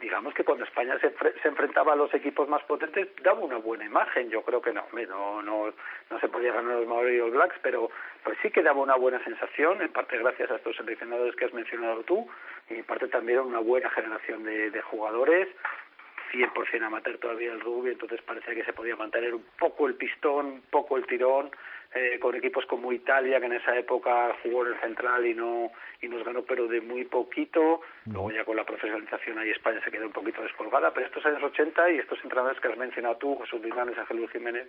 digamos 0.00 0.32
que 0.34 0.44
cuando 0.44 0.64
España 0.64 0.98
se, 1.00 1.12
enfre- 1.14 1.34
se 1.42 1.48
enfrentaba 1.48 1.92
a 1.92 1.96
los 1.96 2.12
equipos 2.14 2.48
más 2.48 2.62
potentes 2.64 3.08
daba 3.22 3.40
una 3.40 3.56
buena 3.58 3.84
imagen. 3.84 4.30
Yo 4.30 4.42
creo 4.42 4.62
que 4.62 4.72
no 4.72 4.84
no 4.92 5.42
no 5.42 5.72
no 6.10 6.20
se 6.20 6.28
podía 6.28 6.52
ganar 6.52 6.76
los 6.76 6.86
Maori 6.86 7.18
All 7.20 7.30
Blacks 7.32 7.56
pero 7.62 7.90
pues 8.24 8.38
sí 8.42 8.50
que 8.50 8.62
daba 8.62 8.80
una 8.80 8.96
buena 8.96 9.22
sensación 9.24 9.82
en 9.82 9.92
parte 9.92 10.16
gracias 10.18 10.50
a 10.50 10.56
estos 10.56 10.76
seleccionadores 10.76 11.34
que 11.36 11.46
has 11.46 11.52
mencionado 11.54 12.02
tú 12.04 12.28
y 12.70 12.74
en 12.74 12.84
parte 12.84 13.08
también 13.08 13.40
una 13.40 13.58
buena 13.60 13.90
generación 13.90 14.44
de, 14.44 14.70
de 14.70 14.82
jugadores 14.82 15.48
100% 16.32 16.82
amateur 16.84 17.16
todavía 17.18 17.52
el 17.52 17.60
rugby, 17.60 17.90
entonces 17.92 18.20
parecía 18.22 18.54
que 18.54 18.64
se 18.64 18.74
podía 18.74 18.96
mantener 18.96 19.34
un 19.34 19.44
poco 19.58 19.86
el 19.86 19.94
pistón, 19.94 20.46
un 20.46 20.62
poco 20.70 20.98
el 20.98 21.06
tirón, 21.06 21.50
eh, 21.94 22.18
con 22.20 22.34
equipos 22.34 22.66
como 22.66 22.92
Italia, 22.92 23.40
que 23.40 23.46
en 23.46 23.54
esa 23.54 23.76
época 23.76 24.36
jugó 24.42 24.66
en 24.66 24.74
el 24.74 24.80
central 24.80 25.26
y 25.26 25.34
no 25.34 25.70
y 26.02 26.08
nos 26.08 26.22
ganó, 26.24 26.42
pero 26.42 26.68
de 26.68 26.80
muy 26.80 27.04
poquito. 27.04 27.80
Luego 28.04 28.30
ya 28.30 28.44
con 28.44 28.56
la 28.56 28.64
profesionalización 28.64 29.38
ahí 29.38 29.50
España 29.50 29.80
se 29.82 29.90
quedó 29.90 30.06
un 30.06 30.12
poquito 30.12 30.42
descolgada, 30.42 30.92
pero 30.92 31.06
estos 31.06 31.24
años 31.24 31.42
80 31.42 31.90
y 31.92 31.98
estos 31.98 32.18
entrenadores 32.22 32.60
que 32.60 32.68
has 32.68 32.76
mencionado 32.76 33.16
tú, 33.16 33.38
Jesús 33.40 33.62
Linares, 33.62 33.96
Ángel 33.96 34.18
Luis 34.18 34.30
Jiménez, 34.30 34.68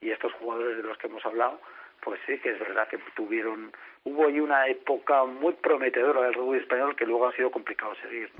y 0.00 0.10
estos 0.10 0.32
jugadores 0.34 0.76
de 0.76 0.82
los 0.84 0.96
que 0.98 1.06
hemos 1.06 1.24
hablado, 1.26 1.60
pues 2.02 2.20
sí 2.26 2.38
que 2.38 2.50
es 2.50 2.58
verdad 2.60 2.86
que 2.88 2.98
tuvieron, 3.16 3.72
hubo 4.04 4.26
ahí 4.26 4.38
una 4.38 4.68
época 4.68 5.24
muy 5.24 5.54
prometedora 5.54 6.22
del 6.22 6.34
rugby 6.34 6.58
español 6.58 6.94
que 6.94 7.06
luego 7.06 7.26
ha 7.26 7.32
sido 7.34 7.50
complicado 7.50 7.94
seguir. 7.96 8.30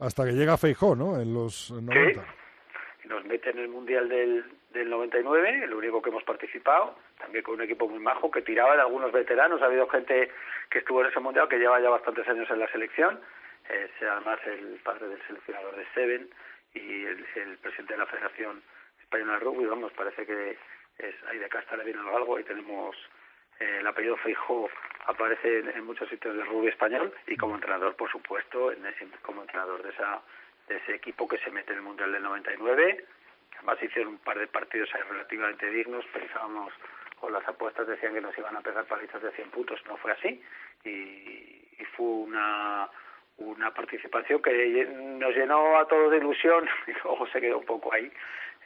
Hasta 0.00 0.24
que 0.24 0.32
llega 0.32 0.58
Feijó, 0.58 0.94
¿no? 0.94 1.18
En 1.20 1.32
los 1.32 1.70
90. 1.70 2.24
y 3.04 3.08
nos 3.08 3.24
mete 3.24 3.50
en 3.50 3.58
el 3.60 3.68
Mundial 3.68 4.08
del, 4.08 4.44
del 4.76 4.90
99, 4.90 5.64
el 5.64 5.74
único 5.74 6.02
que 6.02 6.10
hemos 6.10 6.24
participado, 6.24 6.96
también 7.18 7.42
con 7.42 7.54
un 7.54 7.62
equipo 7.62 7.88
muy 7.88 7.98
majo 7.98 8.30
que 8.30 8.42
tiraba 8.42 8.74
de 8.74 8.82
algunos 8.82 9.12
veteranos. 9.12 9.60
Ha 9.62 9.66
habido 9.66 9.88
gente 9.88 10.30
que 10.70 10.78
estuvo 10.78 11.00
en 11.00 11.08
ese 11.08 11.20
Mundial 11.20 11.48
que 11.48 11.58
lleva 11.58 11.80
ya 11.80 11.90
bastantes 11.90 12.28
años 12.28 12.48
en 12.50 12.58
la 12.58 12.68
selección. 12.68 13.20
Es 13.68 13.90
además 14.00 14.38
el 14.46 14.78
padre 14.84 15.08
del 15.08 15.22
seleccionador 15.26 15.76
de 15.76 15.86
Seven 15.94 16.28
y 16.74 17.04
el, 17.04 17.58
presidente 17.60 17.94
de 17.94 17.98
la 17.98 18.06
Federación 18.06 18.62
Española 19.00 19.34
de 19.34 19.40
Rugby. 19.40 19.64
Vamos, 19.66 19.92
parece 19.92 20.24
que 20.26 20.56
es 20.98 21.14
ahí 21.28 21.38
de 21.38 21.48
casta 21.48 21.76
le 21.76 21.84
viene 21.84 22.00
al 22.00 22.10
galgo 22.10 22.38
y 22.38 22.44
tenemos 22.44 22.96
eh, 23.58 23.78
el 23.80 23.86
apellido 23.86 24.16
Feijó 24.18 24.68
aparece 25.06 25.58
en, 25.58 25.84
muchos 25.84 26.08
sitios 26.08 26.36
del 26.36 26.46
rugby 26.46 26.68
español 26.68 27.12
y 27.26 27.36
como 27.36 27.54
entrenador, 27.54 27.94
por 27.96 28.10
supuesto, 28.10 28.72
en 28.72 28.84
ese, 28.86 29.06
como 29.22 29.42
entrenador 29.42 29.82
de 29.82 29.90
esa 29.90 30.22
de 30.68 30.76
ese 30.78 30.94
equipo 30.94 31.28
que 31.28 31.38
se 31.38 31.50
mete 31.50 31.72
en 31.72 31.78
el 31.78 31.84
Mundial 31.84 32.12
del 32.12 32.22
99. 32.22 33.04
Además 33.56 33.82
hicieron 33.82 34.12
un 34.14 34.18
par 34.18 34.38
de 34.38 34.46
partidos 34.46 34.88
ahí 34.94 35.02
relativamente 35.08 35.70
dignos, 35.70 36.04
pensábamos 36.12 36.72
con 37.20 37.32
las 37.32 37.46
apuestas 37.48 37.86
decían 37.86 38.12
que 38.14 38.20
nos 38.20 38.36
iban 38.36 38.56
a 38.56 38.60
pegar 38.60 38.84
palizas 38.84 39.22
de 39.22 39.30
100 39.32 39.50
puntos, 39.50 39.80
no 39.86 39.96
fue 39.96 40.12
así 40.12 40.42
y, 40.84 40.88
y 41.78 41.84
fue 41.96 42.06
una 42.06 42.88
una 43.38 43.70
participación 43.74 44.40
que 44.40 44.86
nos 45.18 45.34
llenó 45.34 45.78
a 45.78 45.86
todos 45.86 46.10
de 46.10 46.16
ilusión 46.18 46.66
y 46.86 46.92
luego 47.04 47.26
se 47.28 47.40
quedó 47.40 47.58
un 47.58 47.66
poco 47.66 47.92
ahí. 47.92 48.10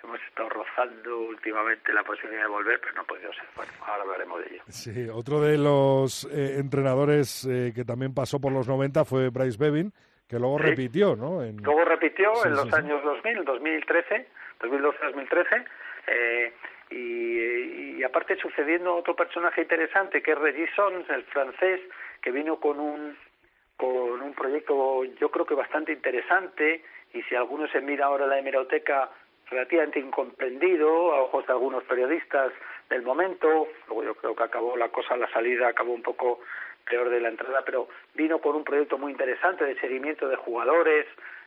Hemos 0.02 0.18
estado 0.22 0.48
rozando 0.48 1.18
últimamente 1.22 1.92
la 1.92 2.02
posibilidad 2.04 2.42
de 2.44 2.48
volver, 2.48 2.80
pero 2.80 2.94
no 2.94 3.00
ha 3.02 3.04
podido 3.04 3.32
ser. 3.34 3.44
Bueno, 3.56 3.70
ahora 3.84 4.02
hablaremos 4.02 4.40
de 4.40 4.46
ello. 4.54 4.62
Sí, 4.68 5.08
otro 5.12 5.40
de 5.42 5.58
los 5.58 6.24
eh, 6.32 6.56
entrenadores 6.58 7.44
eh, 7.50 7.72
que 7.74 7.84
también 7.84 8.14
pasó 8.14 8.40
por 8.40 8.50
los 8.52 8.66
90 8.68 9.04
fue 9.04 9.28
Bryce 9.28 9.58
Bevin, 9.58 9.92
que 10.28 10.38
luego 10.38 10.56
Sí. 10.58 10.64
repitió, 10.64 11.16
¿no? 11.16 11.42
En- 11.42 11.58
Luego 11.58 11.84
repitió 11.84 12.32
Sí, 12.36 12.48
en 12.48 12.54
los 12.54 12.62
sí. 12.68 12.74
años 12.76 13.02
2000, 13.02 13.44
2013, 13.44 14.28
2012-2013, 14.60 15.64
eh, 16.06 16.52
y, 16.90 18.02
aparte 18.02 18.36
sucediendo 18.36 18.96
otro 18.96 19.14
personaje 19.14 19.62
interesante 19.62 20.22
que 20.22 20.32
es 20.32 20.38
Regis 20.38 20.70
Sons, 20.74 21.08
el 21.10 21.22
francés, 21.24 21.80
que 22.22 22.30
vino 22.30 22.58
con 22.58 22.80
un 22.80 23.16
con 23.76 24.20
un 24.20 24.34
proyecto 24.34 25.04
yo 25.04 25.30
creo 25.30 25.46
que 25.46 25.54
bastante 25.54 25.92
interesante 25.92 26.82
y 27.14 27.22
si 27.22 27.34
alguno 27.34 27.66
se 27.68 27.80
mira 27.80 28.06
ahora 28.06 28.26
la 28.26 28.38
hemeroteca 28.38 29.10
relativamente 29.50 29.98
incomprendido 29.98 31.12
a 31.14 31.22
ojos 31.22 31.46
de 31.46 31.52
algunos 31.52 31.82
periodistas 31.84 32.52
del 32.88 33.02
momento, 33.02 33.68
luego 33.88 34.04
yo 34.04 34.14
creo 34.14 34.36
que 34.36 34.42
acabó 34.42 34.76
la 34.76 34.88
cosa, 34.90 35.16
la 35.16 35.30
salida 35.30 35.68
acabó 35.68 35.92
un 35.92 36.02
poco 36.02 36.40
peor 36.88 37.08
de 37.08 37.20
la 37.20 37.28
entrada, 37.28 37.62
pero 37.64 37.88
vino 38.14 38.38
con 38.40 38.54
un 38.56 38.64
proyecto 38.64 38.98
muy 38.98 39.12
interesante 39.12 39.64
de 39.64 39.78
seguimiento 39.80 40.28
de 40.28 40.36
jugadores, 40.36 41.06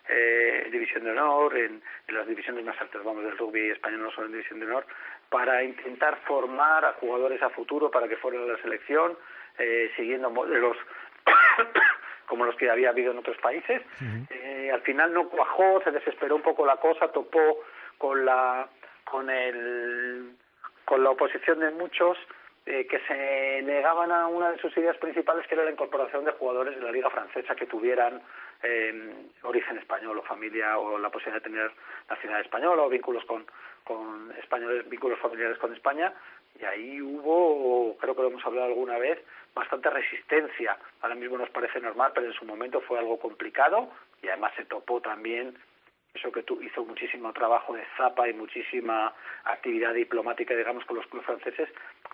eh, 0.10 0.68
división 0.72 1.04
de 1.04 1.12
honor, 1.12 1.58
en, 1.58 1.82
en 2.08 2.16
las 2.16 2.28
divisiones 2.28 2.66
más 2.66 2.80
altas, 2.80 3.04
vamos, 3.04 3.24
del 3.24 3.38
rugby 3.38 3.70
español 3.70 4.04
no 4.04 4.12
solo 4.12 4.28
en 4.28 4.34
división 4.34 4.60
de 4.60 4.66
honor, 4.66 4.86
para 5.30 5.64
intentar 5.64 6.18
formar 6.26 6.86
a 6.86 6.94
jugadores 6.94 7.42
a 7.42 7.50
futuro 7.50 7.90
para 7.90 8.08
que 8.08 8.18
fueran 8.18 8.44
a 8.44 8.54
la 8.54 8.62
selección, 8.62 9.18
eh, 9.58 9.92
siguiendo 9.96 10.30
modelos 10.30 10.78
como 12.28 12.46
los 12.46 12.56
que 12.56 12.70
había 12.70 12.90
habido 12.90 13.12
en 13.12 13.20
otros 13.20 13.38
países. 13.38 13.82
Eh, 14.30 14.72
al 14.74 14.82
final 14.82 15.14
no 15.14 15.30
cuajó, 15.30 15.82
se 15.84 15.92
desesperó 15.92 16.36
un 16.36 16.42
poco 16.42 16.66
la 16.66 16.78
cosa, 16.78 17.12
topó 17.12 17.62
con 17.98 18.26
la 18.26 18.68
con 19.04 19.30
el 19.30 20.34
con 20.86 21.04
la 21.04 21.12
oposición 21.12 21.60
de 21.60 21.72
muchos 21.72 22.18
eh, 22.66 22.88
que 22.88 23.00
se 23.08 23.62
negaban 23.64 24.12
a 24.12 24.28
una 24.28 24.52
de 24.52 24.58
sus 24.60 24.76
ideas 24.78 24.98
principales 24.98 25.46
que 25.48 25.56
era 25.56 25.66
la 25.66 25.72
incorporación 25.72 26.24
de 26.26 26.32
jugadores 26.32 26.76
de 26.76 26.82
la 26.82 26.92
liga 26.92 27.10
francesa 27.10 27.56
que 27.56 27.66
tuvieran 27.66 28.22
eh, 28.64 29.14
origen 29.44 29.78
español 29.78 30.18
o 30.18 30.24
familia 30.24 30.78
o 30.78 30.98
la 30.98 31.10
posibilidad 31.10 31.44
de 31.44 31.50
tener 31.50 31.72
nacionalidad 32.10 32.46
española 32.46 32.84
o 32.84 32.90
vínculos 32.90 33.24
con 33.26 33.46
con 33.84 34.32
españoles 34.42 34.88
vínculos 34.90 35.20
familiares 35.20 35.58
con 35.58 35.74
España. 35.74 36.14
Y 36.60 36.66
ahí 36.66 37.02
hubo 37.02 37.98
creo 37.98 38.16
que 38.16 38.22
lo 38.22 38.30
hemos 38.30 38.46
hablado 38.46 38.68
alguna 38.68 38.98
vez 38.98 39.20
bastante 39.54 39.90
resistencia. 39.90 40.78
Ahora 41.02 41.16
mismo 41.16 41.38
nos 41.38 41.50
parece 41.50 41.80
normal 41.80 42.12
pero 42.14 42.28
en 42.28 42.34
su 42.34 42.46
momento 42.46 42.82
fue 42.82 43.00
algo 43.00 43.20
complicado 43.20 43.90
y 44.22 44.28
además 44.30 44.54
se 44.56 44.66
topó 44.66 45.02
también 45.02 45.58
eso 46.14 46.32
que 46.32 46.44
tú 46.44 46.62
hizo 46.62 46.86
muchísimo 46.86 47.34
trabajo 47.34 47.74
de 47.74 47.84
zapa 47.98 48.30
y 48.30 48.34
muchísima 48.34 49.14
actividad 49.46 49.94
diplomática, 49.94 50.56
digamos, 50.56 50.86
con 50.86 50.98
los 50.98 51.08
clubes 51.08 51.26
franceses, 51.26 51.70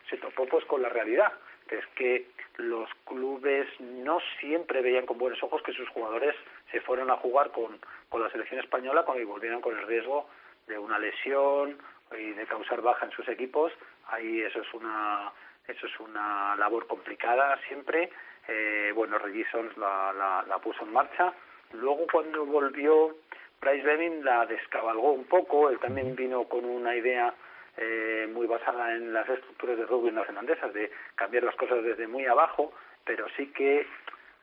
se 0.10 0.18
topó 0.18 0.46
pues 0.46 0.64
con 0.66 0.82
la 0.82 0.90
realidad, 0.90 1.34
es 1.72 1.86
que 1.96 2.28
los 2.58 2.90
clubes 3.06 3.68
no 3.80 4.20
siempre 4.40 4.82
veían 4.82 5.06
con 5.06 5.18
buenos 5.18 5.42
ojos 5.44 5.62
que 5.64 5.74
sus 5.74 5.88
jugadores 5.90 6.36
se 6.72 6.82
fueron 6.82 7.10
a 7.10 7.18
jugar 7.18 7.52
con, 7.52 7.80
con 8.10 8.22
la 8.22 8.30
selección 8.32 8.60
española 8.60 9.04
cuando 9.04 9.26
volvieron 9.28 9.62
con 9.62 9.78
el 9.78 9.88
riesgo 9.88 10.28
de 10.68 10.78
una 10.78 11.00
lesión 11.00 11.78
y 12.18 12.32
de 12.32 12.46
causar 12.46 12.82
baja 12.82 13.06
en 13.06 13.12
sus 13.12 13.28
equipos. 13.30 13.72
Ahí 14.08 14.42
eso 14.42 14.62
es 14.62 14.74
una 14.74 15.32
eso 15.68 15.86
es 15.86 16.00
una 16.00 16.56
labor 16.56 16.88
complicada 16.88 17.60
siempre. 17.68 18.10
Eh, 18.48 18.92
bueno, 18.96 19.20
Regison 19.20 19.70
la, 19.78 20.12
la, 20.14 20.44
la 20.48 20.58
puso 20.58 20.84
en 20.84 20.92
marcha. 20.92 21.34
Luego 21.74 22.08
cuando 22.12 22.46
volvió 22.46 23.16
Bryce 23.62 23.84
Bevin 23.84 24.26
la 24.26 24.46
descabalgó 24.46 25.12
un 25.12 25.26
poco, 25.26 25.70
él 25.70 25.80
también 25.80 26.16
vino 26.16 26.46
con 26.46 26.66
una 26.66 26.96
idea 26.96 27.34
eh, 27.82 28.28
muy 28.32 28.46
basada 28.46 28.94
en 28.94 29.14
las 29.14 29.28
estructuras 29.30 29.78
de 29.78 29.86
rugby 29.86 30.12
neozelandesas, 30.12 30.74
de 30.74 30.92
cambiar 31.16 31.44
las 31.44 31.56
cosas 31.56 31.84
desde 31.84 32.08
muy 32.08 32.26
abajo, 32.26 32.74
pero 33.06 33.26
sí 33.38 33.48
que 33.48 33.88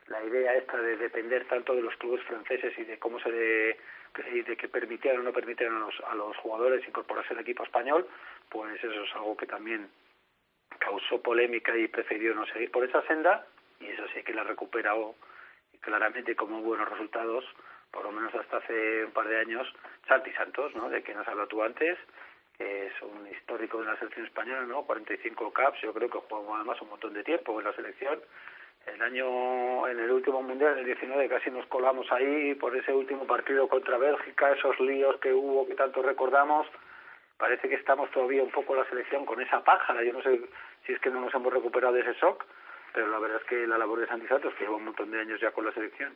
la 0.07 0.23
idea 0.23 0.55
esta 0.55 0.77
de 0.77 0.97
depender 0.97 1.45
tanto 1.45 1.75
de 1.75 1.81
los 1.81 1.95
clubes 1.97 2.23
franceses 2.23 2.77
y 2.77 2.83
de 2.83 2.97
cómo 2.97 3.19
se 3.19 3.31
de, 3.31 3.77
de 4.43 4.57
que 4.57 4.67
permitieran 4.67 5.19
o 5.19 5.23
no 5.23 5.33
permitieran 5.33 5.75
a 5.75 5.79
los, 5.79 5.95
a 6.09 6.15
los 6.15 6.35
jugadores 6.37 6.87
incorporarse 6.87 7.33
al 7.33 7.41
equipo 7.41 7.63
español, 7.63 8.07
pues 8.49 8.83
eso 8.83 9.03
es 9.03 9.15
algo 9.15 9.37
que 9.37 9.45
también 9.45 9.87
causó 10.79 11.21
polémica 11.21 11.77
y 11.77 11.87
prefirió 11.87 12.33
no 12.33 12.45
seguir 12.47 12.71
por 12.71 12.83
esa 12.83 13.01
senda 13.03 13.45
y 13.79 13.87
eso 13.87 14.03
sí 14.13 14.23
que 14.23 14.33
la 14.33 14.41
ha 14.41 14.45
recuperado 14.45 15.15
claramente 15.81 16.35
como 16.35 16.61
buenos 16.61 16.89
resultados 16.89 17.45
por 17.91 18.03
lo 18.03 18.11
menos 18.11 18.33
hasta 18.35 18.57
hace 18.57 19.05
un 19.05 19.11
par 19.11 19.27
de 19.27 19.39
años, 19.39 19.67
Santi 20.07 20.31
Santos, 20.33 20.75
¿no? 20.75 20.89
de 20.89 21.01
quien 21.01 21.17
has 21.17 21.27
hablado 21.27 21.47
tú 21.47 21.63
antes, 21.63 21.97
que 22.57 22.87
es 22.87 22.93
un 23.01 23.27
histórico 23.27 23.79
de 23.79 23.85
la 23.85 23.97
selección 23.97 24.25
española, 24.25 24.65
¿no? 24.65 24.83
45 24.83 25.53
caps, 25.53 25.81
yo 25.81 25.93
creo 25.93 26.09
que 26.09 26.17
jugó 26.17 26.55
además 26.55 26.81
un 26.81 26.89
montón 26.89 27.13
de 27.13 27.23
tiempo 27.23 27.59
en 27.59 27.65
la 27.65 27.73
selección. 27.73 28.19
El 28.85 29.01
año, 29.01 29.87
en 29.87 29.99
el 29.99 30.11
último 30.11 30.41
mundial, 30.41 30.73
en 30.73 30.79
el 30.79 30.85
19, 30.85 31.27
casi 31.27 31.51
nos 31.51 31.65
colamos 31.67 32.09
ahí 32.11 32.55
por 32.55 32.75
ese 32.75 32.93
último 32.93 33.27
partido 33.27 33.67
contra 33.67 33.97
Bélgica, 33.97 34.53
esos 34.53 34.79
líos 34.79 35.17
que 35.17 35.33
hubo 35.33 35.67
que 35.67 35.75
tanto 35.75 36.01
recordamos. 36.01 36.67
Parece 37.37 37.69
que 37.69 37.75
estamos 37.75 38.09
todavía 38.11 38.41
un 38.41 38.49
poco 38.49 38.75
la 38.75 38.87
selección 38.89 39.25
con 39.25 39.41
esa 39.41 39.63
pájara. 39.63 40.03
Yo 40.03 40.13
no 40.13 40.23
sé 40.23 40.41
si 40.85 40.93
es 40.93 40.99
que 40.99 41.09
no 41.09 41.19
nos 41.19 41.33
hemos 41.33 41.53
recuperado 41.53 41.93
de 41.93 42.01
ese 42.01 42.13
shock, 42.13 42.45
pero 42.93 43.07
la 43.07 43.19
verdad 43.19 43.41
es 43.41 43.47
que 43.47 43.67
la 43.67 43.77
labor 43.77 43.99
de 43.99 44.07
Santi 44.07 44.25
Santos, 44.27 44.53
que 44.55 44.63
lleva 44.63 44.77
un 44.77 44.85
montón 44.85 45.11
de 45.11 45.19
años 45.19 45.39
ya 45.39 45.51
con 45.51 45.65
la 45.65 45.73
selección, 45.73 46.15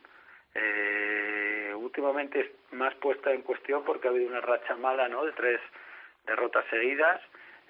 eh, 0.54 1.72
últimamente 1.76 2.40
es 2.40 2.72
más 2.72 2.94
puesta 2.96 3.32
en 3.32 3.42
cuestión 3.42 3.84
porque 3.84 4.08
ha 4.08 4.10
habido 4.10 4.28
una 4.28 4.40
racha 4.40 4.76
mala 4.76 5.08
¿no? 5.08 5.24
de 5.24 5.32
tres 5.32 5.60
derrotas 6.26 6.64
seguidas 6.70 7.20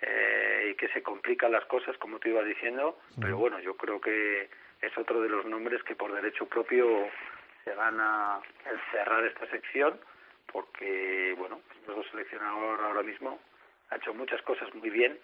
eh, 0.02 0.70
y 0.72 0.74
que 0.76 0.88
se 0.88 1.02
complican 1.02 1.52
las 1.52 1.64
cosas 1.66 1.96
como 1.98 2.18
te 2.18 2.28
iba 2.30 2.42
diciendo 2.42 2.98
pero 3.20 3.36
bueno 3.38 3.60
yo 3.60 3.76
creo 3.76 4.00
que 4.00 4.48
es 4.80 4.98
otro 4.98 5.20
de 5.20 5.28
los 5.28 5.44
nombres 5.46 5.82
que 5.84 5.94
por 5.94 6.12
derecho 6.12 6.46
propio 6.46 7.08
se 7.64 7.74
van 7.74 7.98
a 8.00 8.40
encerrar 8.70 9.24
esta 9.24 9.46
sección 9.50 9.98
porque 10.52 11.34
bueno 11.38 11.60
nuestro 11.86 12.02
seleccionador 12.10 12.80
ahora 12.82 13.02
mismo 13.02 13.38
ha 13.90 13.96
hecho 13.96 14.12
muchas 14.14 14.42
cosas 14.42 14.72
muy 14.74 14.90
bien 14.90 15.18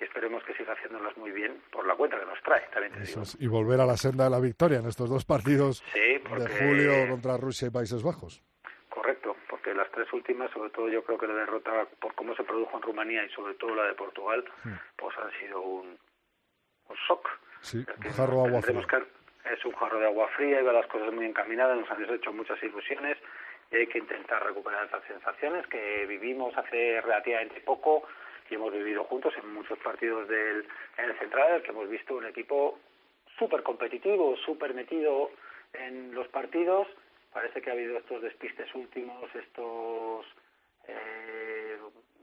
y 0.00 0.04
esperemos 0.04 0.42
que 0.44 0.54
siga 0.54 0.72
haciéndolas 0.72 1.16
muy 1.16 1.30
bien 1.30 1.62
por 1.70 1.86
la 1.86 1.94
cuenta 1.94 2.18
que 2.18 2.26
nos 2.26 2.42
trae 2.42 2.62
también 2.72 2.92
te 2.92 3.00
digo. 3.00 3.22
es, 3.22 3.36
y 3.40 3.46
volver 3.46 3.80
a 3.80 3.86
la 3.86 3.96
senda 3.96 4.24
de 4.24 4.30
la 4.30 4.40
victoria 4.40 4.78
en 4.78 4.86
estos 4.86 5.08
dos 5.08 5.24
partidos 5.24 5.84
Sí, 5.92 6.18
porque- 6.28 6.44
de 6.44 6.48
julio 6.58 7.06
contra 7.08 7.36
Rusia 7.36 7.68
y 7.68 7.70
Países 7.70 8.02
Bajos. 8.02 8.42
Correcto, 8.88 9.33
porque 9.64 9.78
las 9.78 9.90
tres 9.92 10.12
últimas, 10.12 10.50
sobre 10.50 10.70
todo 10.70 10.88
yo 10.88 11.02
creo 11.04 11.18
que 11.18 11.26
la 11.26 11.34
derrota 11.34 11.86
por 11.98 12.14
cómo 12.14 12.36
se 12.36 12.44
produjo 12.44 12.76
en 12.76 12.82
Rumanía 12.82 13.24
y 13.24 13.30
sobre 13.30 13.54
todo 13.54 13.74
la 13.74 13.84
de 13.84 13.94
Portugal, 13.94 14.44
pues 14.96 15.16
han 15.16 15.30
sido 15.40 15.60
un, 15.62 15.98
un 16.88 16.96
shock. 17.08 17.26
Sí, 17.60 17.78
un 17.78 18.12
jarro 18.12 18.42
de 18.42 18.48
agua 18.48 18.62
fría. 18.62 19.06
es 19.50 19.64
un 19.64 19.72
jarro 19.72 20.00
de 20.00 20.06
agua 20.06 20.28
fría, 20.36 20.60
iba 20.60 20.72
las 20.72 20.86
cosas 20.88 21.14
muy 21.14 21.24
encaminadas, 21.24 21.78
nos 21.78 21.90
han 21.90 22.04
hecho 22.14 22.32
muchas 22.32 22.62
ilusiones 22.62 23.16
y 23.70 23.76
hay 23.76 23.86
que 23.86 23.98
intentar 23.98 24.44
recuperar 24.44 24.86
esas 24.86 25.02
sensaciones 25.04 25.66
que 25.68 26.04
vivimos 26.06 26.54
hace 26.58 27.00
relativamente 27.00 27.60
poco 27.62 28.02
y 28.50 28.56
hemos 28.56 28.70
vivido 28.70 29.04
juntos 29.04 29.32
en 29.42 29.54
muchos 29.54 29.78
partidos 29.78 30.28
del, 30.28 30.68
en 30.98 31.04
el 31.06 31.18
central, 31.18 31.62
que 31.62 31.70
hemos 31.70 31.88
visto 31.88 32.16
un 32.16 32.26
equipo 32.26 32.78
súper 33.38 33.62
competitivo, 33.62 34.36
súper 34.44 34.74
metido 34.74 35.30
en 35.72 36.14
los 36.14 36.28
partidos. 36.28 36.86
Parece 37.34 37.60
que 37.60 37.68
ha 37.68 37.72
habido 37.72 37.98
estos 37.98 38.22
despistes 38.22 38.72
últimos, 38.74 39.34
estos 39.34 40.24
eh, 40.86 41.76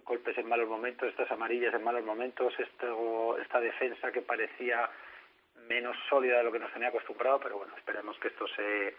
golpes 0.05 0.37
en 0.37 0.47
malos 0.47 0.69
momentos, 0.69 1.09
estas 1.09 1.29
amarillas 1.29 1.73
en 1.73 1.83
malos 1.83 2.05
momentos, 2.05 2.53
esto, 2.57 3.37
esta 3.37 3.59
defensa 3.59 4.11
que 4.11 4.21
parecía 4.21 4.89
menos 5.67 5.97
sólida 6.09 6.37
de 6.37 6.43
lo 6.45 6.51
que 6.51 6.59
nos 6.59 6.71
tenía 6.71 6.87
acostumbrado, 6.87 7.41
pero 7.41 7.57
bueno, 7.57 7.73
esperemos 7.77 8.17
que 8.19 8.29
esto 8.29 8.47
se 8.47 8.95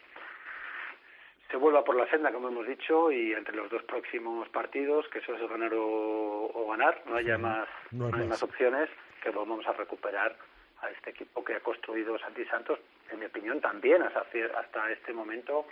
se 1.51 1.59
vuelva 1.59 1.85
por 1.85 1.97
la 1.97 2.09
senda, 2.09 2.33
como 2.33 2.49
hemos 2.49 2.67
dicho, 2.67 3.13
y 3.13 3.35
entre 3.35 3.55
los 3.55 3.71
dos 3.71 3.83
próximos 3.83 4.49
partidos, 4.49 5.07
que 5.09 5.19
eso 5.19 5.35
es 5.35 5.51
ganar 5.51 5.73
o, 5.75 6.51
o 6.55 6.71
ganar, 6.71 7.03
no 7.05 7.17
haya 7.17 7.37
más, 7.37 7.69
no 7.91 8.07
hay 8.07 8.13
más. 8.13 8.29
más 8.29 8.43
opciones, 8.43 8.89
que 9.23 9.29
volvamos 9.29 9.67
a 9.67 9.73
recuperar 9.73 10.35
a 10.81 10.89
este 10.91 11.11
equipo 11.11 11.45
que 11.45 11.55
ha 11.55 11.61
construido 11.61 12.19
Santi 12.19 12.47
Santos, 12.47 12.79
en 13.11 13.19
mi 13.19 13.27
opinión 13.27 13.61
también 13.61 14.01
hasta, 14.03 14.25
hasta 14.59 14.93
este 14.93 15.13
momento, 15.13 15.67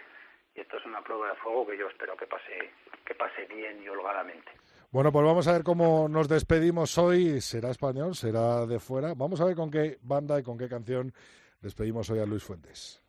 y 0.54 0.60
esto 0.60 0.76
es 0.76 0.84
una 0.86 1.02
prueba 1.02 1.28
de 1.28 1.36
fuego 1.36 1.66
que 1.66 1.78
yo 1.78 1.88
espero 1.88 2.16
que 2.16 2.26
pase, 2.26 2.72
que 3.04 3.14
pase 3.14 3.46
bien 3.46 3.82
y 3.82 3.88
holgadamente. 3.88 4.52
Bueno, 4.90 5.12
pues 5.12 5.24
vamos 5.24 5.46
a 5.46 5.52
ver 5.52 5.62
cómo 5.62 6.08
nos 6.08 6.28
despedimos 6.28 6.98
hoy. 6.98 7.40
¿Será 7.40 7.70
español? 7.70 8.14
¿Será 8.14 8.66
de 8.66 8.80
fuera? 8.80 9.14
Vamos 9.14 9.40
a 9.40 9.44
ver 9.44 9.54
con 9.54 9.70
qué 9.70 9.98
banda 10.02 10.38
y 10.40 10.42
con 10.42 10.58
qué 10.58 10.68
canción 10.68 11.12
despedimos 11.60 12.10
hoy 12.10 12.18
a 12.18 12.26
Luis 12.26 12.42
Fuentes. 12.42 13.00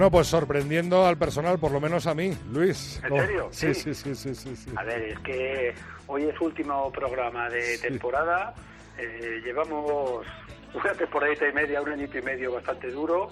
Bueno, 0.00 0.12
pues 0.12 0.28
sorprendiendo 0.28 1.04
al 1.04 1.18
personal, 1.18 1.58
por 1.58 1.72
lo 1.72 1.78
menos 1.78 2.06
a 2.06 2.14
mí, 2.14 2.34
Luis. 2.50 3.02
¿En 3.04 3.20
serio? 3.20 3.48
Sí, 3.50 3.74
Sí. 3.74 3.92
sí, 3.92 4.14
sí, 4.14 4.34
sí. 4.34 4.72
A 4.74 4.82
ver, 4.82 5.02
es 5.02 5.18
que 5.18 5.74
hoy 6.06 6.24
es 6.24 6.40
último 6.40 6.90
programa 6.90 7.50
de 7.50 7.76
temporada. 7.76 8.54
Eh, 8.96 9.42
llevamos 9.44 10.26
una 10.72 10.94
temporadita 10.94 11.46
y 11.46 11.52
media, 11.52 11.82
un 11.82 11.90
añito 11.90 12.16
y 12.16 12.22
medio 12.22 12.50
bastante 12.50 12.88
duro. 12.90 13.28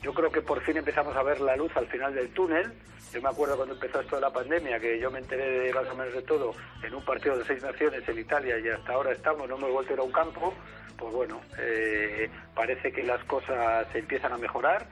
Yo 0.00 0.14
creo 0.14 0.30
que 0.30 0.42
por 0.42 0.60
fin 0.62 0.76
empezamos 0.76 1.16
a 1.16 1.24
ver 1.24 1.40
la 1.40 1.56
luz 1.56 1.76
al 1.76 1.88
final 1.88 2.14
del 2.14 2.28
túnel. 2.28 2.72
Yo 3.12 3.20
me 3.20 3.28
acuerdo 3.28 3.56
cuando 3.56 3.74
empezó 3.74 3.98
esto 4.00 4.14
de 4.14 4.22
la 4.22 4.32
pandemia, 4.32 4.78
que 4.78 5.00
yo 5.00 5.10
me 5.10 5.18
enteré 5.18 5.58
de 5.58 5.74
más 5.74 5.88
o 5.90 5.96
menos 5.96 6.14
de 6.14 6.22
todo 6.22 6.54
en 6.84 6.94
un 6.94 7.04
partido 7.04 7.36
de 7.36 7.44
seis 7.46 7.64
naciones 7.64 8.08
en 8.08 8.16
Italia 8.16 8.56
y 8.60 8.68
hasta 8.68 8.92
ahora 8.92 9.10
estamos, 9.10 9.48
no 9.48 9.56
hemos 9.56 9.72
vuelto 9.72 9.90
a 9.90 9.94
ir 9.94 9.98
a 9.98 10.04
un 10.04 10.12
campo. 10.12 10.54
Pues 10.96 11.12
bueno, 11.12 11.40
eh, 11.58 12.30
parece 12.54 12.92
que 12.92 13.02
las 13.02 13.24
cosas 13.24 13.88
empiezan 13.92 14.32
a 14.32 14.38
mejorar 14.38 14.86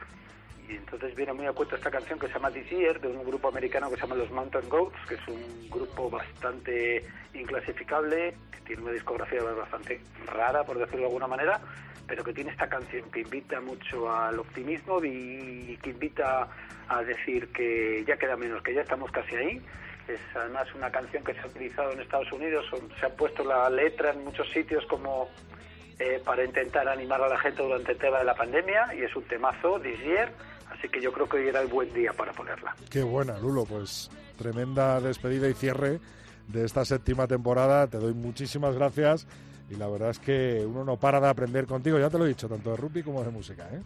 y 0.68 0.76
entonces 0.76 1.14
viene 1.14 1.32
muy 1.32 1.46
a 1.46 1.52
cuento 1.52 1.76
esta 1.76 1.90
canción 1.90 2.18
que 2.18 2.26
se 2.26 2.34
llama 2.34 2.50
This 2.50 2.70
Year, 2.70 3.00
de 3.00 3.08
un 3.08 3.24
grupo 3.24 3.48
americano 3.48 3.90
que 3.90 3.96
se 3.96 4.02
llama 4.02 4.16
los 4.16 4.30
Mountain 4.30 4.68
Goats, 4.68 4.96
que 5.08 5.14
es 5.14 5.28
un 5.28 5.68
grupo 5.70 6.08
bastante 6.08 7.04
inclasificable, 7.34 8.34
que 8.52 8.60
tiene 8.66 8.82
una 8.82 8.92
discografía 8.92 9.42
bastante 9.42 10.00
rara, 10.26 10.64
por 10.64 10.78
decirlo 10.78 11.00
de 11.00 11.06
alguna 11.06 11.26
manera, 11.26 11.60
pero 12.06 12.24
que 12.24 12.32
tiene 12.32 12.50
esta 12.50 12.68
canción 12.68 13.10
que 13.10 13.20
invita 13.20 13.60
mucho 13.60 14.10
al 14.10 14.38
optimismo 14.38 15.02
y 15.04 15.78
que 15.82 15.90
invita 15.90 16.48
a 16.88 17.02
decir 17.02 17.48
que 17.48 18.04
ya 18.06 18.16
queda 18.16 18.36
menos, 18.36 18.62
que 18.62 18.74
ya 18.74 18.82
estamos 18.82 19.10
casi 19.10 19.34
ahí. 19.36 19.62
Es 20.08 20.20
además 20.34 20.66
una 20.74 20.90
canción 20.90 21.24
que 21.24 21.32
se 21.32 21.40
ha 21.40 21.46
utilizado 21.46 21.92
en 21.92 22.00
Estados 22.00 22.30
Unidos, 22.32 22.66
se 23.00 23.06
ha 23.06 23.10
puesto 23.10 23.42
la 23.42 23.70
letra 23.70 24.10
en 24.10 24.24
muchos 24.24 24.50
sitios 24.50 24.84
como 24.86 25.30
eh, 25.98 26.20
para 26.24 26.44
intentar 26.44 26.88
animar 26.88 27.22
a 27.22 27.28
la 27.28 27.38
gente 27.38 27.62
durante 27.62 27.92
el 27.92 27.98
tema 27.98 28.18
de 28.18 28.24
la 28.24 28.34
pandemia 28.34 28.94
y 28.94 29.02
es 29.02 29.14
un 29.16 29.22
temazo, 29.24 29.80
This 29.80 29.98
Year, 30.00 30.30
así 30.70 30.88
que 30.88 31.00
yo 31.00 31.12
creo 31.12 31.28
que 31.28 31.38
hoy 31.38 31.48
era 31.48 31.60
el 31.60 31.68
buen 31.68 31.92
día 31.92 32.12
para 32.12 32.32
ponerla. 32.32 32.74
Qué 32.90 33.02
buena, 33.02 33.38
Lulo. 33.38 33.64
Pues 33.64 34.10
tremenda 34.36 35.00
despedida 35.00 35.48
y 35.48 35.54
cierre 35.54 36.00
de 36.48 36.64
esta 36.64 36.84
séptima 36.84 37.26
temporada. 37.26 37.86
Te 37.86 37.98
doy 37.98 38.14
muchísimas 38.14 38.74
gracias. 38.74 39.26
Y 39.70 39.76
la 39.76 39.88
verdad 39.88 40.10
es 40.10 40.18
que 40.18 40.64
uno 40.66 40.84
no 40.84 40.98
para 40.98 41.20
de 41.20 41.28
aprender 41.28 41.66
contigo. 41.66 41.98
Ya 41.98 42.10
te 42.10 42.18
lo 42.18 42.26
he 42.26 42.28
dicho, 42.28 42.48
tanto 42.48 42.70
de 42.70 42.76
rugby 42.76 43.02
como 43.02 43.22
de 43.22 43.30
música. 43.30 43.68
¿eh? 43.72 43.80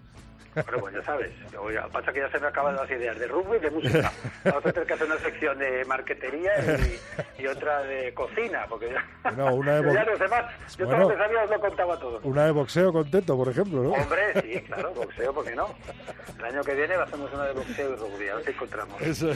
Pero 0.65 0.81
pues 0.81 0.95
ya 0.95 1.03
sabes, 1.05 1.31
Oye, 1.59 1.79
pasa 1.93 2.13
que 2.13 2.21
ya 2.21 2.31
se 2.31 2.39
me 2.39 2.47
acaban 2.47 2.77
las 2.77 2.91
ideas 2.91 3.19
de 3.19 3.27
rugby 3.27 3.57
y 3.57 3.61
de 3.61 3.71
música. 3.71 4.13
Vamos 4.45 4.65
a 4.67 4.73
tener 4.73 4.87
que 4.87 4.95
hacer 4.95 5.07
una 5.07 5.19
sección 5.19 5.59
de 5.59 5.85
marquetería 5.85 6.53
y, 7.39 7.43
y 7.43 7.47
otra 7.47 7.83
de 7.83 8.13
cocina, 8.15 8.65
porque 8.69 8.91
ya, 8.91 9.31
No, 9.33 9.55
una 9.55 9.77
de 9.81 9.83
yo 9.83 9.93
ya 9.95 10.05
bo- 10.05 10.11
los 10.11 10.19
demás, 10.21 10.45
yo 10.77 10.87
Bueno. 10.87 11.07
todo 11.09 11.17
lo 11.17 11.29
que 11.29 11.37
os 11.37 11.51
lo 11.51 11.61
contaba 11.61 11.99
todo. 11.99 12.21
Una 12.23 12.45
de 12.47 12.51
boxeo 12.53 12.93
contento, 12.93 13.37
por 13.37 13.49
ejemplo, 13.49 13.83
¿no? 13.83 13.91
Hombre, 13.93 14.41
sí, 14.43 14.61
claro, 14.63 14.93
boxeo, 14.95 15.33
¿por 15.35 15.45
qué 15.45 15.55
no? 15.55 15.69
El 16.39 16.45
año 16.45 16.63
que 16.63 16.75
viene 16.75 16.95
hacemos 16.95 17.33
una 17.33 17.45
de 17.45 17.53
boxeo 17.53 17.93
y 17.93 17.97
rugby, 17.97 18.29
a 18.29 18.35
ver 18.37 18.45
si 18.45 18.51
encontramos. 18.53 19.01
Eso. 19.03 19.29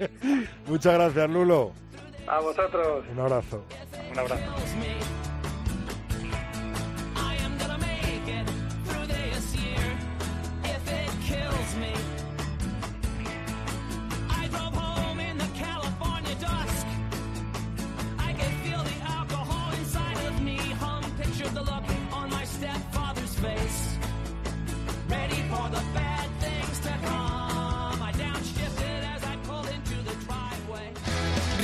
Muchas 0.66 0.94
gracias, 0.94 1.30
Lulo. 1.30 1.72
A 2.26 2.38
vosotros, 2.40 3.04
Un 3.12 3.20
abrazo. 3.20 3.64
un 4.12 4.18
abrazo. 4.18 4.42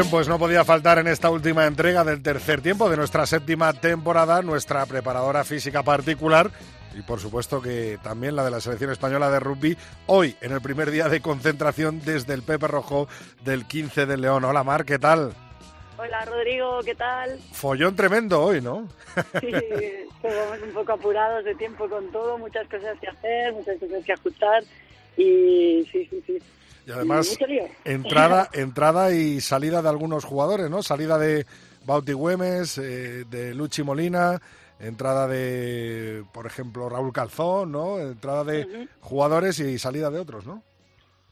Bien, 0.00 0.10
pues 0.10 0.28
no 0.28 0.38
podía 0.38 0.64
faltar 0.64 0.98
en 0.98 1.08
esta 1.08 1.28
última 1.28 1.66
entrega 1.66 2.04
del 2.04 2.22
tercer 2.22 2.62
tiempo 2.62 2.88
de 2.88 2.96
nuestra 2.96 3.26
séptima 3.26 3.74
temporada 3.74 4.40
nuestra 4.40 4.86
preparadora 4.86 5.44
física 5.44 5.82
particular 5.82 6.50
y 6.98 7.02
por 7.02 7.20
supuesto 7.20 7.60
que 7.60 7.98
también 8.02 8.34
la 8.34 8.42
de 8.42 8.50
la 8.50 8.62
selección 8.62 8.90
española 8.90 9.30
de 9.30 9.40
rugby 9.40 9.76
hoy 10.06 10.34
en 10.40 10.52
el 10.52 10.62
primer 10.62 10.90
día 10.90 11.10
de 11.10 11.20
concentración 11.20 12.00
desde 12.02 12.32
el 12.32 12.42
Pepe 12.42 12.66
Rojo 12.66 13.08
del 13.44 13.66
15 13.66 14.06
de 14.06 14.16
León. 14.16 14.42
Hola 14.44 14.64
Mar, 14.64 14.86
¿qué 14.86 14.98
tal? 14.98 15.34
Hola 15.98 16.24
Rodrigo, 16.24 16.80
¿qué 16.82 16.94
tal? 16.94 17.38
Follón 17.52 17.94
tremendo 17.94 18.42
hoy, 18.42 18.62
¿no? 18.62 18.88
Sí, 19.38 19.48
estamos 19.52 20.62
un 20.62 20.72
poco 20.72 20.92
apurados 20.92 21.44
de 21.44 21.54
tiempo 21.56 21.86
con 21.90 22.10
todo, 22.10 22.38
muchas 22.38 22.66
cosas 22.68 22.98
que 23.00 23.08
hacer, 23.08 23.52
muchas 23.52 23.78
cosas 23.78 24.02
que 24.02 24.14
ajustar 24.14 24.64
y 25.18 25.86
sí, 25.92 26.06
sí, 26.08 26.22
sí. 26.26 26.38
Y 26.86 26.90
además 26.90 27.38
entrada, 27.84 28.48
entrada 28.54 29.12
y 29.12 29.40
salida 29.40 29.82
de 29.82 29.88
algunos 29.88 30.24
jugadores, 30.24 30.70
¿no? 30.70 30.82
Salida 30.82 31.18
de 31.18 31.46
Bauti 31.84 32.12
Güemes, 32.12 32.78
eh, 32.78 33.24
de 33.28 33.54
Luchi 33.54 33.82
Molina, 33.82 34.40
entrada 34.80 35.28
de, 35.28 36.24
por 36.32 36.46
ejemplo, 36.46 36.88
Raúl 36.88 37.12
Calzón, 37.12 37.72
¿no? 37.72 37.98
Entrada 37.98 38.44
de 38.44 38.88
jugadores 39.00 39.60
y 39.60 39.78
salida 39.78 40.10
de 40.10 40.18
otros, 40.18 40.46
¿no? 40.46 40.62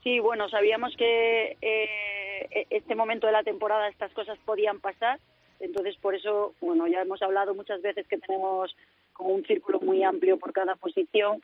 Sí, 0.03 0.21
bueno, 0.21 0.49
sabíamos 0.49 0.95
que 0.97 1.57
eh, 1.61 2.67
este 2.71 2.95
momento 2.95 3.27
de 3.27 3.33
la 3.33 3.43
temporada 3.43 3.89
estas 3.89 4.13
cosas 4.13 4.39
podían 4.45 4.81
pasar, 4.81 5.19
entonces 5.61 5.97
por 5.97 6.15
eso, 6.15 6.55
bueno, 6.61 6.87
ya 6.87 7.03
hemos 7.03 7.21
hablado 7.23 7.55
muchas 7.55 7.83
veces 7.83 8.07
que 8.07 8.19
tenemos 8.19 8.75
como 9.13 9.31
un 9.31 9.45
círculo 9.45 9.81
muy 9.81 10.05
amplio 10.05 10.39
por 10.39 10.53
cada 10.53 10.77
posición 10.77 11.43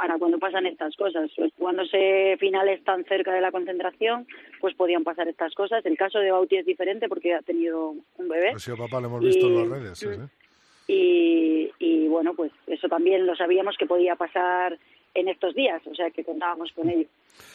para 0.00 0.18
cuando 0.18 0.38
pasan 0.38 0.64
estas 0.64 0.96
cosas. 0.96 1.30
Pues 1.36 1.52
jugándose 1.58 2.36
finales 2.40 2.82
tan 2.84 3.04
cerca 3.04 3.34
de 3.34 3.42
la 3.42 3.52
concentración, 3.52 4.26
pues 4.58 4.74
podían 4.74 5.04
pasar 5.04 5.28
estas 5.28 5.52
cosas. 5.54 5.84
El 5.84 5.98
caso 5.98 6.18
de 6.20 6.32
Bauti 6.32 6.56
es 6.56 6.64
diferente 6.64 7.06
porque 7.06 7.34
ha 7.34 7.42
tenido 7.42 7.94
un 8.16 8.28
bebé. 8.28 8.50
Ha 8.50 8.58
sido 8.58 8.78
papá, 8.78 8.98
lo 9.00 9.08
hemos 9.08 9.20
visto 9.20 9.46
en 9.46 9.56
las 9.56 9.68
redes. 9.68 9.98
sí. 9.98 10.08
y, 10.88 11.70
y 11.78 12.08
bueno, 12.08 12.32
pues 12.34 12.50
eso 12.66 12.88
también 12.88 13.26
lo 13.26 13.36
sabíamos 13.36 13.76
que 13.76 13.84
podía 13.84 14.16
pasar 14.16 14.78
en 15.14 15.28
estos 15.28 15.54
días, 15.54 15.82
o 15.86 15.94
sea 15.94 16.10
que 16.10 16.24
contábamos 16.24 16.72
con 16.72 16.88
ello. 16.88 17.08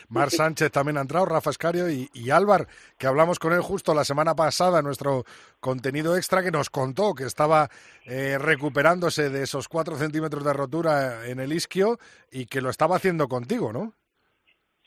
Mar 0.09 0.29
Sánchez 0.29 0.71
también 0.71 0.97
ha 0.97 1.01
entrado, 1.01 1.25
Rafa 1.25 1.49
Escario 1.49 1.89
y, 1.89 2.09
y 2.13 2.29
Álvar, 2.29 2.67
que 2.97 3.07
hablamos 3.07 3.39
con 3.39 3.53
él 3.53 3.61
justo 3.61 3.93
la 3.93 4.03
semana 4.03 4.35
pasada 4.35 4.79
en 4.79 4.85
nuestro 4.85 5.23
contenido 5.59 6.15
extra, 6.15 6.43
que 6.43 6.51
nos 6.51 6.69
contó 6.69 7.13
que 7.13 7.23
estaba 7.23 7.69
eh, 8.05 8.37
recuperándose 8.39 9.29
de 9.29 9.43
esos 9.43 9.67
cuatro 9.67 9.95
centímetros 9.95 10.43
de 10.43 10.53
rotura 10.53 11.27
en 11.27 11.39
el 11.39 11.53
isquio 11.53 11.97
y 12.31 12.45
que 12.45 12.61
lo 12.61 12.69
estaba 12.69 12.95
haciendo 12.95 13.27
contigo, 13.27 13.71
¿no? 13.71 13.93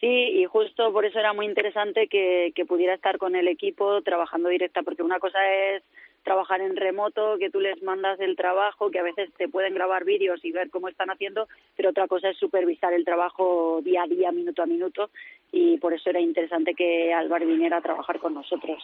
Sí, 0.00 0.06
y 0.06 0.44
justo 0.44 0.92
por 0.92 1.04
eso 1.04 1.18
era 1.18 1.32
muy 1.32 1.46
interesante 1.46 2.06
que, 2.06 2.52
que 2.54 2.64
pudiera 2.64 2.94
estar 2.94 3.18
con 3.18 3.34
el 3.34 3.48
equipo 3.48 4.00
trabajando 4.02 4.48
directa, 4.48 4.82
porque 4.82 5.02
una 5.02 5.18
cosa 5.18 5.38
es 5.52 5.82
trabajar 6.28 6.60
en 6.60 6.76
remoto, 6.76 7.36
que 7.38 7.48
tú 7.48 7.58
les 7.58 7.82
mandas 7.82 8.20
el 8.20 8.36
trabajo, 8.36 8.90
que 8.90 8.98
a 8.98 9.02
veces 9.02 9.30
te 9.38 9.48
pueden 9.48 9.72
grabar 9.72 10.04
vídeos 10.04 10.44
y 10.44 10.52
ver 10.52 10.68
cómo 10.68 10.88
están 10.88 11.08
haciendo, 11.10 11.48
pero 11.74 11.88
otra 11.88 12.06
cosa 12.06 12.28
es 12.28 12.36
supervisar 12.36 12.92
el 12.92 13.04
trabajo 13.06 13.80
día 13.82 14.02
a 14.02 14.06
día, 14.06 14.30
minuto 14.30 14.62
a 14.62 14.66
minuto, 14.66 15.08
y 15.52 15.78
por 15.78 15.94
eso 15.94 16.10
era 16.10 16.20
interesante 16.20 16.74
que 16.74 17.14
Álvaro 17.14 17.46
viniera 17.46 17.78
a 17.78 17.80
trabajar 17.82 18.18
con 18.20 18.34
nosotros. 18.34 18.78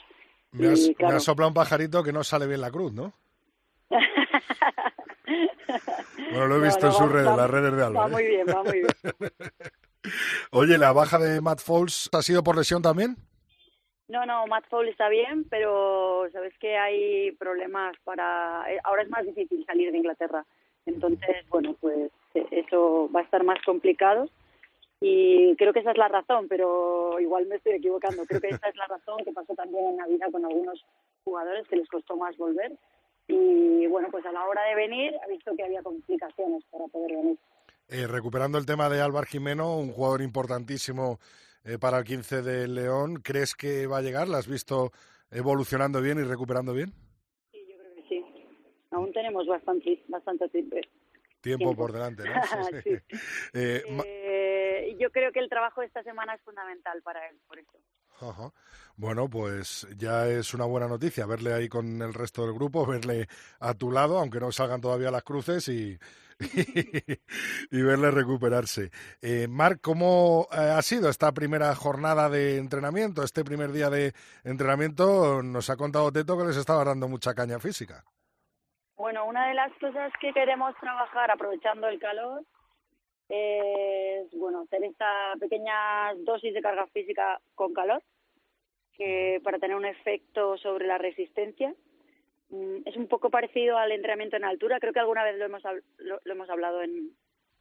Me 0.52 0.68
has, 0.68 0.80
Y, 0.86 0.88
me 0.88 0.94
claro. 0.94 1.16
has 1.18 1.24
soplado 1.24 1.48
un 1.48 1.54
pajarito 1.54 2.02
que 2.02 2.12
no 2.14 2.24
sale 2.24 2.46
bien 2.46 2.62
la 2.62 2.70
cruz, 2.70 2.92
¿no? 2.94 3.12
Bueno, 6.30 6.46
lo 6.46 6.56
he 6.56 6.60
visto 6.66 6.86
no, 6.86 6.92
en 6.92 6.92
sus 6.92 7.06
va- 7.06 7.12
redes, 7.12 7.28
va- 7.28 7.36
las 7.36 7.50
redes 7.50 7.72
de 7.74 7.80
Va 7.80 7.86
Álvaro. 7.86 8.08
muy 8.10 8.22
¿eh? 8.22 8.28
bien, 8.28 8.46
va 8.48 8.62
muy 8.62 8.78
bien. 8.80 8.86
Oye, 10.50 10.78
¿la 10.78 10.92
baja 10.92 11.18
de 11.18 11.40
Matt 11.40 11.60
Foles 11.60 12.08
ha 12.12 12.22
sido 12.22 12.42
por 12.42 12.56
lesión 12.56 12.82
también? 12.82 13.16
No, 14.08 14.26
no, 14.26 14.46
Matt 14.46 14.66
Fowl 14.68 14.88
está 14.88 15.08
bien, 15.08 15.44
pero 15.48 16.28
sabes 16.32 16.52
que 16.58 16.76
hay 16.76 17.32
problemas 17.32 17.96
para... 18.04 18.64
eh, 18.70 18.78
Ahora 18.84 19.02
es 19.02 19.08
más 19.08 19.24
difícil 19.24 19.64
salir 19.64 19.90
de 19.90 19.98
Inglaterra. 19.98 20.44
Entonces, 20.86 21.48
bueno, 21.48 21.74
pues 21.80 22.10
eh, 22.34 22.46
eso 22.50 23.10
va 23.14 23.20
a 23.20 23.22
estar 23.24 23.42
más 23.44 23.58
complicado. 23.64 24.28
Y 25.00 25.56
creo 25.56 25.72
que 25.72 25.80
esa 25.80 25.90
es 25.90 25.98
la 25.98 26.08
razón, 26.08 26.46
pero 26.48 27.18
igual 27.20 27.46
me 27.46 27.56
estoy 27.56 27.72
equivocando. 27.74 28.24
Creo 28.26 28.40
que 28.40 28.48
esa 28.48 28.68
es 28.68 28.76
la 28.76 28.86
razón 28.86 29.24
que 29.24 29.32
pasó 29.32 29.54
también 29.54 29.86
en 29.86 29.96
Navidad 29.96 30.30
con 30.30 30.44
algunos 30.44 30.84
jugadores 31.24 31.66
que 31.68 31.76
les 31.76 31.88
costó 31.88 32.16
más 32.16 32.36
volver. 32.36 32.72
Y 33.26 33.86
bueno, 33.86 34.08
pues 34.10 34.24
a 34.26 34.32
la 34.32 34.46
hora 34.46 34.62
de 34.64 34.74
venir 34.74 35.14
ha 35.22 35.26
visto 35.28 35.54
que 35.56 35.64
había 35.64 35.82
complicaciones 35.82 36.62
para 36.70 36.86
poder 36.86 37.12
venir. 37.12 37.38
Eh, 37.88 38.06
recuperando 38.06 38.58
el 38.58 38.66
tema 38.66 38.88
de 38.88 39.00
Álvaro 39.00 39.26
Jimeno, 39.26 39.76
un 39.76 39.92
jugador 39.92 40.22
importantísimo 40.22 41.18
eh, 41.64 41.78
para 41.78 41.98
el 41.98 42.04
15 42.04 42.42
de 42.42 42.68
León, 42.68 43.16
¿crees 43.16 43.54
que 43.54 43.86
va 43.86 43.98
a 43.98 44.02
llegar? 44.02 44.28
¿La 44.28 44.38
has 44.38 44.48
visto 44.48 44.92
evolucionando 45.30 46.00
bien 46.00 46.18
y 46.18 46.22
recuperando 46.22 46.72
bien? 46.72 46.92
Sí, 47.52 47.66
yo 47.68 47.76
creo 47.78 47.94
que 47.94 48.08
sí. 48.08 48.24
Aún 48.90 49.12
tenemos 49.12 49.46
bastante, 49.46 50.02
bastante 50.08 50.48
tiempo. 50.50 50.76
Tiempo 51.40 51.74
por 51.74 51.92
delante, 51.92 52.22
¿no? 52.24 52.34
Sí. 52.84 52.90
Eh, 53.52 53.82
Eh, 54.06 54.96
yo 54.98 55.10
creo 55.10 55.32
que 55.32 55.40
el 55.40 55.48
trabajo 55.48 55.80
de 55.80 55.86
esta 55.86 56.02
semana 56.02 56.34
es 56.34 56.42
fundamental 56.42 57.02
para 57.02 57.28
él, 57.28 57.36
por 57.46 57.58
eso. 57.58 57.78
Ajá. 58.20 58.52
Bueno, 58.96 59.28
pues 59.28 59.88
ya 59.96 60.28
es 60.28 60.54
una 60.54 60.66
buena 60.66 60.86
noticia 60.86 61.26
verle 61.26 61.52
ahí 61.52 61.68
con 61.68 62.00
el 62.00 62.14
resto 62.14 62.42
del 62.42 62.54
grupo, 62.54 62.86
verle 62.86 63.26
a 63.58 63.74
tu 63.74 63.90
lado, 63.90 64.18
aunque 64.18 64.38
no 64.40 64.52
salgan 64.52 64.80
todavía 64.80 65.10
las 65.10 65.24
cruces 65.24 65.68
y, 65.68 65.98
y, 67.70 67.82
verle 67.82 68.10
recuperarse. 68.10 68.90
Eh, 69.20 69.48
Marc, 69.48 69.80
¿cómo 69.80 70.46
eh, 70.52 70.56
ha 70.56 70.82
sido 70.82 71.08
esta 71.08 71.32
primera 71.32 71.74
jornada 71.74 72.28
de 72.28 72.58
entrenamiento, 72.58 73.22
este 73.22 73.44
primer 73.44 73.72
día 73.72 73.90
de 73.90 74.12
entrenamiento? 74.44 75.42
Nos 75.42 75.70
ha 75.70 75.76
contado 75.76 76.12
Teto 76.12 76.38
que 76.38 76.44
les 76.44 76.56
estaba 76.56 76.84
dando 76.84 77.08
mucha 77.08 77.34
caña 77.34 77.58
física. 77.58 78.04
Bueno, 78.96 79.26
una 79.26 79.48
de 79.48 79.54
las 79.54 79.72
cosas 79.80 80.12
que 80.20 80.32
queremos 80.32 80.74
trabajar 80.80 81.30
aprovechando 81.30 81.88
el 81.88 81.98
calor 81.98 82.44
es, 83.28 84.30
bueno, 84.34 84.62
hacer 84.62 84.84
esta 84.84 85.32
pequeña 85.40 86.14
dosis 86.24 86.52
de 86.54 86.62
carga 86.62 86.86
física 86.88 87.40
con 87.54 87.72
calor, 87.72 88.02
que 88.96 89.40
para 89.42 89.58
tener 89.58 89.76
un 89.76 89.86
efecto 89.86 90.56
sobre 90.58 90.86
la 90.86 90.98
resistencia. 90.98 91.74
Mm, 92.50 92.82
Es 92.86 92.96
un 92.96 93.08
poco 93.08 93.30
parecido 93.30 93.78
al 93.78 93.92
entrenamiento 93.92 94.36
en 94.36 94.44
altura, 94.44 94.78
creo 94.78 94.92
que 94.92 95.00
alguna 95.00 95.24
vez 95.24 95.36
lo 95.38 95.46
hemos, 95.46 95.62
lo, 95.98 96.20
lo 96.22 96.32
hemos 96.32 96.48
hablado 96.50 96.82
en, 96.82 97.10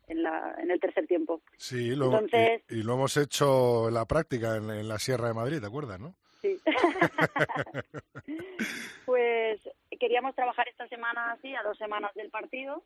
en, 0.08 0.24
la, 0.24 0.56
en 0.60 0.70
el 0.72 0.80
tercer 0.80 1.08
tiempo. 1.08 1.42
Sí, 1.58 1.96
lo, 1.96 2.06
Entonces- 2.06 2.62
y, 2.70 2.80
y 2.80 2.84
lo 2.84 2.94
hemos 2.96 3.16
hecho 3.18 3.88
en 3.88 3.94
la 3.94 4.06
práctica 4.06 4.58
en, 4.58 4.70
en 4.70 4.88
la 4.88 5.00
Sierra 5.00 5.30
de 5.30 5.34
Madrid, 5.34 5.60
¿te 5.62 5.68
acuerdas, 5.68 6.00
no? 6.00 6.16
Sí. 6.42 6.60
pues 9.06 9.62
queríamos 10.00 10.36
trabajar 10.36 10.68
esta 10.68 10.88
semana 10.88 11.32
así, 11.32 11.54
a 11.56 11.64
dos 11.64 11.78
semanas 11.78 12.14
del 12.16 12.30
partido, 12.30 12.84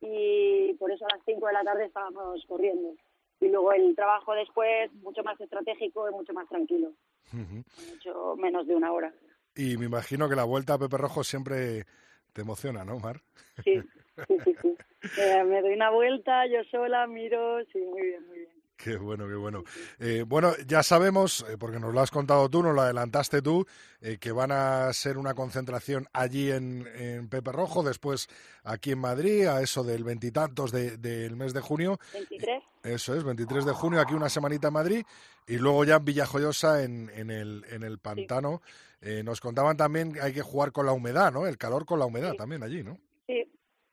y 0.00 0.74
por 0.74 0.90
eso 0.90 1.04
a 1.06 1.16
las 1.16 1.24
5 1.24 1.46
de 1.46 1.52
la 1.52 1.64
tarde 1.64 1.86
estábamos 1.86 2.44
corriendo. 2.46 2.94
Y 3.40 3.48
luego 3.48 3.72
el 3.72 3.94
trabajo 3.94 4.34
después, 4.34 4.92
mucho 4.94 5.22
más 5.22 5.38
estratégico 5.40 6.08
y 6.08 6.12
mucho 6.12 6.32
más 6.32 6.48
tranquilo, 6.48 6.92
mucho 7.32 8.36
menos 8.36 8.66
de 8.66 8.74
una 8.74 8.92
hora. 8.92 9.12
Y 9.54 9.76
me 9.76 9.86
imagino 9.86 10.28
que 10.28 10.36
la 10.36 10.44
vuelta 10.44 10.74
a 10.74 10.78
Pepe 10.78 10.96
Rojo 10.96 11.22
siempre 11.22 11.84
te 12.32 12.42
emociona, 12.42 12.84
¿no, 12.84 12.98
Mar? 12.98 13.20
Sí, 13.64 13.80
sí, 14.26 14.36
sí. 14.44 14.56
sí. 14.62 14.76
Eh, 15.18 15.44
me 15.44 15.62
doy 15.62 15.74
una 15.74 15.90
vuelta, 15.90 16.46
yo 16.46 16.64
sola, 16.64 17.06
miro, 17.06 17.64
sí, 17.66 17.78
muy 17.78 18.02
bien, 18.02 18.26
muy 18.26 18.38
bien. 18.38 18.55
Qué 18.76 18.96
bueno, 18.96 19.26
qué 19.26 19.34
bueno. 19.34 19.64
Eh, 19.98 20.24
bueno, 20.26 20.52
ya 20.66 20.82
sabemos, 20.82 21.44
eh, 21.48 21.56
porque 21.58 21.80
nos 21.80 21.94
lo 21.94 22.00
has 22.00 22.10
contado 22.10 22.48
tú, 22.50 22.62
nos 22.62 22.74
lo 22.74 22.82
adelantaste 22.82 23.40
tú, 23.40 23.66
eh, 24.02 24.18
que 24.18 24.32
van 24.32 24.52
a 24.52 24.92
ser 24.92 25.16
una 25.16 25.32
concentración 25.34 26.06
allí 26.12 26.50
en, 26.50 26.86
en 26.94 27.28
Pepe 27.28 27.52
Rojo, 27.52 27.82
después 27.82 28.28
aquí 28.64 28.92
en 28.92 28.98
Madrid, 28.98 29.46
a 29.46 29.62
eso 29.62 29.82
del 29.82 30.04
veintitantos 30.04 30.72
de- 30.72 30.98
del 30.98 31.36
mes 31.36 31.54
de 31.54 31.60
junio. 31.62 31.98
23. 32.12 32.62
Eso 32.82 33.14
es, 33.16 33.24
23 33.24 33.64
de 33.64 33.72
junio, 33.72 34.00
aquí 34.00 34.12
una 34.14 34.28
semanita 34.28 34.68
en 34.68 34.74
Madrid, 34.74 35.04
y 35.48 35.56
luego 35.56 35.84
ya 35.84 35.96
en 35.96 36.04
Villajoyosa, 36.04 36.82
en, 36.84 37.10
en, 37.14 37.30
el, 37.30 37.64
en 37.70 37.82
el 37.82 37.98
pantano. 37.98 38.60
Eh, 39.00 39.22
nos 39.24 39.40
contaban 39.40 39.76
también 39.76 40.12
que 40.12 40.20
hay 40.20 40.32
que 40.34 40.42
jugar 40.42 40.70
con 40.72 40.84
la 40.86 40.92
humedad, 40.92 41.32
¿no? 41.32 41.46
El 41.46 41.56
calor 41.58 41.86
con 41.86 41.98
la 41.98 42.04
humedad 42.06 42.32
Sí. 42.32 42.36
también 42.36 42.62
allí, 42.62 42.82
¿no? 42.84 42.98
Sí, 43.26 43.42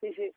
sí, 0.02 0.14
sí. 0.16 0.33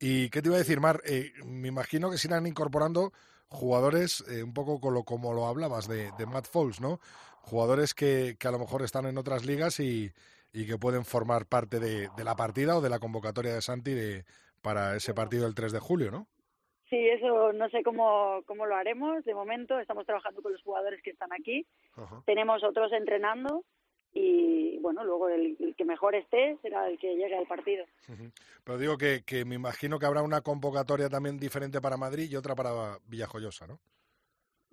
¿Y 0.00 0.30
qué 0.30 0.40
te 0.40 0.48
iba 0.48 0.56
a 0.56 0.60
decir, 0.60 0.80
Mar? 0.80 1.02
Eh, 1.04 1.32
me 1.44 1.68
imagino 1.68 2.10
que 2.10 2.16
se 2.16 2.26
irán 2.26 2.46
incorporando 2.46 3.12
jugadores, 3.48 4.24
eh, 4.30 4.42
un 4.42 4.54
poco 4.54 4.80
con 4.80 4.94
lo, 4.94 5.04
como 5.04 5.34
lo 5.34 5.46
hablabas 5.46 5.88
de, 5.88 6.10
de 6.18 6.26
Matt 6.26 6.46
Foles, 6.46 6.80
¿no? 6.80 7.00
Jugadores 7.42 7.92
que, 7.94 8.36
que 8.38 8.48
a 8.48 8.50
lo 8.50 8.58
mejor 8.58 8.82
están 8.82 9.04
en 9.04 9.18
otras 9.18 9.44
ligas 9.44 9.78
y, 9.78 10.10
y 10.52 10.66
que 10.66 10.78
pueden 10.78 11.04
formar 11.04 11.46
parte 11.46 11.80
de, 11.80 12.08
de 12.16 12.24
la 12.24 12.34
partida 12.34 12.78
o 12.78 12.80
de 12.80 12.88
la 12.88 12.98
convocatoria 12.98 13.54
de 13.54 13.60
Santi 13.60 13.92
de, 13.92 14.24
para 14.62 14.96
ese 14.96 15.12
partido 15.12 15.44
del 15.44 15.54
3 15.54 15.72
de 15.72 15.80
julio, 15.80 16.10
¿no? 16.10 16.26
Sí, 16.88 17.08
eso 17.08 17.52
no 17.52 17.68
sé 17.68 17.82
cómo, 17.84 18.42
cómo 18.46 18.66
lo 18.66 18.74
haremos. 18.74 19.24
De 19.24 19.34
momento 19.34 19.78
estamos 19.78 20.06
trabajando 20.06 20.42
con 20.42 20.52
los 20.52 20.62
jugadores 20.62 21.00
que 21.02 21.10
están 21.10 21.32
aquí. 21.32 21.64
Tenemos 22.24 22.64
otros 22.64 22.90
entrenando 22.92 23.64
y 24.12 24.78
bueno, 24.78 25.04
luego 25.04 25.28
el, 25.28 25.56
el 25.60 25.74
que 25.76 25.84
mejor 25.84 26.14
esté 26.14 26.56
será 26.62 26.88
el 26.88 26.98
que 26.98 27.14
llegue 27.14 27.36
al 27.36 27.46
partido. 27.46 27.84
Pero 28.64 28.78
digo 28.78 28.98
que, 28.98 29.22
que 29.24 29.44
me 29.44 29.54
imagino 29.54 29.98
que 29.98 30.06
habrá 30.06 30.22
una 30.22 30.40
convocatoria 30.40 31.08
también 31.08 31.38
diferente 31.38 31.80
para 31.80 31.96
Madrid 31.96 32.28
y 32.30 32.36
otra 32.36 32.54
para 32.54 32.98
Villajoyosa, 33.06 33.66
¿no? 33.66 33.78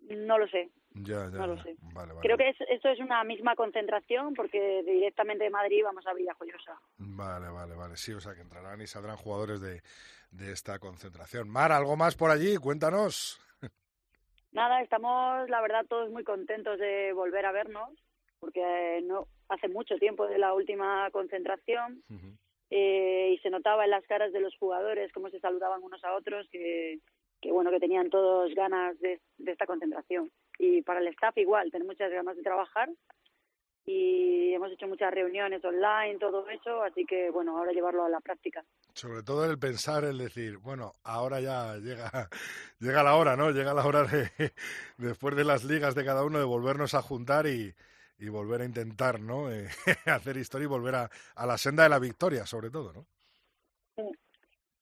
No 0.10 0.38
lo 0.38 0.48
sé, 0.48 0.70
Ya, 0.94 1.30
ya, 1.30 1.38
no 1.38 1.48
lo 1.48 1.62
sé. 1.62 1.76
Vale, 1.82 2.14
vale. 2.14 2.22
Creo 2.22 2.38
que 2.38 2.50
es- 2.50 2.62
esto 2.70 2.88
es 2.90 3.00
una 3.00 3.24
misma 3.26 3.56
concentración 3.56 4.34
porque 4.34 4.82
directamente 4.86 5.44
de 5.44 5.50
Madrid 5.50 5.82
vamos 5.84 6.08
a 6.08 6.14
Villajoyosa. 6.14 6.80
Vale, 6.98 7.50
vale, 7.50 7.76
vale. 7.76 7.98
Sí, 7.98 8.14
o 8.14 8.22
sea 8.22 8.34
que 8.34 8.42
entrarán 8.42 8.80
y 8.82 8.88
saldrán 8.88 9.18
jugadores 9.18 9.60
de, 9.60 9.82
de 10.32 10.52
esta 10.54 10.80
concentración. 10.80 11.50
Mar, 11.50 11.72
¿algo 11.74 11.98
más 11.98 12.16
por 12.16 12.32
allí? 12.32 12.56
Cuéntanos. 12.58 13.40
Nada, 14.54 14.82
estamos 14.82 15.50
la 15.50 15.62
verdad 15.62 15.86
todos 15.88 16.10
muy 16.10 16.24
contentos 16.24 16.80
de 16.80 17.12
volver 17.14 17.46
a 17.46 17.52
vernos 17.52 17.90
porque 18.40 19.02
no 19.04 19.28
hace 19.50 19.68
mucho 19.68 19.96
tiempo 19.98 20.28
de 20.28 20.38
la 20.38 20.54
última 20.54 21.10
concentración 21.12 22.04
eh, 22.70 23.34
y 23.34 23.38
se 23.40 23.50
notaba 23.50 23.86
en 23.86 23.92
las 23.92 24.06
caras 24.06 24.34
de 24.34 24.42
los 24.42 24.56
jugadores 24.58 25.12
cómo 25.14 25.30
se 25.30 25.40
saludaban 25.40 25.84
unos 25.84 26.04
a 26.04 26.16
otros 26.16 26.48
que, 26.52 27.00
que 27.42 27.52
bueno 27.52 27.72
que 27.72 27.80
tenían 27.80 28.10
todos 28.10 28.54
ganas 28.54 29.00
de, 29.00 29.22
de 29.38 29.52
esta 29.52 29.66
concentración. 29.66 30.32
Y 30.60 30.82
para 30.82 31.00
el 31.00 31.08
staff 31.08 31.38
igual 31.38 31.72
tener 31.72 31.88
muchas 31.88 32.12
ganas 32.12 32.36
de 32.36 32.44
trabajar. 32.44 32.90
Y 33.86 34.54
hemos 34.54 34.70
hecho 34.74 34.86
muchas 34.86 35.14
reuniones 35.14 35.64
online 35.64 36.20
todo 36.20 36.46
eso 36.50 36.84
así 36.84 37.06
que 37.06 37.30
bueno 37.30 37.58
ahora 37.58 37.72
llevarlo 37.72 38.04
a 38.04 38.10
la 38.10 38.20
práctica. 38.20 38.66
Sobre 38.94 39.24
todo 39.24 39.50
el 39.50 39.58
pensar, 39.58 40.04
el 40.04 40.18
decir, 40.18 40.58
bueno, 40.58 40.92
ahora 41.04 41.40
ya 41.40 41.78
llega, 41.78 42.10
llega 42.80 43.04
la 43.04 43.16
hora, 43.16 43.38
¿no? 43.38 43.52
Llega 43.52 43.74
la 43.74 43.86
hora 43.86 44.04
de, 44.04 44.30
después 44.98 45.38
de 45.38 45.46
las 45.46 45.64
ligas 45.64 45.96
de 45.96 46.04
cada 46.04 46.26
uno, 46.26 46.38
de 46.38 46.44
volvernos 46.44 46.96
a 46.96 47.02
juntar 47.02 47.48
y, 47.48 47.74
y 48.20 48.30
volver 48.30 48.62
a 48.62 48.66
intentar, 48.66 49.20
¿no? 49.20 49.50
Eh, 49.52 49.68
hacer 50.06 50.38
historia 50.38 50.66
y 50.66 50.68
volver 50.68 50.96
a, 50.96 51.10
a 51.36 51.46
la 51.46 51.58
senda 51.58 51.84
de 51.84 51.90
la 51.90 52.00
victoria, 52.00 52.46
sobre 52.46 52.70
todo, 52.70 52.94
¿no? 52.94 53.06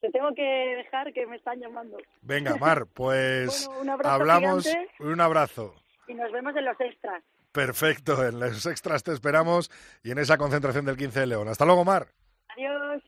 te 0.01 0.11
tengo 0.11 0.33
que 0.35 0.41
dejar 0.43 1.11
que 1.13 1.25
me 1.25 1.35
están 1.37 1.59
llamando 1.59 1.97
Venga, 2.21 2.55
Mar, 2.59 2.85
pues 2.93 3.65
Bueno, 3.67 3.81
un 3.81 3.89
abrazo 3.89 4.13
hablamos. 4.15 4.63
gigante. 4.63 4.91
Un 4.99 5.21
abrazo. 5.21 5.75
y 6.07 6.13
nos 6.13 6.31
vemos 6.31 6.55
en 6.55 6.65
los 6.65 6.79
extras 6.79 7.23
Perfecto, 7.51 8.25
en 8.27 8.39
los 8.39 8.65
extras 8.65 9.01
te 9.03 9.13
esperamos 9.13 9.71
y 10.03 10.11
en 10.11 10.17
esa 10.17 10.37
concentración 10.37 10.83
del 10.85 10.97
15 10.97 11.21
de 11.21 11.25
León. 11.27 11.47
Hasta 11.47 11.63
luego, 11.65 11.85
Mar. 11.85 12.07
adiós 12.49 13.01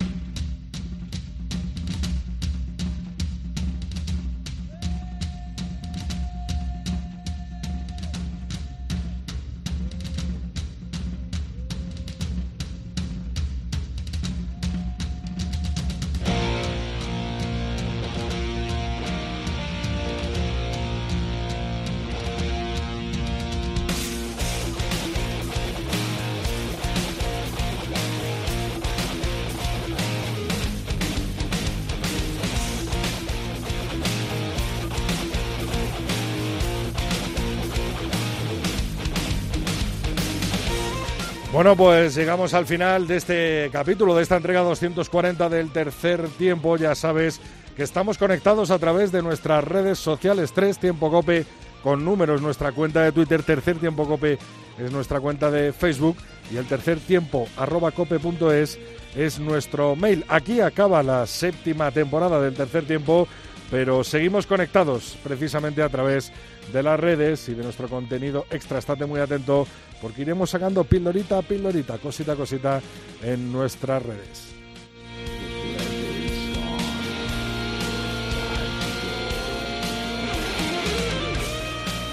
Bueno, 41.57 41.75
pues 41.75 42.13
llegamos 42.13 42.53
al 42.53 42.67
final 42.67 43.07
de 43.07 43.17
este 43.17 43.69
capítulo, 43.73 44.15
de 44.15 44.21
esta 44.21 44.37
entrega 44.37 44.61
240 44.61 45.49
del 45.49 45.71
tercer 45.71 46.27
tiempo. 46.37 46.77
Ya 46.77 46.93
sabes 46.93 47.41
que 47.75 47.81
estamos 47.81 48.19
conectados 48.19 48.69
a 48.69 48.77
través 48.77 49.11
de 49.11 49.23
nuestras 49.23 49.63
redes 49.63 49.97
sociales 49.97 50.53
3 50.53 50.77
Tiempo 50.77 51.09
Cope 51.09 51.47
con 51.81 52.05
números, 52.05 52.43
nuestra 52.43 52.73
cuenta 52.73 53.01
de 53.01 53.11
Twitter 53.11 53.41
Tercer 53.41 53.79
Tiempo 53.79 54.07
Cope 54.07 54.37
es 54.77 54.91
nuestra 54.91 55.19
cuenta 55.19 55.49
de 55.49 55.73
Facebook 55.73 56.17
y 56.51 56.57
el 56.57 56.67
tercer 56.67 56.99
tiempo 56.99 57.47
arroba 57.57 57.89
cope.es 57.89 58.77
es 59.15 59.39
nuestro 59.39 59.95
mail. 59.95 60.25
Aquí 60.27 60.61
acaba 60.61 61.01
la 61.01 61.25
séptima 61.25 61.89
temporada 61.89 62.39
del 62.39 62.53
tercer 62.53 62.85
tiempo, 62.85 63.27
pero 63.69 64.03
seguimos 64.03 64.47
conectados 64.47 65.17
precisamente 65.23 65.81
a 65.81 65.89
través 65.89 66.31
de 66.71 66.83
las 66.83 66.99
redes 66.99 67.47
y 67.49 67.53
de 67.53 67.63
nuestro 67.63 67.87
contenido 67.87 68.45
extra. 68.49 68.79
Estate 68.79 69.05
muy 69.05 69.19
atento 69.19 69.67
porque 70.01 70.21
iremos 70.21 70.49
sacando 70.49 70.83
pildorita 70.83 71.37
a 71.37 71.41
pildorita, 71.41 71.97
cosita 71.97 72.33
a 72.33 72.35
cosita 72.35 72.81
en 73.21 73.51
nuestras 73.51 74.03
redes. 74.03 74.53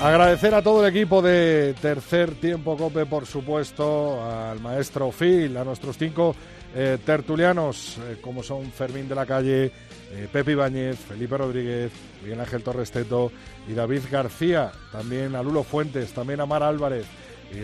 Agradecer 0.05 0.55
a 0.55 0.61
todo 0.61 0.85
el 0.85 0.95
equipo 0.95 1.23
de 1.23 1.75
Tercer 1.81 2.35
Tiempo 2.35 2.77
Cope, 2.77 3.07
por 3.07 3.25
supuesto, 3.25 4.23
al 4.23 4.61
maestro 4.61 5.11
Phil, 5.11 5.57
a 5.57 5.65
nuestros 5.65 5.97
cinco 5.97 6.37
eh, 6.75 6.99
tertulianos, 7.05 7.99
eh, 7.99 8.19
como 8.21 8.43
son 8.43 8.71
Fermín 8.73 9.09
de 9.09 9.15
la 9.15 9.27
Calle, 9.27 9.67
eh, 9.67 10.29
Pepe 10.33 10.53
Ibáñez, 10.53 10.99
Felipe 10.99 11.39
Rodríguez, 11.39 11.93
Miguel 12.23 12.41
Ángel 12.41 12.63
Torres 12.65 12.91
Teto 12.91 13.31
y 13.69 13.75
David 13.75 14.03
García, 14.11 14.73
también 14.91 15.37
a 15.37 15.43
Lulo 15.43 15.63
Fuentes, 15.63 16.13
también 16.13 16.41
a 16.41 16.47
Mar 16.47 16.63
Álvarez, 16.63 17.07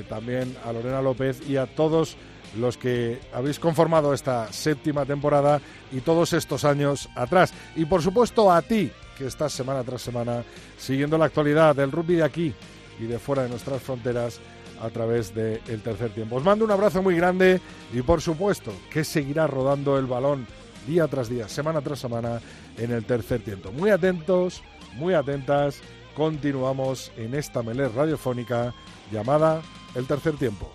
también 0.08 0.56
a 0.64 0.72
Lorena 0.72 1.02
López 1.02 1.40
y 1.48 1.56
a 1.56 1.66
todos 1.66 2.16
los 2.56 2.76
que 2.76 3.18
habéis 3.32 3.58
conformado 3.58 4.14
esta 4.14 4.52
séptima 4.52 5.04
temporada 5.04 5.60
y 5.90 6.00
todos 6.00 6.32
estos 6.32 6.64
años 6.64 7.08
atrás. 7.16 7.52
Y 7.74 7.86
por 7.86 8.02
supuesto 8.02 8.52
a 8.52 8.62
ti, 8.62 8.92
que 9.18 9.26
estás 9.26 9.52
semana 9.52 9.82
tras 9.82 10.02
semana 10.02 10.44
siguiendo 10.78 11.18
la 11.18 11.24
actualidad 11.24 11.74
del 11.74 11.90
rugby 11.90 12.16
de 12.16 12.24
aquí 12.24 12.54
y 13.00 13.04
de 13.04 13.18
fuera 13.18 13.42
de 13.42 13.48
nuestras 13.48 13.82
fronteras 13.82 14.40
a 14.80 14.90
través 14.90 15.34
del 15.34 15.82
tercer 15.82 16.10
tiempo. 16.10 16.36
Os 16.36 16.44
mando 16.44 16.64
un 16.64 16.70
abrazo 16.70 17.02
muy 17.02 17.16
grande 17.16 17.60
y 17.92 18.02
por 18.02 18.20
supuesto 18.20 18.72
que 18.90 19.04
seguirá 19.04 19.46
rodando 19.46 19.98
el 19.98 20.06
balón 20.06 20.46
día 20.86 21.06
tras 21.08 21.28
día, 21.28 21.48
semana 21.48 21.80
tras 21.80 21.98
semana 21.98 22.40
en 22.76 22.90
el 22.92 23.04
tercer 23.04 23.42
tiempo. 23.42 23.70
Muy 23.72 23.90
atentos, 23.90 24.62
muy 24.94 25.14
atentas, 25.14 25.80
continuamos 26.14 27.12
en 27.16 27.34
esta 27.34 27.62
melé 27.62 27.88
radiofónica 27.88 28.74
llamada 29.10 29.62
El 29.94 30.06
Tercer 30.06 30.36
Tiempo. 30.36 30.72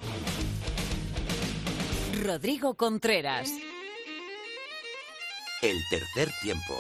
Rodrigo 2.24 2.76
Contreras. 2.76 3.52
El 5.62 5.78
tercer 5.90 6.34
tiempo. 6.42 6.74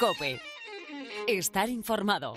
Cope. 0.00 0.40
Estar 1.26 1.68
informado. 1.68 2.34